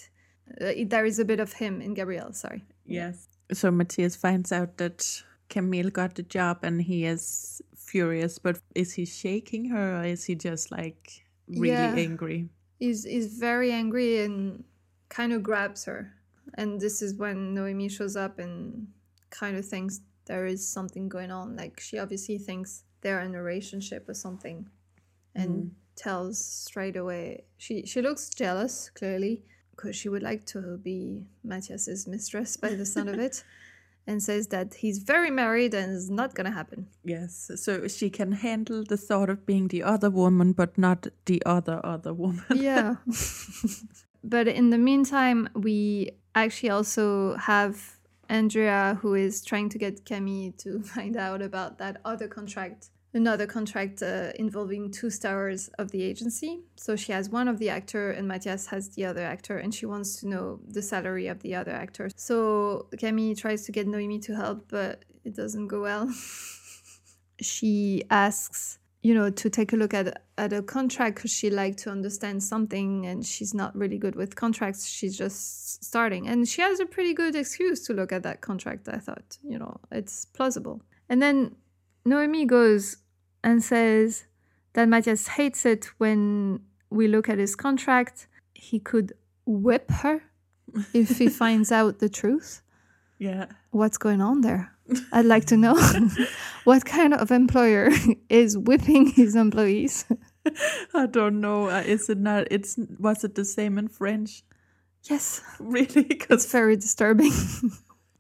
uh, 0.61 0.73
there 0.87 1.05
is 1.05 1.19
a 1.19 1.25
bit 1.25 1.41
of 1.41 1.53
him 1.53 1.81
in 1.81 1.95
Gabriel. 1.95 2.33
Sorry. 2.33 2.65
Yes. 2.87 3.29
So 3.53 3.71
Matthias 3.71 4.17
finds 4.17 4.51
out 4.51 4.79
that 4.79 5.23
Camille 5.51 5.91
got 5.91 6.15
the 6.15 6.23
job 6.23 6.61
and 6.63 6.81
he 6.81 7.05
is 7.05 7.61
furious, 7.77 8.39
but 8.39 8.61
is 8.75 8.95
he 8.95 9.05
shaking 9.05 9.69
her 9.71 10.01
or 10.01 10.05
is 10.05 10.25
he 10.25 10.35
just 10.35 10.71
like 10.71 11.23
really 11.49 11.69
yeah. 11.69 11.95
angry? 11.95 12.49
He's, 12.79 13.05
he's 13.05 13.39
very 13.39 13.73
angry 13.73 14.21
and 14.21 14.65
kind 15.09 15.33
of 15.33 15.43
grabs 15.43 15.85
her. 15.85 16.15
And 16.55 16.81
this 16.81 17.03
is 17.03 17.15
when 17.15 17.55
Noemi 17.55 17.89
shows 17.89 18.17
up 18.17 18.39
and 18.39 18.89
kind 19.31 19.57
of 19.57 19.65
thinks 19.65 20.01
there 20.27 20.47
is 20.47 20.67
something 20.67 21.09
going 21.09 21.31
on. 21.31 21.57
Like 21.57 21.81
she 21.81 21.99
obviously 21.99 22.39
thinks 22.39 22.85
they're 23.01 23.21
in 23.21 23.35
a 23.35 23.43
relationship 23.43 24.09
or 24.09 24.15
something 24.15 24.69
and 25.35 25.51
mm. 25.51 25.71
tells 25.97 26.43
straight 26.43 26.97
away. 26.97 27.45
She 27.57 27.87
she 27.87 28.03
looks 28.03 28.29
jealous, 28.31 28.91
clearly, 28.91 29.43
because 29.71 29.97
she 29.97 30.09
would 30.09 30.23
like 30.23 30.47
to 30.47 30.79
be 30.79 31.27
Matthias's 31.45 32.07
mistress 32.07 32.57
by 32.57 32.75
the 32.75 32.87
sound 32.87 33.09
of 33.09 33.19
it. 33.19 33.45
and 34.09 34.23
says 34.23 34.47
that 34.47 34.73
he's 34.73 34.99
very 35.01 35.31
married 35.31 35.75
and 35.75 35.95
it's 35.95 36.09
not 36.09 36.35
gonna 36.35 36.51
happen. 36.51 36.89
Yes, 37.05 37.51
so 37.57 37.87
she 37.89 38.09
can 38.09 38.33
handle 38.33 38.83
the 38.83 38.97
thought 38.97 39.29
of 39.29 39.45
being 39.45 39.69
the 39.69 39.83
other 39.83 40.09
woman, 40.09 40.53
but 40.55 40.79
not 40.79 41.09
the 41.27 41.43
other 41.45 41.79
other 41.85 42.15
woman. 42.15 42.43
yeah. 42.55 42.97
but 44.25 44.49
in 44.49 44.71
the 44.71 44.79
meantime, 44.79 45.49
we 45.55 46.11
actually 46.35 46.71
also 46.71 47.37
have 47.37 47.99
Andrea 48.29 48.99
who 49.01 49.15
is 49.15 49.43
trying 49.43 49.69
to 49.71 49.79
get 49.79 50.05
Camille 50.05 50.53
to 50.59 50.83
find 50.95 51.17
out 51.17 51.43
about 51.43 51.79
that 51.79 52.01
other 52.05 52.29
contract, 52.29 52.91
another 53.15 53.47
contract 53.47 54.03
uh, 54.03 54.33
involving 54.37 54.91
two 54.91 55.11
stars 55.11 55.69
of 55.79 55.91
the 55.91 56.03
agency. 56.03 56.61
So 56.77 56.97
she 56.97 57.13
has 57.13 57.31
one 57.31 57.49
of 57.49 57.59
the 57.59 57.71
actor 57.71 58.11
and 58.11 58.29
Matthias 58.29 58.67
has 58.67 58.91
the 58.91 59.07
other 59.07 59.23
actor 59.23 59.59
and 59.59 59.75
she 59.75 59.87
wants 59.87 60.17
to 60.21 60.29
know 60.29 60.61
the 60.67 60.83
salary 60.83 61.29
of 61.29 61.41
the 61.41 61.55
other 61.55 61.73
actor. 61.73 62.11
So 62.17 62.89
Camille 62.99 63.35
tries 63.35 63.65
to 63.67 63.73
get 63.73 63.87
Noemi 63.87 64.19
to 64.21 64.37
help, 64.37 64.67
but 64.69 65.05
it 65.25 65.35
doesn't 65.35 65.69
go 65.69 65.83
well. 65.83 66.13
she 67.41 68.05
asks 68.11 68.79
you 69.09 69.15
know 69.15 69.31
to 69.31 69.49
take 69.49 69.73
a 69.73 69.77
look 69.77 69.95
at 69.95 70.07
at 70.37 70.53
a 70.53 70.61
contract 70.61 71.17
because 71.17 71.31
she 71.31 71.49
like 71.49 71.77
to 71.79 71.89
understand 71.91 72.43
something 72.43 73.07
and 73.07 73.25
she's 73.25 73.55
not 73.55 73.75
really 73.75 73.97
good 73.97 74.15
with 74.15 74.37
contracts. 74.37 74.87
She's 74.87 75.17
just 75.17 75.83
starting. 75.83 76.29
And 76.29 76.47
she 76.47 76.61
has 76.61 76.79
a 76.79 76.85
pretty 76.85 77.15
good 77.15 77.35
excuse 77.35 77.87
to 77.87 77.95
look 77.95 78.13
at 78.13 78.23
that 78.25 78.43
contract 78.43 78.87
i 78.87 78.99
thought 78.99 79.39
you 79.43 79.59
know 79.59 79.81
it's 79.91 80.27
plausible. 80.37 80.83
And 81.09 81.23
then 81.23 81.57
noemi 82.05 82.45
goes 82.45 82.99
and 83.43 83.65
says 83.65 84.27
that 84.75 84.87
matthias 84.91 85.27
hates 85.39 85.65
it 85.65 85.83
when 85.97 86.61
we 86.91 87.09
look 87.09 87.31
at 87.31 87.39
his 87.39 87.57
contract. 87.57 88.27
He 88.53 88.79
could 88.79 89.15
whip 89.47 89.91
her 90.03 90.17
if 90.93 91.17
he 91.17 91.29
finds 91.43 91.73
out 91.73 91.99
the 91.99 92.11
truth. 92.11 92.61
Yeah. 93.19 93.47
What's 93.71 93.97
going 93.97 94.21
on 94.21 94.43
there 94.43 94.65
I'd 95.13 95.25
like 95.27 95.47
to 95.47 95.57
know 95.57 95.75
what 96.65 96.85
kind 96.85 97.15
of 97.15 97.31
employer 97.31 97.91
is 98.29 98.57
whipping 98.57 99.07
his 99.09 99.35
employees. 99.37 100.05
I 100.95 101.07
don't 101.07 101.41
know. 101.41 101.69
Uh, 101.69 101.83
is 101.85 102.09
it 102.09 102.19
not? 102.19 102.47
It's 102.51 102.79
was 102.99 103.25
it 103.25 103.35
the 103.35 103.45
same 103.45 103.79
in 103.79 103.89
French? 103.89 104.43
Yes, 105.05 105.43
really. 105.59 106.05
Cause, 106.05 106.45
it's 106.45 106.53
very 106.53 106.77
disturbing. 106.77 107.33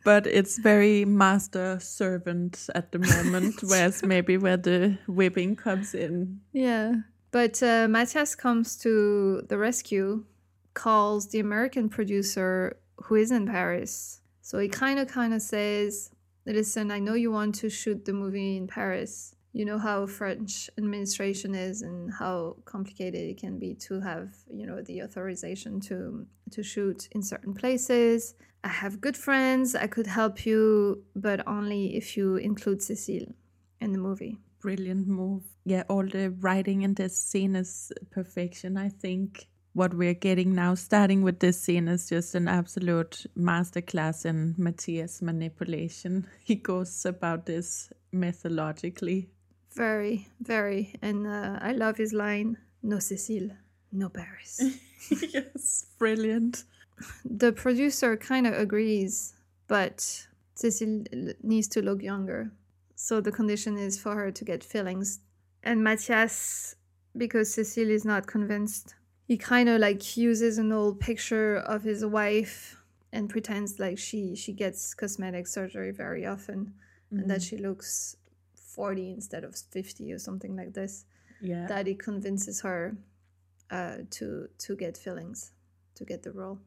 but 0.04 0.26
it's 0.26 0.58
very 0.58 1.04
master 1.04 1.78
servant 1.80 2.68
at 2.74 2.92
the 2.92 2.98
moment, 2.98 3.56
whereas 3.62 4.02
maybe 4.02 4.36
where 4.36 4.56
the 4.56 4.98
whipping 5.06 5.56
comes 5.56 5.94
in. 5.94 6.40
Yeah, 6.52 6.94
but 7.30 7.62
uh, 7.62 7.88
Matthias 7.88 8.34
comes 8.34 8.76
to 8.78 9.42
the 9.48 9.58
rescue, 9.58 10.24
calls 10.74 11.28
the 11.28 11.40
American 11.40 11.88
producer 11.88 12.78
who 13.04 13.16
is 13.16 13.30
in 13.30 13.46
Paris. 13.46 14.20
So 14.40 14.58
he 14.58 14.68
kind 14.68 14.98
of 14.98 15.08
kind 15.08 15.34
of 15.34 15.42
says, 15.42 16.10
listen, 16.54 16.90
I 16.90 16.98
know 16.98 17.14
you 17.14 17.30
want 17.30 17.54
to 17.56 17.68
shoot 17.68 18.04
the 18.04 18.12
movie 18.12 18.56
in 18.56 18.66
Paris. 18.66 19.34
You 19.52 19.64
know 19.64 19.78
how 19.78 20.06
French 20.06 20.70
administration 20.78 21.54
is 21.54 21.82
and 21.82 22.12
how 22.12 22.56
complicated 22.64 23.20
it 23.20 23.38
can 23.38 23.58
be 23.58 23.74
to 23.86 24.00
have, 24.00 24.30
you 24.52 24.66
know, 24.66 24.82
the 24.82 25.02
authorization 25.02 25.80
to 25.88 26.26
to 26.50 26.62
shoot 26.62 27.08
in 27.12 27.22
certain 27.22 27.54
places. 27.54 28.34
I 28.64 28.68
have 28.68 29.00
good 29.00 29.16
friends. 29.16 29.74
I 29.74 29.86
could 29.86 30.06
help 30.06 30.44
you, 30.44 31.04
but 31.14 31.46
only 31.46 31.96
if 31.96 32.16
you 32.16 32.36
include 32.36 32.80
Cécile 32.80 33.32
in 33.80 33.92
the 33.92 33.98
movie. 33.98 34.38
Brilliant 34.60 35.06
move. 35.06 35.44
Yeah, 35.64 35.84
all 35.88 36.06
the 36.06 36.30
writing 36.40 36.82
in 36.82 36.94
this 36.94 37.16
scene 37.16 37.54
is 37.54 37.92
perfection. 38.10 38.76
I 38.76 38.88
think 38.88 39.48
what 39.78 39.94
we're 39.94 40.12
getting 40.12 40.54
now, 40.54 40.74
starting 40.74 41.22
with 41.22 41.38
this 41.38 41.60
scene, 41.60 41.86
is 41.86 42.08
just 42.08 42.34
an 42.34 42.48
absolute 42.48 43.26
masterclass 43.38 44.26
in 44.26 44.56
Matthias 44.58 45.22
manipulation. 45.22 46.26
He 46.44 46.56
goes 46.56 47.06
about 47.06 47.46
this 47.46 47.92
methodologically. 48.12 49.28
Very, 49.76 50.26
very. 50.40 50.94
And 51.00 51.26
uh, 51.26 51.60
I 51.62 51.72
love 51.72 51.96
his 51.96 52.12
line 52.12 52.58
No, 52.82 52.96
Cécile, 52.96 53.56
no 53.92 54.08
Paris. 54.08 54.60
yes, 55.32 55.86
brilliant. 55.98 56.64
The 57.24 57.52
producer 57.52 58.16
kind 58.16 58.46
of 58.48 58.54
agrees, 58.54 59.34
but 59.68 60.26
Cécile 60.56 61.34
needs 61.42 61.68
to 61.68 61.82
look 61.82 62.02
younger. 62.02 62.50
So 62.96 63.20
the 63.20 63.30
condition 63.30 63.78
is 63.78 64.00
for 64.00 64.16
her 64.16 64.32
to 64.32 64.44
get 64.44 64.64
fillings. 64.64 65.20
And 65.62 65.84
Matthias, 65.84 66.74
because 67.16 67.54
Cécile 67.54 67.90
is 67.90 68.04
not 68.04 68.26
convinced, 68.26 68.94
he 69.28 69.36
kind 69.36 69.68
of 69.68 69.78
like 69.78 70.16
uses 70.16 70.56
an 70.56 70.72
old 70.72 70.98
picture 70.98 71.56
of 71.58 71.82
his 71.82 72.04
wife 72.04 72.82
and 73.12 73.28
pretends 73.28 73.78
like 73.78 73.98
she 73.98 74.34
she 74.34 74.52
gets 74.52 74.94
cosmetic 74.94 75.46
surgery 75.46 75.90
very 75.92 76.26
often 76.26 76.60
mm-hmm. 76.64 77.18
and 77.20 77.30
that 77.30 77.40
mm-hmm. 77.40 77.56
she 77.56 77.62
looks 77.62 78.16
40 78.54 79.12
instead 79.12 79.44
of 79.44 79.54
50 79.54 80.12
or 80.12 80.18
something 80.18 80.56
like 80.56 80.72
this 80.72 81.04
yeah 81.40 81.66
that 81.66 81.86
he 81.86 81.94
convinces 81.94 82.62
her 82.62 82.96
uh, 83.70 83.98
to 84.10 84.48
to 84.58 84.74
get 84.74 84.96
fillings 84.96 85.52
to 85.94 86.04
get 86.04 86.22
the 86.22 86.32
role 86.32 86.58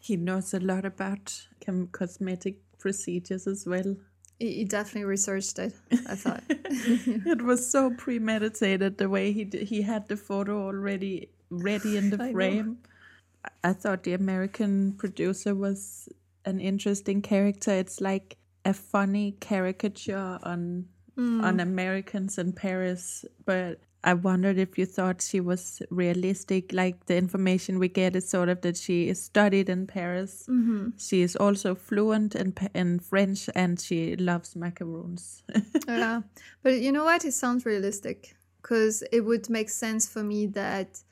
he 0.00 0.16
knows 0.16 0.54
a 0.54 0.60
lot 0.60 0.84
about 0.84 1.48
cosmetic 1.90 2.58
procedures 2.78 3.48
as 3.48 3.66
well 3.66 3.96
he, 4.38 4.64
definitely 4.64 5.04
researched 5.04 5.58
it 5.58 5.74
i 6.08 6.14
thought 6.14 6.42
it 6.48 7.42
was 7.42 7.68
so 7.68 7.90
premeditated 7.90 8.98
the 8.98 9.08
way 9.08 9.32
he 9.32 9.44
did, 9.44 9.62
he 9.62 9.82
had 9.82 10.06
the 10.08 10.16
photo 10.16 10.66
already 10.66 11.30
ready 11.50 11.96
in 11.96 12.10
the 12.10 12.22
I 12.22 12.32
frame. 12.32 12.66
Know. 12.66 13.50
I 13.64 13.72
thought 13.72 14.02
the 14.02 14.14
American 14.14 14.92
producer 14.92 15.54
was 15.54 16.08
an 16.44 16.60
interesting 16.60 17.22
character. 17.22 17.72
It's 17.72 18.00
like 18.00 18.36
a 18.64 18.72
funny 18.72 19.36
caricature 19.40 20.38
on 20.42 20.86
mm. 21.16 21.42
on 21.42 21.60
Americans 21.60 22.38
in 22.38 22.52
Paris, 22.52 23.24
but 23.44 23.80
I 24.04 24.14
wondered 24.14 24.56
if 24.56 24.78
you 24.78 24.86
thought 24.86 25.20
she 25.20 25.40
was 25.40 25.82
realistic. 25.90 26.72
Like 26.72 27.06
the 27.06 27.16
information 27.16 27.80
we 27.80 27.88
get 27.88 28.14
is 28.14 28.28
sort 28.28 28.48
of 28.48 28.60
that 28.60 28.76
she 28.76 29.08
is 29.08 29.20
studied 29.20 29.68
in 29.68 29.86
Paris. 29.86 30.46
Mm-hmm. 30.48 30.90
She 30.96 31.22
is 31.22 31.36
also 31.36 31.74
fluent 31.74 32.34
in 32.34 32.54
in 32.74 33.00
French 33.00 33.50
and 33.54 33.80
she 33.80 34.16
loves 34.16 34.54
macaroons. 34.54 35.42
yeah, 35.88 36.22
but 36.62 36.80
you 36.80 36.92
know 36.92 37.04
what? 37.04 37.24
It 37.24 37.32
sounds 37.32 37.66
realistic 37.66 38.36
because 38.62 39.02
it 39.12 39.20
would 39.20 39.50
make 39.50 39.70
sense 39.70 40.08
for 40.08 40.22
me 40.22 40.46
that 40.46 41.02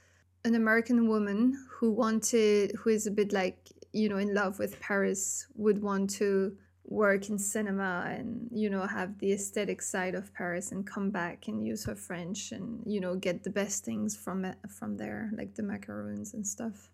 an 0.44 0.54
American 0.54 1.08
woman 1.08 1.66
who 1.70 1.90
wanted, 1.90 2.72
who 2.72 2.90
is 2.90 3.06
a 3.06 3.10
bit 3.10 3.32
like, 3.32 3.70
you 3.92 4.08
know, 4.08 4.18
in 4.18 4.34
love 4.34 4.58
with 4.58 4.80
Paris, 4.80 5.46
would 5.54 5.82
want 5.82 6.10
to 6.10 6.56
work 6.86 7.30
in 7.30 7.38
cinema 7.38 8.04
and, 8.08 8.48
you 8.52 8.68
know, 8.68 8.86
have 8.86 9.18
the 9.18 9.32
aesthetic 9.32 9.80
side 9.80 10.14
of 10.14 10.32
Paris 10.34 10.70
and 10.70 10.86
come 10.86 11.10
back 11.10 11.48
and 11.48 11.66
use 11.66 11.84
her 11.84 11.94
French 11.94 12.52
and, 12.52 12.82
you 12.84 13.00
know, 13.00 13.14
get 13.16 13.42
the 13.42 13.50
best 13.50 13.84
things 13.84 14.16
from 14.16 14.44
it, 14.44 14.56
from 14.68 14.96
there, 14.96 15.30
like 15.36 15.54
the 15.54 15.62
macaroons 15.62 16.34
and 16.34 16.46
stuff. 16.46 16.90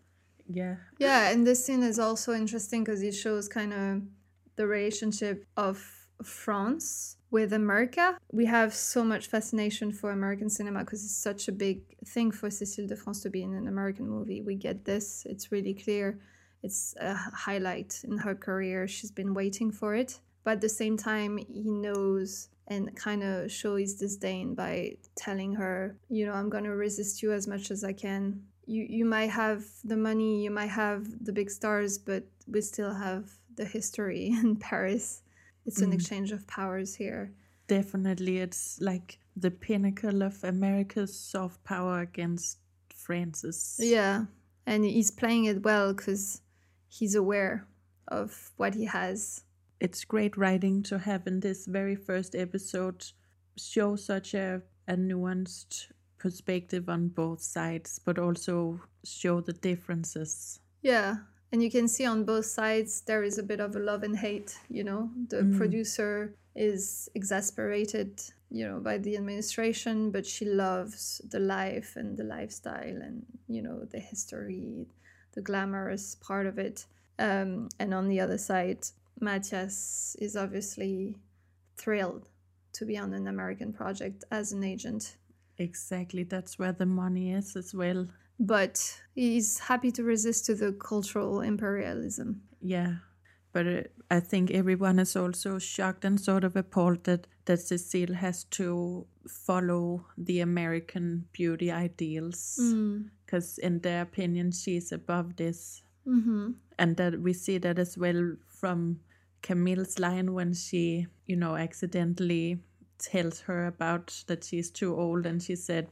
Yeah. 0.49 0.77
Yeah. 0.99 1.31
And 1.31 1.47
this 1.47 1.65
scene 1.65 1.83
is 1.83 1.99
also 1.99 2.33
interesting 2.33 2.85
because 2.85 3.03
it 3.03 3.13
shows 3.15 3.49
kind 3.49 3.73
of 3.73 4.03
the 4.57 4.67
relationship 4.67 5.45
of 5.57 5.85
France 6.23 7.17
with 7.31 7.53
America. 7.53 8.19
We 8.33 8.47
have 8.47 8.75
so 8.75 9.05
much 9.05 9.29
fascination 9.29 9.93
for 9.93 10.11
American 10.11 10.51
cinema 10.51 10.81
because 10.81 11.05
it's 11.05 11.17
such 11.17 11.49
a 11.49 11.53
big 11.53 11.83
thing 12.07 12.31
for 12.31 12.49
Cécile 12.49 12.89
de 12.89 12.97
France 12.97 13.21
to 13.23 13.31
be 13.31 13.43
in 13.43 13.55
an 13.55 13.69
American 13.69 14.09
movie. 14.09 14.43
We 14.43 14.57
get 14.57 14.85
this, 14.85 15.27
it's 15.29 15.53
really 15.53 15.75
clear. 15.75 16.19
It's 16.63 16.95
a 17.01 17.15
highlight 17.15 18.03
in 18.05 18.19
her 18.19 18.35
career. 18.35 18.87
She's 18.87 19.11
been 19.11 19.33
waiting 19.33 19.71
for 19.71 19.95
it. 19.95 20.21
But 20.45 20.53
at 20.53 20.61
the 20.61 20.69
same 20.69 20.97
time, 20.97 21.39
he 21.39 21.71
knows 21.71 22.49
and 22.67 22.95
kind 22.97 23.23
of 23.23 23.51
shows 23.51 23.81
his 23.81 23.95
disdain 23.95 24.55
by 24.55 24.97
telling 25.17 25.55
her, 25.55 25.97
you 26.09 26.25
know, 26.27 26.33
I'm 26.33 26.49
going 26.49 26.65
to 26.65 26.71
resist 26.71 27.23
you 27.23 27.33
as 27.33 27.47
much 27.47 27.71
as 27.71 27.83
I 27.83 27.93
can. 27.93 28.43
You, 28.67 28.87
you 28.89 29.05
might 29.05 29.31
have 29.31 29.65
the 29.85 29.97
money, 29.97 30.43
you 30.43 30.51
might 30.51 30.69
have 30.71 31.25
the 31.25 31.33
big 31.33 31.51
stars, 31.51 31.99
but 31.99 32.25
we 32.47 32.61
still 32.61 32.95
have 32.95 33.31
the 33.57 33.65
history 33.65 34.27
in 34.43 34.57
Paris 34.57 35.23
it's 35.71 35.81
an 35.83 35.93
mm. 35.93 35.95
exchange 35.95 36.33
of 36.33 36.49
powers 36.49 36.97
here. 36.97 37.33
Definitely, 37.69 38.39
it's 38.39 38.81
like 38.81 39.21
the 39.37 39.53
pinnacle 39.53 40.23
of 40.23 40.43
America's 40.43 41.17
soft 41.17 41.63
power 41.63 42.01
against 42.01 42.59
France's. 42.93 43.79
Yeah, 43.81 44.25
and 44.67 44.85
he's 44.85 45.13
playing 45.13 45.45
it 45.45 45.63
well 45.63 45.95
because 45.95 46.43
he's 46.89 47.15
aware 47.15 47.69
of 48.09 48.51
what 48.57 48.75
he 48.75 48.87
has. 48.87 49.45
It's 49.79 50.05
great 50.05 50.37
writing 50.37 50.83
to 50.91 50.99
have 50.99 51.29
in 51.29 51.39
this 51.39 51.67
very 51.67 51.95
first 51.95 52.35
episode 52.35 53.07
show 53.57 53.95
such 53.95 54.35
a, 54.35 54.63
a 54.89 54.97
nuanced 54.97 55.87
perspective 56.19 56.89
on 56.89 57.11
both 57.11 57.41
sides, 57.41 58.01
but 58.05 58.19
also 58.19 58.81
show 59.05 59.41
the 59.41 59.53
differences. 59.53 60.59
Yeah, 60.83 61.19
and 61.53 61.63
you 61.63 61.71
can 61.71 61.89
see 61.89 62.07
on 62.07 62.25
both 62.25 62.47
sides 62.47 63.03
there 63.03 63.23
is 63.23 63.39
a 63.39 63.43
bit 63.43 63.61
of 63.61 63.75
a 63.77 63.79
love 63.79 64.03
and 64.03 64.19
hate 64.19 64.59
you 64.69 64.85
know 64.85 65.11
the 65.29 65.43
mm. 65.43 65.57
producer 65.57 66.35
is 66.55 67.09
exasperated 67.15 68.21
you 68.51 68.67
know 68.67 68.79
by 68.81 68.99
the 68.99 69.17
administration 69.17 70.11
but 70.11 70.27
she 70.27 70.45
loves 70.45 71.21
the 71.31 71.39
life 71.39 71.95
and 71.97 72.17
the 72.17 72.25
lifestyle 72.25 72.83
and 73.03 73.25
you 73.49 73.63
know 73.63 73.85
the 73.91 74.01
history 74.01 74.87
the 75.33 75.41
glamorous 75.41 76.17
part 76.17 76.47
of 76.47 76.59
it 76.59 76.87
um, 77.19 77.69
and 77.79 77.93
on 77.95 78.09
the 78.09 78.19
other 78.19 78.39
side 78.39 78.85
Matthias 79.21 80.17
is 80.19 80.37
obviously 80.37 81.17
thrilled 81.77 82.29
to 82.73 82.87
be 82.87 82.97
on 82.97 83.13
an 83.13 83.27
American 83.27 83.73
project 83.73 84.25
as 84.31 84.53
an 84.53 84.65
agent. 84.65 85.17
Exactly, 85.59 86.23
that's 86.23 86.59
where 86.59 86.73
the 86.73 86.87
money 86.87 87.33
is 87.33 87.55
as 87.57 87.75
well. 87.75 88.07
But 88.41 89.01
he's 89.15 89.59
happy 89.59 89.93
to 89.93 90.03
resist 90.03 90.47
to 90.47 90.55
the 90.55 90.73
cultural 90.73 91.43
imperialism. 91.43 92.41
Yeah, 92.63 92.95
but 93.53 93.67
uh, 93.67 93.83
I 94.11 94.21
think 94.21 94.51
everyone 94.51 94.99
is 94.99 95.15
also 95.15 95.59
shocked 95.59 96.05
and 96.05 96.21
sort 96.21 96.45
of 96.45 96.57
appalled 96.57 97.05
that, 97.05 97.27
that 97.45 97.61
Cecile 97.61 98.15
has 98.15 98.45
to 98.45 99.07
follow 99.29 100.07
the 100.17 100.41
American 100.41 101.27
beauty 101.33 101.71
ideals 101.71 102.59
because, 103.27 103.59
in 103.59 103.81
their 103.81 104.03
opinion, 104.03 104.53
she's 104.53 104.91
above 104.91 105.37
this. 105.37 105.83
Mm-hmm. 106.07 106.53
And 106.79 106.97
that 106.97 107.21
we 107.21 107.35
see 107.35 107.59
that 107.59 107.79
as 107.79 107.99
well 107.99 108.37
from 108.47 109.01
Camille's 109.43 109.99
line 109.99 110.33
when 110.33 110.55
she, 110.55 111.07
you 111.27 111.37
know, 111.37 111.57
accidentally 111.57 112.61
tells 112.99 113.41
her 113.41 113.67
about 113.67 114.25
that 114.27 114.45
she's 114.45 114.71
too 114.71 114.97
old 114.97 115.27
and 115.27 115.43
she 115.43 115.57
said, 115.57 115.89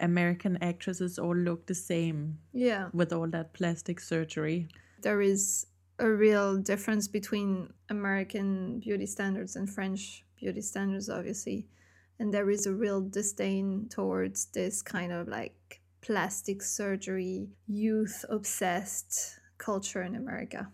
American 0.00 0.56
actresses 0.62 1.18
all 1.18 1.36
look 1.36 1.66
the 1.66 1.74
same 1.74 2.38
Yeah. 2.52 2.88
with 2.92 3.12
all 3.12 3.28
that 3.28 3.52
plastic 3.52 4.00
surgery. 4.00 4.68
There 5.02 5.20
is 5.22 5.66
a 5.98 6.08
real 6.10 6.56
difference 6.58 7.08
between 7.08 7.72
American 7.88 8.80
beauty 8.80 9.06
standards 9.06 9.56
and 9.56 9.68
French 9.68 10.24
beauty 10.36 10.62
standards, 10.62 11.08
obviously. 11.08 11.66
And 12.18 12.32
there 12.34 12.50
is 12.50 12.66
a 12.66 12.74
real 12.74 13.00
disdain 13.00 13.88
towards 13.88 14.46
this 14.46 14.82
kind 14.82 15.12
of 15.12 15.28
like 15.28 15.80
plastic 16.02 16.62
surgery, 16.62 17.48
youth 17.66 18.24
obsessed 18.28 19.38
culture 19.58 20.02
in 20.02 20.14
America. 20.16 20.70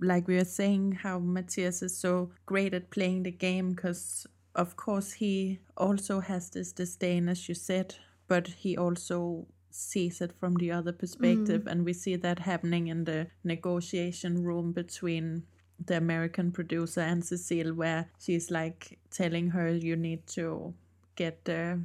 like 0.00 0.28
we 0.28 0.36
were 0.36 0.44
saying, 0.44 0.92
how 0.92 1.18
Matthias 1.18 1.80
is 1.82 1.96
so 1.96 2.30
great 2.44 2.74
at 2.74 2.90
playing 2.90 3.22
the 3.22 3.30
game 3.30 3.70
because, 3.70 4.26
of 4.54 4.76
course, 4.76 5.12
he 5.12 5.58
also 5.76 6.20
has 6.20 6.50
this 6.50 6.70
disdain, 6.72 7.28
as 7.30 7.48
you 7.48 7.54
said, 7.54 7.94
but 8.28 8.48
he 8.48 8.76
also 8.76 9.46
sees 9.70 10.20
it 10.20 10.32
from 10.32 10.54
the 10.54 10.72
other 10.72 10.92
perspective. 10.92 11.66
And 11.66 11.84
we 11.84 11.92
see 11.92 12.16
that 12.16 12.38
happening 12.38 12.88
in 12.88 13.04
the 13.04 13.28
negotiation 13.44 14.42
room 14.42 14.72
between 14.72 15.44
the 15.84 15.96
American 15.96 16.50
producer 16.52 17.00
and 17.00 17.24
Cecile, 17.24 17.74
where 17.74 18.08
she's 18.18 18.50
like 18.50 18.98
telling 19.10 19.50
her, 19.50 19.68
you 19.68 19.96
need 19.96 20.26
to 20.28 20.74
get 21.14 21.44
the 21.44 21.80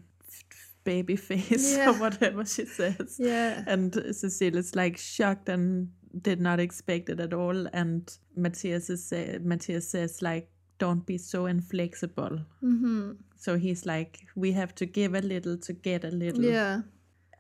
baby 0.84 1.16
face 1.28 1.78
or 1.78 1.94
whatever 1.94 2.46
she 2.46 2.66
says. 2.66 3.18
Yeah. 3.20 3.64
And 3.68 3.94
Cecile 4.12 4.58
is 4.58 4.76
like 4.76 4.98
shocked 4.98 5.50
and 5.50 5.92
did 6.22 6.40
not 6.40 6.60
expect 6.60 7.10
it 7.10 7.20
at 7.20 7.34
all. 7.34 7.68
And 7.74 8.12
Matthias 8.36 8.90
is 8.90 9.12
uh, 9.12 9.40
Matthias 9.42 9.90
says 9.90 10.22
like, 10.22 10.50
"Don't 10.78 11.06
be 11.06 11.18
so 11.18 11.46
inflexible." 11.46 12.40
Mm-hmm. 12.64 13.12
So 13.42 13.58
he's 13.58 13.88
like, 13.88 14.28
"We 14.36 14.52
have 14.52 14.76
to 14.76 14.86
give 14.86 15.16
a 15.16 15.22
little 15.22 15.58
to 15.58 15.74
get 15.74 16.04
a 16.04 16.12
little." 16.12 16.44
Yeah. 16.44 16.82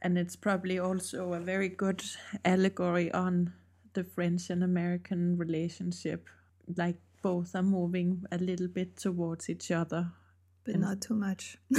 And 0.02 0.18
it's 0.18 0.36
probably 0.36 0.80
also 0.80 1.34
a 1.34 1.40
very 1.40 1.70
good 1.70 2.02
allegory 2.44 3.12
on 3.12 3.54
the 3.94 4.04
French 4.04 4.50
and 4.50 4.64
American 4.64 5.38
relationship. 5.38 6.28
Like 6.76 6.98
both 7.22 7.54
are 7.54 7.62
moving 7.62 8.24
a 8.32 8.40
little 8.40 8.68
bit 8.68 8.98
towards 8.98 9.48
each 9.48 9.70
other. 9.70 10.12
But 10.64 10.80
not 10.80 11.02
too 11.02 11.14
much. 11.14 11.58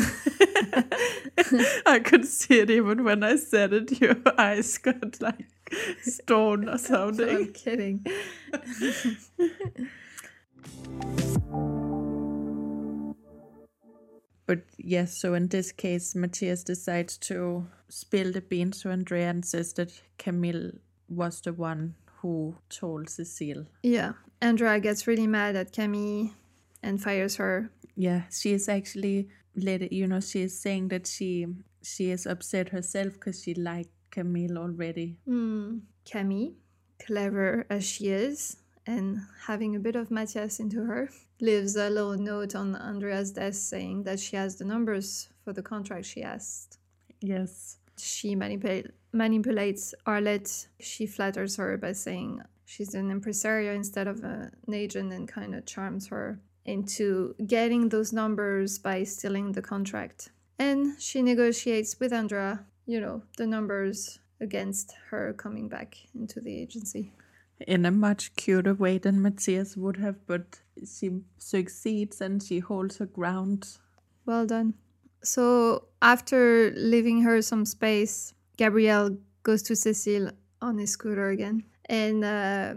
I 1.85 2.01
could 2.05 2.25
see 2.25 2.61
it 2.61 2.71
even 2.71 3.03
when 3.03 3.25
I 3.25 3.35
said 3.35 3.73
it. 3.73 4.01
Your 4.01 4.19
eyes 4.39 4.79
got 4.79 5.21
like 5.21 5.49
stone 6.03 6.69
or 6.69 6.79
something. 6.91 7.29
I'm 7.29 7.53
kidding. 7.53 8.07
But 14.47 14.63
yes, 14.77 15.17
so 15.17 15.35
in 15.35 15.49
this 15.49 15.73
case, 15.73 16.15
Matthias 16.15 16.65
decides 16.65 17.17
to 17.19 17.67
spill 17.89 18.33
the 18.33 18.41
beans 18.41 18.83
to 18.83 18.91
Andrea 18.91 19.31
and 19.31 19.45
says 19.45 19.73
that 19.75 20.03
Camille 20.19 20.73
was 21.09 21.41
the 21.41 21.53
one 21.53 21.95
who 22.21 22.57
told 22.69 23.09
Cecile. 23.09 23.67
Yeah. 23.83 24.13
Andrea 24.41 24.81
gets 24.81 25.07
really 25.07 25.27
mad 25.27 25.57
at 25.57 25.73
Camille 25.73 26.31
and 26.83 27.01
fires 27.03 27.37
her. 27.37 27.71
Yeah, 27.95 28.23
she 28.31 28.53
is 28.53 28.69
actually 28.69 29.29
let 29.55 29.83
it, 29.83 29.93
you 29.93 30.07
know, 30.07 30.21
she 30.21 30.43
is 30.43 30.59
saying 30.59 30.89
that 30.89 31.07
she 31.07 31.47
she 31.83 32.11
is 32.11 32.27
upset 32.27 32.69
herself 32.71 33.15
because 33.15 33.43
she 33.43 33.55
liked 33.55 33.91
Camille 34.11 34.57
already. 34.57 35.19
Hmm. 35.27 35.79
Camille, 36.11 36.55
clever 37.05 37.67
as 37.69 37.85
she 37.85 38.09
is, 38.09 38.57
and 38.87 39.21
having 39.47 39.77
a 39.77 39.81
bit 39.81 39.97
of 39.97 40.11
Matthias 40.11 40.61
into 40.61 40.85
her, 40.85 41.11
leaves 41.41 41.77
a 41.77 41.91
little 41.91 42.17
note 42.17 42.55
on 42.55 42.75
Andrea's 42.77 43.33
desk 43.33 43.69
saying 43.69 44.05
that 44.05 44.21
she 44.21 44.37
has 44.37 44.57
the 44.57 44.65
numbers 44.65 45.29
for 45.45 45.53
the 45.53 45.63
contract 45.63 46.07
she 46.07 46.23
asked. 46.23 46.79
Yes. 47.21 47.79
She 47.99 48.35
manipulate, 48.35 48.91
manipulates 49.13 49.95
Arlette. 50.07 50.67
She 50.81 51.07
flatters 51.07 51.57
her 51.57 51.77
by 51.77 51.93
saying 51.93 52.41
she's 52.65 52.95
an 52.95 53.11
impresario 53.11 53.75
instead 53.75 54.09
of 54.09 54.25
a- 54.25 54.51
an 54.67 54.75
agent 54.75 55.13
and 55.13 55.29
kind 55.29 55.55
of 55.55 55.67
charms 55.67 56.09
her 56.09 56.41
into 56.65 57.35
getting 57.47 57.89
those 57.89 58.13
numbers 58.13 58.79
by 58.79 59.05
stealing 59.05 59.53
the 59.53 59.63
contract. 59.63 60.31
And 60.59 61.01
she 61.01 61.23
negotiates 61.23 61.99
with 61.99 62.13
Andrea, 62.13 62.65
you 62.87 63.01
know, 63.01 63.23
the 63.37 63.47
numbers 63.47 64.21
against 64.41 64.95
her 65.11 65.33
coming 65.33 65.69
back 65.69 65.97
into 66.15 66.41
the 66.41 66.55
agency. 66.61 67.13
In 67.67 67.85
a 67.85 67.91
much 67.91 68.35
cuter 68.37 68.75
way 68.75 68.99
than 68.99 69.23
Matthias 69.23 69.77
would 69.77 69.97
have, 69.99 70.27
but 70.27 70.61
she 70.87 71.21
succeeds 71.39 72.21
and 72.21 72.43
she 72.43 72.59
holds 72.59 72.99
her 72.99 73.07
ground. 73.07 73.79
Well 74.27 74.47
done. 74.47 74.75
So 75.23 75.87
after 76.01 76.73
leaving 76.75 77.23
her 77.23 77.43
some 77.43 77.65
space, 77.65 78.35
Gabriel 78.57 79.17
goes 79.43 79.63
to 79.65 79.77
Cecile 79.77 80.31
on 80.61 80.79
his 80.79 80.91
scooter 80.91 81.29
again 81.29 81.65
and 81.87 82.25
uh, 82.25 82.75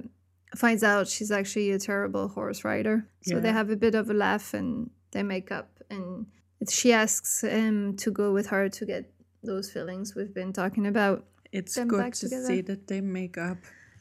finds 0.55 0.83
out 0.83 1.07
she's 1.07 1.31
actually 1.31 1.71
a 1.71 1.79
terrible 1.79 2.27
horse 2.27 2.63
rider. 2.63 3.07
So 3.21 3.39
they 3.39 3.51
have 3.51 3.69
a 3.69 3.75
bit 3.75 3.95
of 3.95 4.09
a 4.09 4.13
laugh 4.13 4.53
and 4.53 4.89
they 5.11 5.23
make 5.23 5.51
up. 5.51 5.79
And 5.89 6.27
she 6.69 6.93
asks 6.93 7.41
him 7.41 7.95
to 7.97 8.11
go 8.11 8.31
with 8.31 8.47
her 8.47 8.69
to 8.69 8.85
get 8.85 9.11
those 9.43 9.71
feelings 9.71 10.15
we've 10.15 10.33
been 10.33 10.53
talking 10.53 10.87
about. 10.87 11.25
It's 11.51 11.75
good 11.75 12.13
to 12.13 12.19
together. 12.19 12.45
see 12.45 12.61
that 12.61 12.87
they 12.87 13.01
make 13.01 13.37
up. 13.37 13.57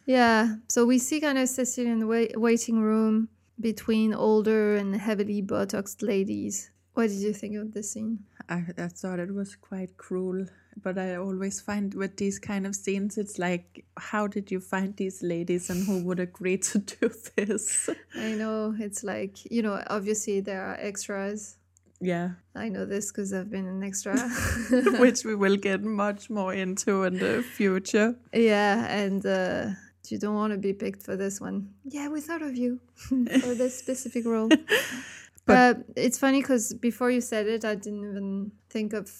Yeah, 0.06 0.56
so 0.68 0.84
we 0.84 0.98
see 0.98 1.20
kind 1.20 1.38
of 1.38 1.48
Cecile 1.48 1.86
in 1.86 2.00
the 2.00 2.06
wait- 2.06 2.38
waiting 2.38 2.78
room 2.80 3.28
between 3.60 4.12
older 4.14 4.76
and 4.76 4.94
heavily 4.96 5.42
botoxed 5.42 6.02
ladies. 6.02 6.70
What 6.94 7.08
did 7.08 7.18
you 7.20 7.32
think 7.32 7.56
of 7.56 7.72
this 7.72 7.92
scene? 7.92 8.18
I, 8.48 8.62
I 8.76 8.88
thought 8.88 9.18
it 9.18 9.32
was 9.34 9.56
quite 9.56 9.96
cruel, 9.96 10.46
but 10.82 10.98
I 10.98 11.16
always 11.16 11.60
find 11.60 11.94
with 11.94 12.16
these 12.18 12.38
kind 12.38 12.66
of 12.66 12.76
scenes, 12.76 13.16
it's 13.16 13.38
like, 13.38 13.84
how 13.96 14.26
did 14.26 14.50
you 14.50 14.60
find 14.60 14.94
these 14.96 15.22
ladies 15.22 15.70
and 15.70 15.86
who 15.86 16.04
would 16.04 16.20
agree 16.20 16.58
to 16.58 16.78
do 17.00 17.10
this? 17.36 17.88
I 18.14 18.32
know 18.32 18.74
it's 18.78 19.02
like, 19.02 19.50
you 19.50 19.62
know, 19.62 19.82
obviously 19.88 20.40
there 20.40 20.62
are 20.62 20.76
extras. 20.78 21.56
yeah, 22.00 22.30
I 22.54 22.68
know 22.68 22.84
this 22.84 23.10
because 23.10 23.32
I've 23.32 23.50
been 23.50 23.66
an 23.66 23.82
extra. 23.82 24.14
which 25.00 25.24
we 25.24 25.34
will 25.34 25.56
get 25.56 25.82
much 25.82 26.28
more 26.28 26.52
into 26.52 27.04
in 27.04 27.18
the 27.18 27.42
future. 27.42 28.14
yeah, 28.34 28.86
and 28.88 29.24
uh, 29.24 29.66
you 30.10 30.18
don't 30.18 30.34
want 30.34 30.52
to 30.52 30.58
be 30.58 30.72
picked 30.72 31.02
for 31.02 31.16
this 31.16 31.40
one. 31.40 31.74
Yeah, 31.84 32.08
we 32.08 32.20
thought 32.20 32.42
of 32.42 32.56
you 32.56 32.80
for 32.96 33.54
this 33.54 33.78
specific 33.78 34.26
role. 34.26 34.50
but 35.46 35.84
it's 35.96 36.18
funny 36.18 36.40
because 36.40 36.74
before 36.74 37.10
you 37.10 37.20
said 37.20 37.46
it, 37.46 37.64
I 37.64 37.74
didn't 37.74 38.10
even 38.10 38.52
think 38.70 38.92
of 38.92 39.10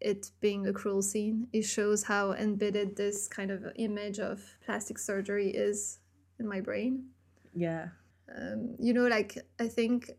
it 0.00 0.30
being 0.40 0.66
a 0.66 0.72
cruel 0.72 1.02
scene. 1.02 1.48
It 1.52 1.62
shows 1.62 2.04
how 2.04 2.32
embedded 2.32 2.96
this 2.96 3.28
kind 3.28 3.50
of 3.50 3.66
image 3.76 4.18
of 4.18 4.42
plastic 4.64 4.98
surgery 4.98 5.48
is 5.48 5.98
in 6.38 6.46
my 6.46 6.60
brain. 6.60 7.06
Yeah, 7.54 7.88
um, 8.36 8.74
you 8.78 8.92
know 8.92 9.06
like 9.06 9.38
i 9.58 9.68
think 9.68 10.10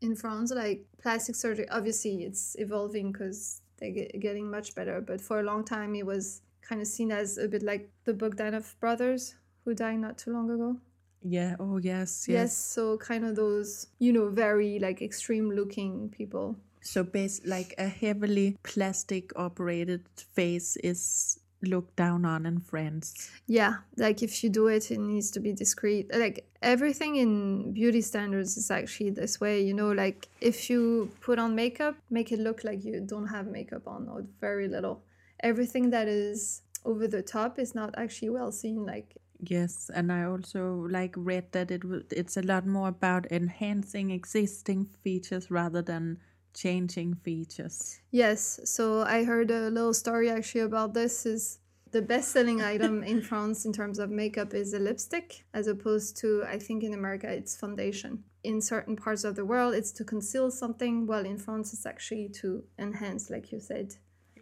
in 0.00 0.14
france 0.14 0.52
like 0.54 0.84
plastic 1.02 1.34
surgery 1.34 1.68
obviously 1.70 2.22
it's 2.22 2.56
evolving 2.58 3.12
because 3.12 3.62
they're 3.78 3.90
get, 3.90 4.20
getting 4.20 4.50
much 4.50 4.74
better 4.74 5.00
but 5.00 5.20
for 5.20 5.40
a 5.40 5.42
long 5.42 5.64
time 5.64 5.94
it 5.94 6.06
was 6.06 6.42
kind 6.62 6.80
of 6.80 6.86
seen 6.86 7.10
as 7.10 7.38
a 7.38 7.48
bit 7.48 7.62
like 7.62 7.90
the 8.04 8.12
bogdanoff 8.12 8.78
brothers 8.80 9.34
who 9.64 9.74
died 9.74 9.98
not 9.98 10.18
too 10.18 10.32
long 10.32 10.50
ago 10.50 10.76
yeah, 11.20 11.56
oh 11.58 11.78
yes, 11.78 12.26
yes. 12.28 12.34
yes, 12.34 12.56
so 12.56 12.96
kind 12.96 13.24
of 13.24 13.34
those 13.34 13.88
you 13.98 14.12
know 14.12 14.28
very 14.28 14.78
like 14.78 15.02
extreme 15.02 15.50
looking 15.50 16.08
people 16.10 16.56
So, 16.80 17.02
base 17.02 17.40
like 17.44 17.74
a 17.76 17.88
heavily 17.88 18.56
plastic 18.62 19.32
operated 19.36 20.02
face 20.32 20.76
is 20.76 21.40
looked 21.60 21.96
down 21.96 22.24
on 22.24 22.46
in 22.46 22.60
France. 22.60 23.30
yeah 23.48 23.78
like 23.96 24.22
if 24.22 24.44
you 24.44 24.48
do 24.48 24.68
it 24.68 24.92
it 24.92 25.00
needs 25.00 25.28
to 25.32 25.40
be 25.40 25.52
discreet 25.52 26.08
like 26.14 26.46
everything 26.62 27.16
in 27.16 27.72
beauty 27.72 28.00
standards 28.00 28.56
is 28.56 28.70
actually 28.70 29.10
this 29.10 29.40
way 29.40 29.60
you 29.60 29.74
know 29.74 29.90
like 29.90 30.28
if 30.40 30.70
you 30.70 31.10
put 31.20 31.36
on 31.40 31.56
makeup 31.56 31.96
make 32.10 32.30
it 32.30 32.38
look 32.38 32.62
like 32.62 32.84
you 32.84 33.00
don't 33.00 33.26
have 33.26 33.46
makeup 33.48 33.88
on 33.88 34.08
or 34.08 34.24
very 34.40 34.68
little 34.68 35.02
everything 35.42 35.90
that 35.90 36.06
is 36.06 36.62
over 36.84 37.08
the 37.08 37.22
top 37.22 37.58
is 37.58 37.74
not 37.74 37.92
actually 37.98 38.30
well 38.30 38.52
seen 38.52 38.86
like 38.86 39.16
Yes, 39.40 39.90
and 39.94 40.12
I 40.12 40.24
also 40.24 40.86
like 40.90 41.14
read 41.16 41.52
that 41.52 41.70
it 41.70 41.82
it's 42.10 42.36
a 42.36 42.42
lot 42.42 42.66
more 42.66 42.88
about 42.88 43.30
enhancing 43.30 44.10
existing 44.10 44.86
features 44.86 45.50
rather 45.50 45.80
than 45.82 46.18
changing 46.54 47.14
features. 47.14 48.00
Yes, 48.10 48.60
so 48.64 49.02
I 49.02 49.24
heard 49.24 49.50
a 49.50 49.70
little 49.70 49.94
story 49.94 50.28
actually 50.28 50.62
about 50.62 50.94
this 50.94 51.24
is 51.24 51.60
the 51.90 52.02
best 52.02 52.32
selling 52.32 52.60
item 52.60 53.02
in 53.02 53.22
France 53.22 53.64
in 53.64 53.72
terms 53.72 53.98
of 53.98 54.10
makeup 54.10 54.52
is 54.54 54.74
a 54.74 54.78
lipstick 54.78 55.44
as 55.54 55.68
opposed 55.68 56.16
to 56.18 56.44
I 56.44 56.58
think 56.58 56.82
in 56.82 56.92
America 56.92 57.28
it's 57.28 57.56
foundation. 57.56 58.24
In 58.42 58.60
certain 58.60 58.96
parts 58.96 59.24
of 59.24 59.36
the 59.36 59.44
world 59.44 59.74
it's 59.74 59.92
to 59.92 60.04
conceal 60.04 60.50
something, 60.50 61.06
while 61.06 61.24
in 61.24 61.38
France 61.38 61.72
it's 61.72 61.86
actually 61.86 62.28
to 62.40 62.64
enhance 62.78 63.30
like 63.30 63.52
you 63.52 63.60
said 63.60 63.96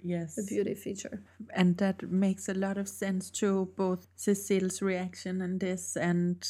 yes. 0.06 0.38
A 0.38 0.44
beauty 0.44 0.74
feature. 0.74 1.22
And 1.54 1.76
that 1.78 2.02
makes 2.10 2.48
a 2.48 2.54
lot 2.54 2.78
of 2.78 2.88
sense 2.88 3.30
to 3.40 3.68
both 3.76 4.06
cecile's 4.16 4.80
reaction 4.82 5.42
and 5.42 5.60
this 5.60 5.96
and 5.96 6.46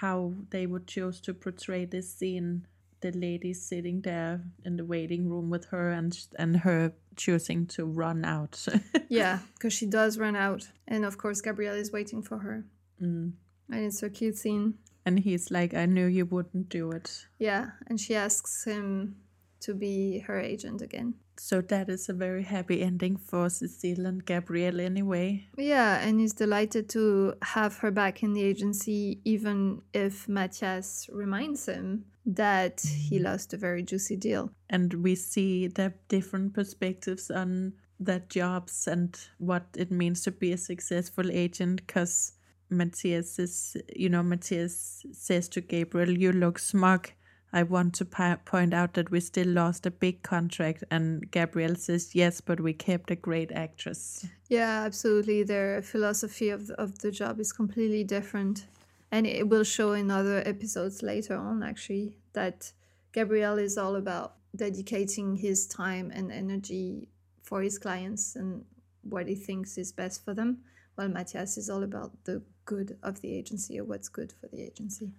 how 0.00 0.32
they 0.50 0.66
would 0.66 0.86
choose 0.86 1.20
to 1.20 1.34
portray 1.34 1.84
this 1.84 2.12
scene. 2.12 2.66
The 3.00 3.12
lady 3.12 3.52
sitting 3.52 4.00
there 4.00 4.40
in 4.64 4.76
the 4.78 4.84
waiting 4.84 5.28
room 5.28 5.50
with 5.50 5.66
her 5.66 5.90
and 5.90 6.18
and 6.38 6.56
her 6.56 6.92
choosing 7.16 7.66
to 7.66 7.84
run 7.84 8.24
out. 8.24 8.66
Yeah 9.10 9.40
because 9.54 9.74
she 9.74 9.86
does 9.86 10.18
run 10.18 10.36
out. 10.36 10.66
And 10.88 11.04
of 11.04 11.18
course 11.18 11.42
gabriel 11.42 11.74
is 11.74 11.92
waiting 11.92 12.22
for 12.22 12.38
her. 12.38 12.64
Mm. 13.02 13.32
and 13.70 13.84
it's 13.84 14.02
a 14.02 14.08
cute 14.08 14.38
scene. 14.38 14.74
And 15.04 15.18
he's 15.20 15.50
like 15.50 15.74
i 15.74 15.84
knew 15.84 16.06
you 16.06 16.24
wouldn't 16.24 16.70
do 16.70 16.90
it. 16.92 17.26
Yeah 17.38 17.72
and 17.86 18.00
she 18.00 18.14
asks 18.14 18.64
him 18.64 19.16
to 19.64 19.74
be 19.74 20.18
her 20.26 20.40
agent 20.40 20.80
again 20.82 21.14
so 21.36 21.60
that 21.60 21.88
is 21.88 22.08
a 22.08 22.12
very 22.12 22.42
happy 22.42 22.82
ending 22.82 23.16
for 23.16 23.48
Cecile 23.48 24.06
and 24.06 24.24
Gabriel 24.24 24.80
anyway. 24.80 25.46
Yeah, 25.56 25.98
and 26.00 26.20
he's 26.20 26.32
delighted 26.32 26.88
to 26.90 27.34
have 27.42 27.78
her 27.78 27.90
back 27.90 28.22
in 28.22 28.32
the 28.34 28.42
agency, 28.42 29.20
even 29.24 29.82
if 29.92 30.28
Matthias 30.28 31.08
reminds 31.12 31.66
him 31.66 32.04
that 32.26 32.80
he 32.80 33.18
mm. 33.18 33.24
lost 33.24 33.52
a 33.52 33.56
very 33.56 33.82
juicy 33.82 34.16
deal. 34.16 34.50
And 34.70 34.94
we 34.94 35.14
see 35.14 35.66
the 35.66 35.92
different 36.08 36.54
perspectives 36.54 37.30
on 37.30 37.74
that 38.00 38.28
jobs 38.28 38.86
and 38.86 39.16
what 39.38 39.66
it 39.76 39.90
means 39.90 40.22
to 40.22 40.30
be 40.30 40.52
a 40.52 40.58
successful 40.58 41.30
agent 41.30 41.86
because 41.86 42.32
Matthias 42.70 43.38
is, 43.38 43.76
you 43.94 44.08
know, 44.08 44.22
Matthias 44.22 45.04
says 45.12 45.48
to 45.50 45.60
Gabriel, 45.60 46.10
You 46.10 46.32
look 46.32 46.58
smug 46.58 47.10
I 47.54 47.62
want 47.62 47.94
to 47.94 48.04
point 48.04 48.74
out 48.74 48.94
that 48.94 49.12
we 49.12 49.20
still 49.20 49.46
lost 49.46 49.86
a 49.86 49.90
big 49.92 50.24
contract. 50.24 50.82
And 50.90 51.30
Gabriel 51.30 51.76
says, 51.76 52.12
yes, 52.12 52.40
but 52.40 52.58
we 52.58 52.72
kept 52.72 53.12
a 53.12 53.14
great 53.14 53.52
actress. 53.52 54.26
Yeah, 54.48 54.82
absolutely. 54.82 55.44
Their 55.44 55.80
philosophy 55.80 56.50
of 56.50 56.66
the, 56.66 56.74
of 56.80 56.98
the 56.98 57.12
job 57.12 57.38
is 57.38 57.52
completely 57.52 58.02
different. 58.02 58.66
And 59.12 59.24
it 59.24 59.48
will 59.48 59.62
show 59.62 59.92
in 59.92 60.10
other 60.10 60.42
episodes 60.44 61.00
later 61.00 61.36
on, 61.36 61.62
actually, 61.62 62.18
that 62.32 62.72
Gabriel 63.12 63.56
is 63.58 63.78
all 63.78 63.94
about 63.94 64.34
dedicating 64.56 65.36
his 65.36 65.68
time 65.68 66.10
and 66.12 66.32
energy 66.32 67.08
for 67.40 67.62
his 67.62 67.78
clients 67.78 68.34
and 68.34 68.64
what 69.04 69.28
he 69.28 69.36
thinks 69.36 69.78
is 69.78 69.92
best 69.92 70.24
for 70.24 70.34
them, 70.34 70.58
while 70.96 71.08
Matthias 71.08 71.56
is 71.56 71.70
all 71.70 71.84
about 71.84 72.24
the 72.24 72.42
good 72.64 72.98
of 73.04 73.20
the 73.20 73.32
agency 73.32 73.78
or 73.78 73.84
what's 73.84 74.08
good 74.08 74.32
for 74.32 74.48
the 74.48 74.60
agency 74.60 75.12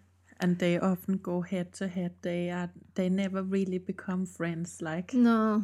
and 0.45 0.59
they 0.59 0.77
often 0.77 1.17
go 1.17 1.41
head 1.41 1.73
to 1.73 1.87
head. 1.87 2.13
They 2.21 2.51
are 2.51 2.69
they 2.93 3.09
never 3.09 3.41
really 3.41 3.79
become 3.79 4.27
friends 4.27 4.79
like 4.79 5.11
no. 5.13 5.63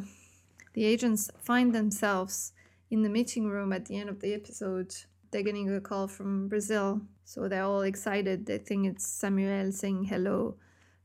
The 0.74 0.84
agents 0.84 1.30
find 1.38 1.72
themselves 1.72 2.52
in 2.90 3.02
the 3.02 3.08
meeting 3.08 3.46
room 3.46 3.72
at 3.72 3.86
the 3.86 3.96
end 4.00 4.08
of 4.10 4.18
the 4.20 4.34
episode. 4.34 4.92
They're 5.30 5.48
getting 5.48 5.72
a 5.72 5.80
call 5.80 6.08
from 6.08 6.48
brazil 6.48 7.00
so 7.24 7.48
they're 7.48 7.70
all 7.72 7.82
excited. 7.82 8.46
They 8.46 8.58
think 8.58 8.88
it's 8.88 9.06
samuel 9.06 9.70
saying 9.70 10.04
hello 10.12 10.56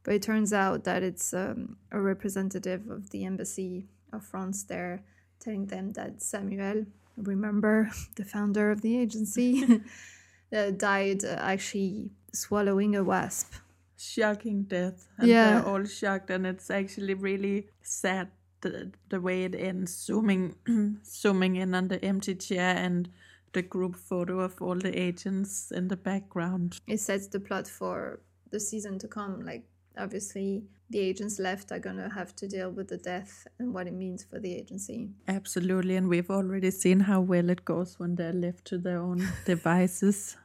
but 0.03 0.15
it 0.15 0.23
turns 0.23 0.53
out 0.53 0.83
that 0.85 1.03
it's 1.03 1.31
um, 1.33 1.77
a 1.91 1.99
representative 2.01 2.89
of 2.89 3.09
the 3.11 3.25
embassy 3.25 3.85
of 4.13 4.23
france 4.23 4.63
there 4.63 5.03
telling 5.41 5.65
them 5.67 5.91
that 5.97 6.21
samuel 6.21 6.85
remember 7.17 7.89
the 8.15 8.23
founder 8.23 8.71
of 8.71 8.81
the 8.81 8.97
agency 8.97 9.81
uh, 10.55 10.71
died 10.71 11.23
uh, 11.25 11.51
actually 11.53 12.09
swallowing 12.37 12.95
a 12.95 13.03
wasp. 13.03 13.53
Shocking 13.97 14.63
death. 14.63 15.07
And 15.17 15.27
yeah. 15.27 15.59
they're 15.59 15.67
all 15.67 15.85
shocked, 15.85 16.29
and 16.29 16.45
it's 16.45 16.69
actually 16.69 17.15
really 17.15 17.67
sad 17.81 18.29
the, 18.61 18.91
the 19.09 19.21
way 19.21 19.43
it 19.43 19.55
ends, 19.55 19.93
zooming, 19.93 20.55
zooming 21.05 21.55
in 21.55 21.75
on 21.75 21.87
the 21.87 22.03
empty 22.03 22.35
chair 22.35 22.75
and 22.75 23.09
the 23.53 23.61
group 23.61 23.95
photo 23.95 24.39
of 24.39 24.61
all 24.61 24.75
the 24.75 24.97
agents 24.97 25.71
in 25.71 25.87
the 25.87 25.97
background. 25.97 26.79
It 26.87 26.99
sets 26.99 27.27
the 27.27 27.39
plot 27.39 27.67
for 27.67 28.21
the 28.51 28.59
season 28.59 28.99
to 28.99 29.07
come. 29.07 29.45
Like, 29.45 29.65
obviously, 29.97 30.63
the 30.89 30.99
agents 30.99 31.39
left 31.39 31.71
are 31.71 31.79
going 31.79 31.97
to 31.97 32.09
have 32.09 32.35
to 32.37 32.47
deal 32.47 32.71
with 32.71 32.87
the 32.87 32.97
death 32.97 33.47
and 33.59 33.73
what 33.73 33.87
it 33.87 33.93
means 33.93 34.23
for 34.23 34.39
the 34.39 34.53
agency. 34.53 35.09
Absolutely. 35.27 35.95
And 35.95 36.07
we've 36.07 36.29
already 36.29 36.71
seen 36.71 37.01
how 37.01 37.21
well 37.21 37.49
it 37.49 37.65
goes 37.65 37.99
when 37.99 38.15
they're 38.15 38.33
left 38.33 38.65
to 38.65 38.77
their 38.77 38.99
own 38.99 39.27
devices. 39.45 40.37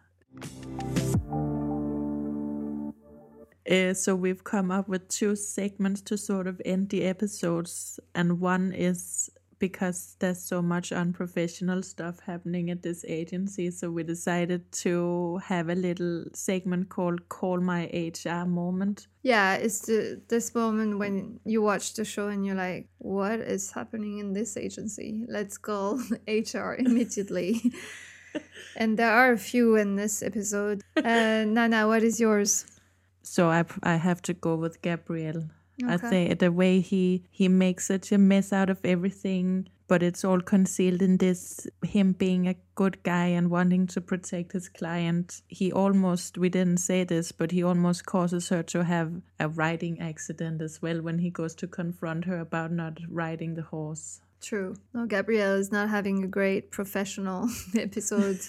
Uh, 3.70 3.94
so 3.94 4.14
we've 4.14 4.44
come 4.44 4.70
up 4.70 4.88
with 4.88 5.08
two 5.08 5.36
segments 5.36 6.00
to 6.00 6.18
sort 6.18 6.46
of 6.46 6.60
end 6.64 6.88
the 6.88 7.04
episodes, 7.04 8.00
and 8.14 8.40
one 8.40 8.72
is 8.72 9.30
because 9.62 10.16
there's 10.18 10.42
so 10.42 10.60
much 10.60 10.90
unprofessional 10.90 11.84
stuff 11.84 12.18
happening 12.26 12.68
at 12.68 12.82
this 12.82 13.04
agency, 13.06 13.70
so 13.70 13.92
we 13.92 14.02
decided 14.02 14.60
to 14.72 15.40
have 15.44 15.68
a 15.68 15.76
little 15.76 16.24
segment 16.32 16.88
called 16.88 17.28
"Call 17.28 17.60
My 17.60 17.84
HR" 17.94 18.44
moment. 18.44 19.06
Yeah, 19.22 19.54
it's 19.54 19.86
the, 19.86 20.20
this 20.26 20.52
moment 20.52 20.98
when 20.98 21.38
you 21.44 21.62
watch 21.62 21.94
the 21.94 22.04
show 22.04 22.26
and 22.26 22.44
you're 22.44 22.56
like, 22.56 22.88
"What 22.98 23.38
is 23.38 23.70
happening 23.70 24.18
in 24.18 24.32
this 24.32 24.56
agency? 24.56 25.24
Let's 25.28 25.56
call 25.58 26.00
HR 26.26 26.74
immediately." 26.76 27.72
and 28.76 28.98
there 28.98 29.12
are 29.12 29.30
a 29.30 29.38
few 29.38 29.76
in 29.76 29.94
this 29.94 30.24
episode. 30.24 30.82
Uh, 30.96 31.44
Nanna, 31.46 31.86
what 31.86 32.02
is 32.02 32.18
yours? 32.18 32.66
So 33.22 33.48
I 33.50 33.64
I 33.82 33.96
have 33.96 34.22
to 34.22 34.34
go 34.34 34.56
with 34.56 34.82
Gabriel. 34.82 35.44
Okay. 35.82 35.92
I 35.92 35.96
think 35.96 36.38
the 36.38 36.52
way 36.52 36.80
he 36.80 37.24
he 37.30 37.48
makes 37.48 37.86
such 37.86 38.12
a 38.12 38.18
mess 38.18 38.52
out 38.52 38.70
of 38.70 38.84
everything, 38.84 39.68
but 39.88 40.02
it's 40.02 40.24
all 40.24 40.40
concealed 40.40 41.02
in 41.02 41.16
this 41.16 41.66
him 41.82 42.12
being 42.12 42.46
a 42.46 42.56
good 42.74 43.02
guy 43.02 43.26
and 43.26 43.50
wanting 43.50 43.86
to 43.88 44.00
protect 44.00 44.52
his 44.52 44.68
client. 44.68 45.42
He 45.48 45.72
almost 45.72 46.38
we 46.38 46.48
didn't 46.48 46.78
say 46.78 47.04
this, 47.04 47.32
but 47.32 47.52
he 47.52 47.62
almost 47.62 48.06
causes 48.06 48.50
her 48.50 48.62
to 48.64 48.84
have 48.84 49.22
a 49.40 49.48
riding 49.48 50.00
accident 50.00 50.60
as 50.62 50.80
well 50.82 51.00
when 51.00 51.18
he 51.18 51.30
goes 51.30 51.54
to 51.56 51.66
confront 51.66 52.26
her 52.26 52.38
about 52.38 52.70
not 52.72 52.98
riding 53.08 53.54
the 53.54 53.62
horse. 53.62 54.20
True. 54.42 54.74
No, 54.92 55.06
Gabriel 55.06 55.54
is 55.54 55.70
not 55.70 55.88
having 55.88 56.24
a 56.24 56.26
great 56.26 56.70
professional 56.70 57.48
episode. 57.78 58.40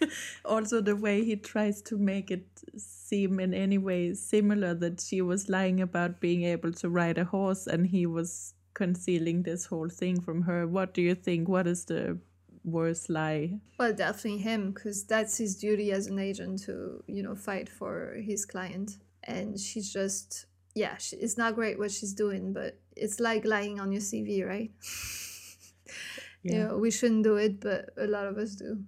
also, 0.44 0.80
the 0.80 0.96
way 0.96 1.24
he 1.24 1.36
tries 1.36 1.82
to 1.82 1.96
make 1.96 2.30
it 2.30 2.46
seem 2.76 3.40
in 3.40 3.54
any 3.54 3.78
way 3.78 4.14
similar 4.14 4.74
that 4.74 5.00
she 5.00 5.20
was 5.20 5.48
lying 5.48 5.80
about 5.80 6.20
being 6.20 6.44
able 6.44 6.72
to 6.72 6.88
ride 6.88 7.18
a 7.18 7.24
horse 7.24 7.66
and 7.66 7.86
he 7.86 8.06
was 8.06 8.54
concealing 8.74 9.42
this 9.42 9.66
whole 9.66 9.88
thing 9.88 10.20
from 10.20 10.42
her. 10.42 10.66
What 10.66 10.94
do 10.94 11.02
you 11.02 11.14
think? 11.14 11.48
What 11.48 11.66
is 11.66 11.84
the 11.84 12.18
worst 12.64 13.10
lie? 13.10 13.58
Well, 13.78 13.92
definitely 13.92 14.38
him, 14.38 14.72
because 14.72 15.04
that's 15.04 15.38
his 15.38 15.56
duty 15.56 15.92
as 15.92 16.06
an 16.06 16.18
agent 16.18 16.62
to, 16.64 17.02
you 17.06 17.22
know, 17.22 17.34
fight 17.34 17.68
for 17.68 18.16
his 18.16 18.44
client. 18.44 18.98
And 19.24 19.58
she's 19.58 19.92
just, 19.92 20.46
yeah, 20.74 20.96
she, 20.98 21.16
it's 21.16 21.36
not 21.36 21.54
great 21.54 21.78
what 21.78 21.90
she's 21.90 22.14
doing, 22.14 22.52
but 22.52 22.78
it's 22.96 23.20
like 23.20 23.44
lying 23.44 23.80
on 23.80 23.92
your 23.92 24.00
CV, 24.00 24.46
right? 24.46 24.70
yeah. 26.42 26.52
You 26.52 26.58
know, 26.64 26.78
we 26.78 26.90
shouldn't 26.90 27.24
do 27.24 27.36
it, 27.36 27.60
but 27.60 27.90
a 27.96 28.06
lot 28.06 28.26
of 28.26 28.38
us 28.38 28.54
do. 28.54 28.82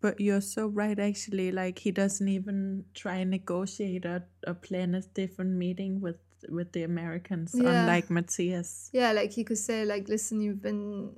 But 0.00 0.20
you're 0.20 0.40
so 0.40 0.68
right, 0.68 0.98
actually. 0.98 1.50
Like 1.50 1.78
he 1.78 1.90
doesn't 1.90 2.28
even 2.28 2.84
try 2.94 3.16
and 3.16 3.30
negotiate 3.30 4.06
or, 4.06 4.24
or 4.46 4.54
plan 4.54 4.94
a 4.94 5.02
different 5.02 5.52
meeting 5.52 6.00
with 6.00 6.16
with 6.48 6.72
the 6.72 6.84
Americans, 6.84 7.52
yeah. 7.54 7.80
unlike 7.80 8.10
Matthias. 8.10 8.90
Yeah, 8.92 9.12
like 9.12 9.32
he 9.32 9.44
could 9.44 9.58
say, 9.58 9.84
like, 9.84 10.08
listen, 10.08 10.40
you've 10.40 10.62
been, 10.62 11.16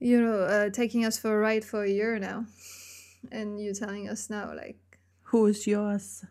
you 0.00 0.20
know, 0.20 0.40
uh, 0.40 0.70
taking 0.70 1.04
us 1.04 1.18
for 1.18 1.36
a 1.36 1.38
ride 1.38 1.64
for 1.64 1.84
a 1.84 1.90
year 1.90 2.18
now, 2.18 2.46
and 3.30 3.60
you're 3.60 3.74
telling 3.74 4.08
us 4.08 4.28
now, 4.28 4.52
like, 4.54 4.78
who's 5.22 5.66
yours? 5.66 6.24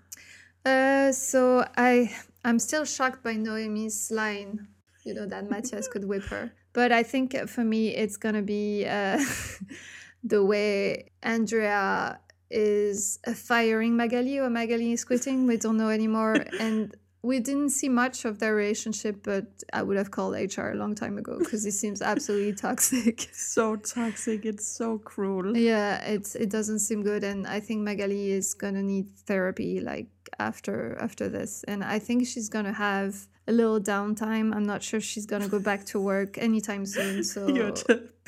Uh, 0.65 1.11
so 1.11 1.65
I 1.77 2.11
I'm 2.43 2.59
still 2.59 2.85
shocked 2.85 3.23
by 3.23 3.33
Noemi's 3.33 4.11
line. 4.11 4.67
You 5.03 5.13
know 5.13 5.27
that 5.27 5.49
Matthias 5.49 5.87
could 5.87 6.05
whip 6.05 6.23
her, 6.25 6.51
but 6.73 6.91
I 6.91 7.03
think 7.03 7.37
for 7.47 7.63
me 7.63 7.95
it's 7.95 8.17
gonna 8.17 8.41
be. 8.41 8.85
Uh, 8.85 9.23
the 10.25 10.43
way 10.43 11.11
Andrea 11.21 12.19
is 12.49 13.19
firing 13.35 13.95
Magali 13.95 14.39
or 14.39 14.49
Magali 14.49 14.91
is 14.91 15.05
quitting. 15.05 15.47
We 15.47 15.57
don't 15.57 15.77
know 15.77 15.89
anymore. 15.89 16.35
and 16.59 16.93
we 17.21 17.39
didn't 17.39 17.69
see 17.69 17.89
much 17.89 18.25
of 18.25 18.39
their 18.39 18.53
relationship, 18.55 19.23
but 19.23 19.45
I 19.73 19.81
would 19.81 19.97
have 19.97 20.11
called 20.11 20.35
HR 20.35 20.69
a 20.69 20.75
long 20.75 20.93
time 20.93 21.17
ago 21.17 21.37
because 21.39 21.65
it 21.65 21.71
seems 21.71 22.01
absolutely 22.01 22.53
toxic. 22.67 23.29
So 23.33 23.75
toxic. 23.77 24.45
It's 24.45 24.67
so 24.67 24.99
cruel. 24.99 25.57
Yeah, 25.57 26.03
it's 26.05 26.35
it 26.35 26.49
doesn't 26.49 26.79
seem 26.79 27.01
good, 27.03 27.23
and 27.23 27.47
I 27.47 27.59
think 27.59 27.81
Magali 27.81 28.31
is 28.31 28.53
gonna 28.53 28.83
need 28.83 29.09
therapy 29.25 29.79
like 29.79 30.07
after 30.37 30.97
after 30.99 31.27
this, 31.29 31.63
and 31.67 31.83
I 31.83 31.97
think 31.99 32.27
she's 32.27 32.49
gonna 32.49 32.73
have 32.73 33.27
a 33.47 33.51
little 33.51 33.79
downtime. 33.79 34.55
I'm 34.55 34.65
not 34.65 34.83
sure 34.83 34.99
she's 34.99 35.25
gonna 35.25 35.47
go 35.47 35.59
back 35.59 35.85
to 35.87 35.99
work 35.99 36.37
anytime 36.37 36.85
soon. 36.85 37.23
So 37.33 37.47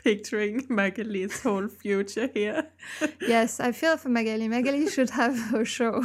picturing 0.08 0.62
Magali's 0.80 1.42
whole 1.42 1.68
future 1.68 2.30
here. 2.34 2.70
yes, 3.22 3.60
I 3.60 3.72
feel 3.74 3.98
for 3.98 4.10
Magali. 4.10 4.48
Magali 4.48 4.90
should 4.90 5.10
have 5.10 5.38
her 5.52 5.66
show. 5.66 6.04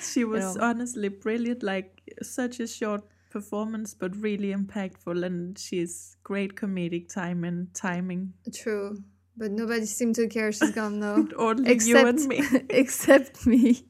She 0.00 0.24
was 0.24 0.56
know. 0.56 0.62
honestly 0.62 1.08
brilliant, 1.08 1.62
like 1.62 1.90
such 2.22 2.60
a 2.60 2.66
short 2.66 3.02
performance, 3.30 3.92
but 3.92 4.16
really 4.16 4.54
impactful, 4.54 5.24
and 5.26 5.58
she's 5.58 6.16
great 6.22 6.54
comedic 6.54 7.12
time 7.12 7.44
and 7.44 7.74
timing. 7.74 8.32
True, 8.62 9.02
but 9.36 9.50
nobody 9.50 9.84
seemed 9.84 10.14
to 10.14 10.26
care. 10.26 10.50
She's 10.50 10.70
gone 10.70 11.00
now. 11.00 11.26
Only 11.36 11.68
you 11.68 11.74
except 11.74 12.20
and 12.20 12.28
me. 12.28 12.40
except 12.70 13.46
me 13.46 13.84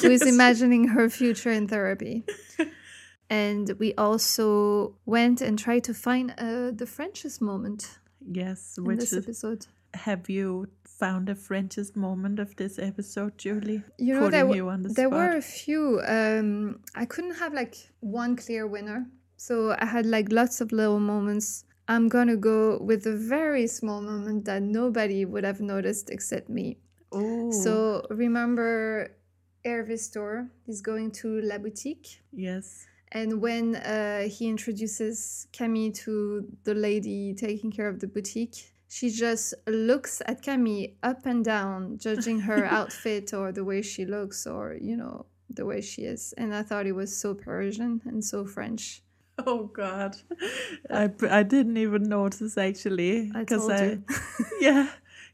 who 0.00 0.10
is 0.10 0.22
imagining 0.22 0.88
her 0.88 1.08
future 1.08 1.52
in 1.52 1.68
therapy 1.68 2.24
and 3.30 3.76
we 3.78 3.94
also 3.94 4.96
went 5.06 5.40
and 5.40 5.56
tried 5.56 5.84
to 5.84 5.94
find 5.94 6.34
uh, 6.36 6.72
the 6.72 6.86
frenchest 6.86 7.40
moment 7.40 7.99
Yes, 8.26 8.76
in 8.78 8.84
which 8.84 9.00
this 9.00 9.12
is, 9.12 9.24
episode. 9.24 9.66
have 9.94 10.28
you 10.28 10.68
found 10.84 11.28
a 11.28 11.34
Frenchest 11.34 11.96
moment 11.96 12.38
of 12.38 12.54
this 12.56 12.78
episode, 12.78 13.38
Julie? 13.38 13.82
you 13.98 14.14
know 14.14 14.28
there, 14.28 14.46
you 14.54 14.70
the 14.82 14.88
there 14.90 15.10
were 15.10 15.36
a 15.36 15.42
few 15.42 16.00
um, 16.06 16.80
i 16.94 17.04
couldn't 17.04 17.36
have 17.36 17.52
like 17.54 17.74
one 18.00 18.36
clear 18.36 18.66
winner. 18.66 19.06
So 19.36 19.74
i 19.78 19.86
had 19.86 20.06
like 20.06 20.30
lots 20.30 20.60
of 20.60 20.72
little 20.72 21.00
moments. 21.00 21.64
I'm 21.88 22.08
gonna 22.08 22.36
go 22.36 22.78
with 22.80 23.06
a 23.06 23.16
very 23.16 23.66
small 23.66 24.00
moment 24.00 24.44
that 24.44 24.62
nobody 24.62 25.24
would 25.24 25.44
have 25.44 25.60
noticed 25.60 26.10
except 26.10 26.48
me. 26.48 26.78
Oh, 27.10 27.50
so 27.50 28.06
remember 28.10 29.16
hervé 29.64 29.98
store 29.98 30.48
he's 30.66 30.80
going 30.80 31.10
to 31.10 31.40
la 31.40 31.58
boutique. 31.58 32.22
Yes, 32.32 32.86
And 33.12 33.40
when 33.40 33.76
uh, 33.76 34.28
he 34.28 34.48
introduces 34.48 35.48
Camille 35.52 35.92
to 35.92 36.46
the 36.64 36.74
lady 36.74 37.34
taking 37.34 37.72
care 37.72 37.88
of 37.88 38.00
the 38.00 38.06
boutique, 38.06 38.72
she 38.88 39.10
just 39.10 39.54
looks 39.66 40.22
at 40.26 40.42
Camille 40.42 40.88
up 41.02 41.26
and 41.26 41.44
down, 41.44 41.98
judging 41.98 42.40
her 42.40 42.64
outfit 42.78 43.32
or 43.34 43.52
the 43.52 43.64
way 43.64 43.82
she 43.82 44.04
looks 44.04 44.46
or, 44.46 44.76
you 44.80 44.96
know, 44.96 45.26
the 45.48 45.66
way 45.66 45.80
she 45.80 46.02
is. 46.02 46.34
And 46.36 46.54
I 46.54 46.62
thought 46.62 46.86
it 46.86 46.92
was 46.92 47.16
so 47.16 47.34
Parisian 47.34 48.00
and 48.04 48.24
so 48.24 48.44
French. 48.44 49.02
Oh 49.46 49.64
God, 49.64 50.16
I 50.90 51.10
I 51.30 51.42
didn't 51.44 51.78
even 51.78 52.02
notice 52.02 52.58
actually 52.58 53.30
because 53.32 53.70
I, 53.70 53.84
you. 53.84 54.04
yeah 54.60 54.90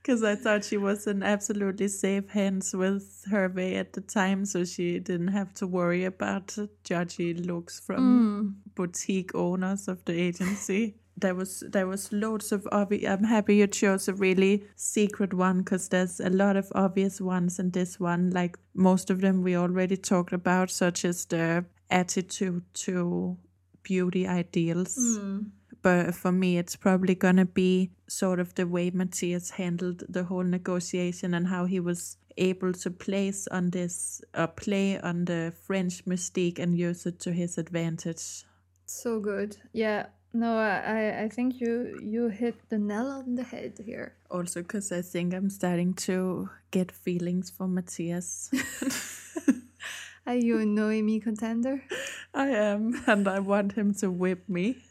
because 0.07 0.23
I 0.23 0.37
thought 0.37 0.65
she 0.65 0.77
was 0.77 1.09
in 1.09 1.25
absolutely 1.25 1.89
safe 1.89 2.29
hands 2.29 2.73
with 2.73 3.25
Hervé 3.29 3.75
at 3.75 3.93
the 3.95 4.01
time, 4.01 4.45
so 4.45 4.65
she 4.65 5.01
didn't 5.01 5.29
have 5.29 5.53
to 5.55 5.67
worry 5.67 6.05
about 6.05 6.57
judgy 6.85 7.35
looks 7.45 7.81
from 7.81 8.03
Mm. 8.05 8.75
boutique 8.77 9.35
owners 9.35 9.89
of 9.89 10.05
the 10.05 10.13
agency. 10.13 10.95
There 11.19 11.35
was 11.35 11.65
there 11.73 11.87
was 11.89 12.13
loads 12.13 12.53
of 12.53 12.69
obvious. 12.71 13.11
I'm 13.11 13.25
happy 13.25 13.57
you 13.57 13.67
chose 13.67 14.07
a 14.07 14.15
really 14.15 14.63
secret 14.77 15.33
one 15.35 15.59
because 15.63 15.89
there's 15.89 16.21
a 16.21 16.31
lot 16.31 16.57
of 16.57 16.71
obvious 16.75 17.21
ones 17.21 17.59
in 17.59 17.71
this 17.71 17.99
one. 17.99 18.31
Like 18.31 18.59
most 18.75 19.11
of 19.11 19.21
them 19.21 19.43
we 19.43 19.57
already 19.57 19.97
talked 19.97 20.33
about, 20.35 20.71
such 20.71 21.05
as 21.05 21.25
the 21.27 21.65
attitude 21.91 22.63
to 22.85 23.39
beauty 23.83 24.29
ideals. 24.29 24.97
Mm. 24.99 25.47
But 25.87 26.17
for 26.17 26.33
me, 26.33 26.59
it's 26.59 26.75
probably 26.75 27.15
gonna 27.15 27.45
be 27.45 27.91
sort 28.09 28.41
of 28.41 28.53
the 28.57 28.67
way 28.67 28.91
Mathias 28.91 29.51
handled 29.51 30.03
the 30.09 30.25
whole 30.25 30.43
negotiation 30.43 31.33
and 31.33 31.47
how 31.47 31.67
he 31.67 31.79
was 31.79 32.17
able 32.37 32.73
to 32.73 32.91
place 32.91 33.47
on 33.53 33.71
this 33.71 34.21
uh, 34.35 34.49
play 34.49 34.99
on 35.01 35.27
the 35.27 35.53
French 35.67 36.05
mystique 36.05 36.59
and 36.59 36.77
use 36.77 37.07
it 37.07 37.21
to 37.21 37.33
his 37.33 37.57
advantage. 37.57 38.45
So 38.87 39.21
good. 39.21 39.59
Yeah. 39.73 40.07
No, 40.33 40.59
I, 40.59 40.77
I- 40.99 41.23
I 41.25 41.29
think 41.29 41.61
you 41.61 41.97
you 42.03 42.31
hit 42.31 42.57
the 42.69 42.79
nail 42.79 43.07
on 43.07 43.37
the 43.37 43.45
head 43.45 43.79
here. 43.87 44.17
Also, 44.29 44.63
because 44.63 44.91
I 44.91 45.03
think 45.03 45.33
I'm 45.35 45.51
starting 45.51 45.95
to 46.09 46.51
get 46.73 46.91
feelings 46.91 47.49
for 47.49 47.69
Mathias. 47.69 48.51
Are 50.27 50.35
you 50.35 50.59
a 50.59 50.65
Noémie 50.65 51.23
contender? 51.23 51.85
I 52.35 52.49
am, 52.49 53.05
and 53.07 53.29
I 53.29 53.39
want 53.39 53.73
him 53.79 53.95
to 54.01 54.11
whip 54.11 54.49
me. 54.49 54.83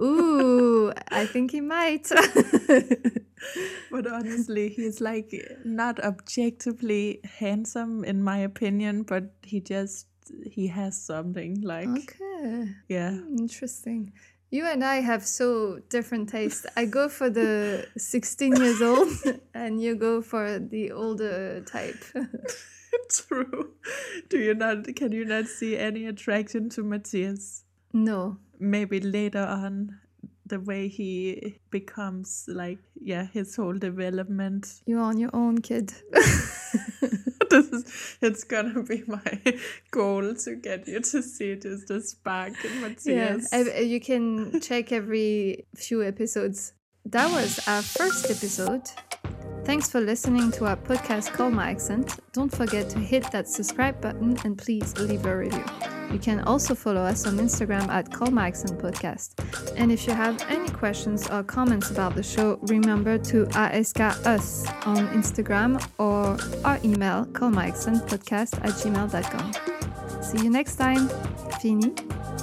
Ooh, 0.00 0.92
I 1.08 1.26
think 1.26 1.50
he 1.50 1.60
might. 1.60 2.10
But 3.90 4.06
honestly, 4.06 4.68
he's 4.68 5.00
like 5.00 5.34
not 5.64 5.98
objectively 6.02 7.20
handsome 7.24 8.04
in 8.04 8.22
my 8.22 8.38
opinion, 8.38 9.02
but 9.02 9.32
he 9.42 9.60
just 9.60 10.06
he 10.44 10.68
has 10.68 11.00
something 11.00 11.60
like 11.62 11.88
okay. 11.88 12.68
yeah. 12.88 13.18
Interesting. 13.38 14.12
You 14.50 14.66
and 14.66 14.84
I 14.84 14.96
have 14.96 15.24
so 15.24 15.80
different 15.88 16.28
tastes. 16.28 16.66
I 16.76 16.84
go 16.84 17.08
for 17.08 17.30
the 17.30 17.86
16 17.96 18.56
years 18.56 18.82
old, 18.82 19.08
and 19.54 19.80
you 19.80 19.94
go 19.94 20.22
for 20.22 20.58
the 20.58 20.90
older 20.90 21.60
type. 21.60 22.02
True. 23.10 23.70
Do 24.28 24.38
you 24.38 24.54
not 24.54 24.94
can 24.96 25.12
you 25.12 25.24
not 25.24 25.46
see 25.46 25.76
any 25.76 26.06
attraction 26.06 26.68
to 26.70 26.82
Mathias? 26.82 27.64
No. 27.92 28.38
Maybe 28.58 29.00
later 29.00 29.44
on 29.44 29.98
the 30.46 30.60
way 30.60 30.88
he 30.88 31.58
becomes 31.70 32.44
like 32.48 32.78
yeah, 33.00 33.26
his 33.32 33.56
whole 33.56 33.74
development. 33.78 34.82
You're 34.86 35.00
on 35.00 35.18
your 35.18 35.30
own, 35.32 35.58
kid. 35.60 35.92
this 36.12 37.66
is 37.72 38.16
it's 38.20 38.44
gonna 38.44 38.82
be 38.82 39.02
my 39.06 39.40
goal 39.90 40.34
to 40.34 40.56
get 40.56 40.86
you 40.86 41.00
to 41.00 41.22
see 41.22 41.56
just 41.56 41.90
a 41.90 42.00
spark 42.00 42.52
in 42.64 42.72
yeah. 42.72 42.80
Mathias. 42.80 43.52
ev- 43.52 43.86
You 43.86 44.00
can 44.00 44.60
check 44.60 44.92
every 44.92 45.66
few 45.76 46.02
episodes. 46.02 46.72
That 47.06 47.30
was 47.32 47.66
our 47.66 47.82
first 47.82 48.30
episode. 48.30 48.82
Thanks 49.64 49.88
for 49.90 50.00
listening 50.00 50.50
to 50.52 50.66
our 50.66 50.76
podcast 50.76 51.32
Call 51.32 51.50
My 51.50 51.70
Accent. 51.70 52.18
Don't 52.32 52.54
forget 52.54 52.88
to 52.90 52.98
hit 52.98 53.30
that 53.30 53.48
subscribe 53.48 54.00
button 54.00 54.36
and 54.44 54.58
please 54.58 54.96
leave 54.98 55.26
a 55.26 55.36
review. 55.36 55.64
You 56.12 56.18
can 56.18 56.40
also 56.40 56.74
follow 56.74 57.02
us 57.02 57.26
on 57.26 57.38
Instagram 57.38 57.88
at 57.88 58.12
Call 58.12 58.30
My 58.30 58.48
Accent 58.48 58.80
Podcast. 58.80 59.34
And 59.76 59.92
if 59.92 60.06
you 60.06 60.12
have 60.12 60.44
any 60.48 60.68
questions 60.70 61.28
or 61.30 61.44
comments 61.44 61.90
about 61.90 62.16
the 62.16 62.22
show, 62.22 62.58
remember 62.62 63.16
to 63.18 63.46
ask 63.54 64.00
us 64.00 64.66
on 64.86 65.06
Instagram 65.08 65.80
or 65.98 66.36
our 66.64 66.80
email 66.82 67.26
callmyaccentpodcast 67.26 68.58
at 68.64 68.72
gmail.com. 68.80 70.22
See 70.22 70.42
you 70.42 70.50
next 70.50 70.76
time. 70.76 71.08
Fini. 71.60 71.94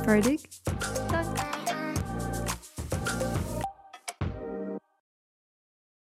Verdict. 0.05 0.61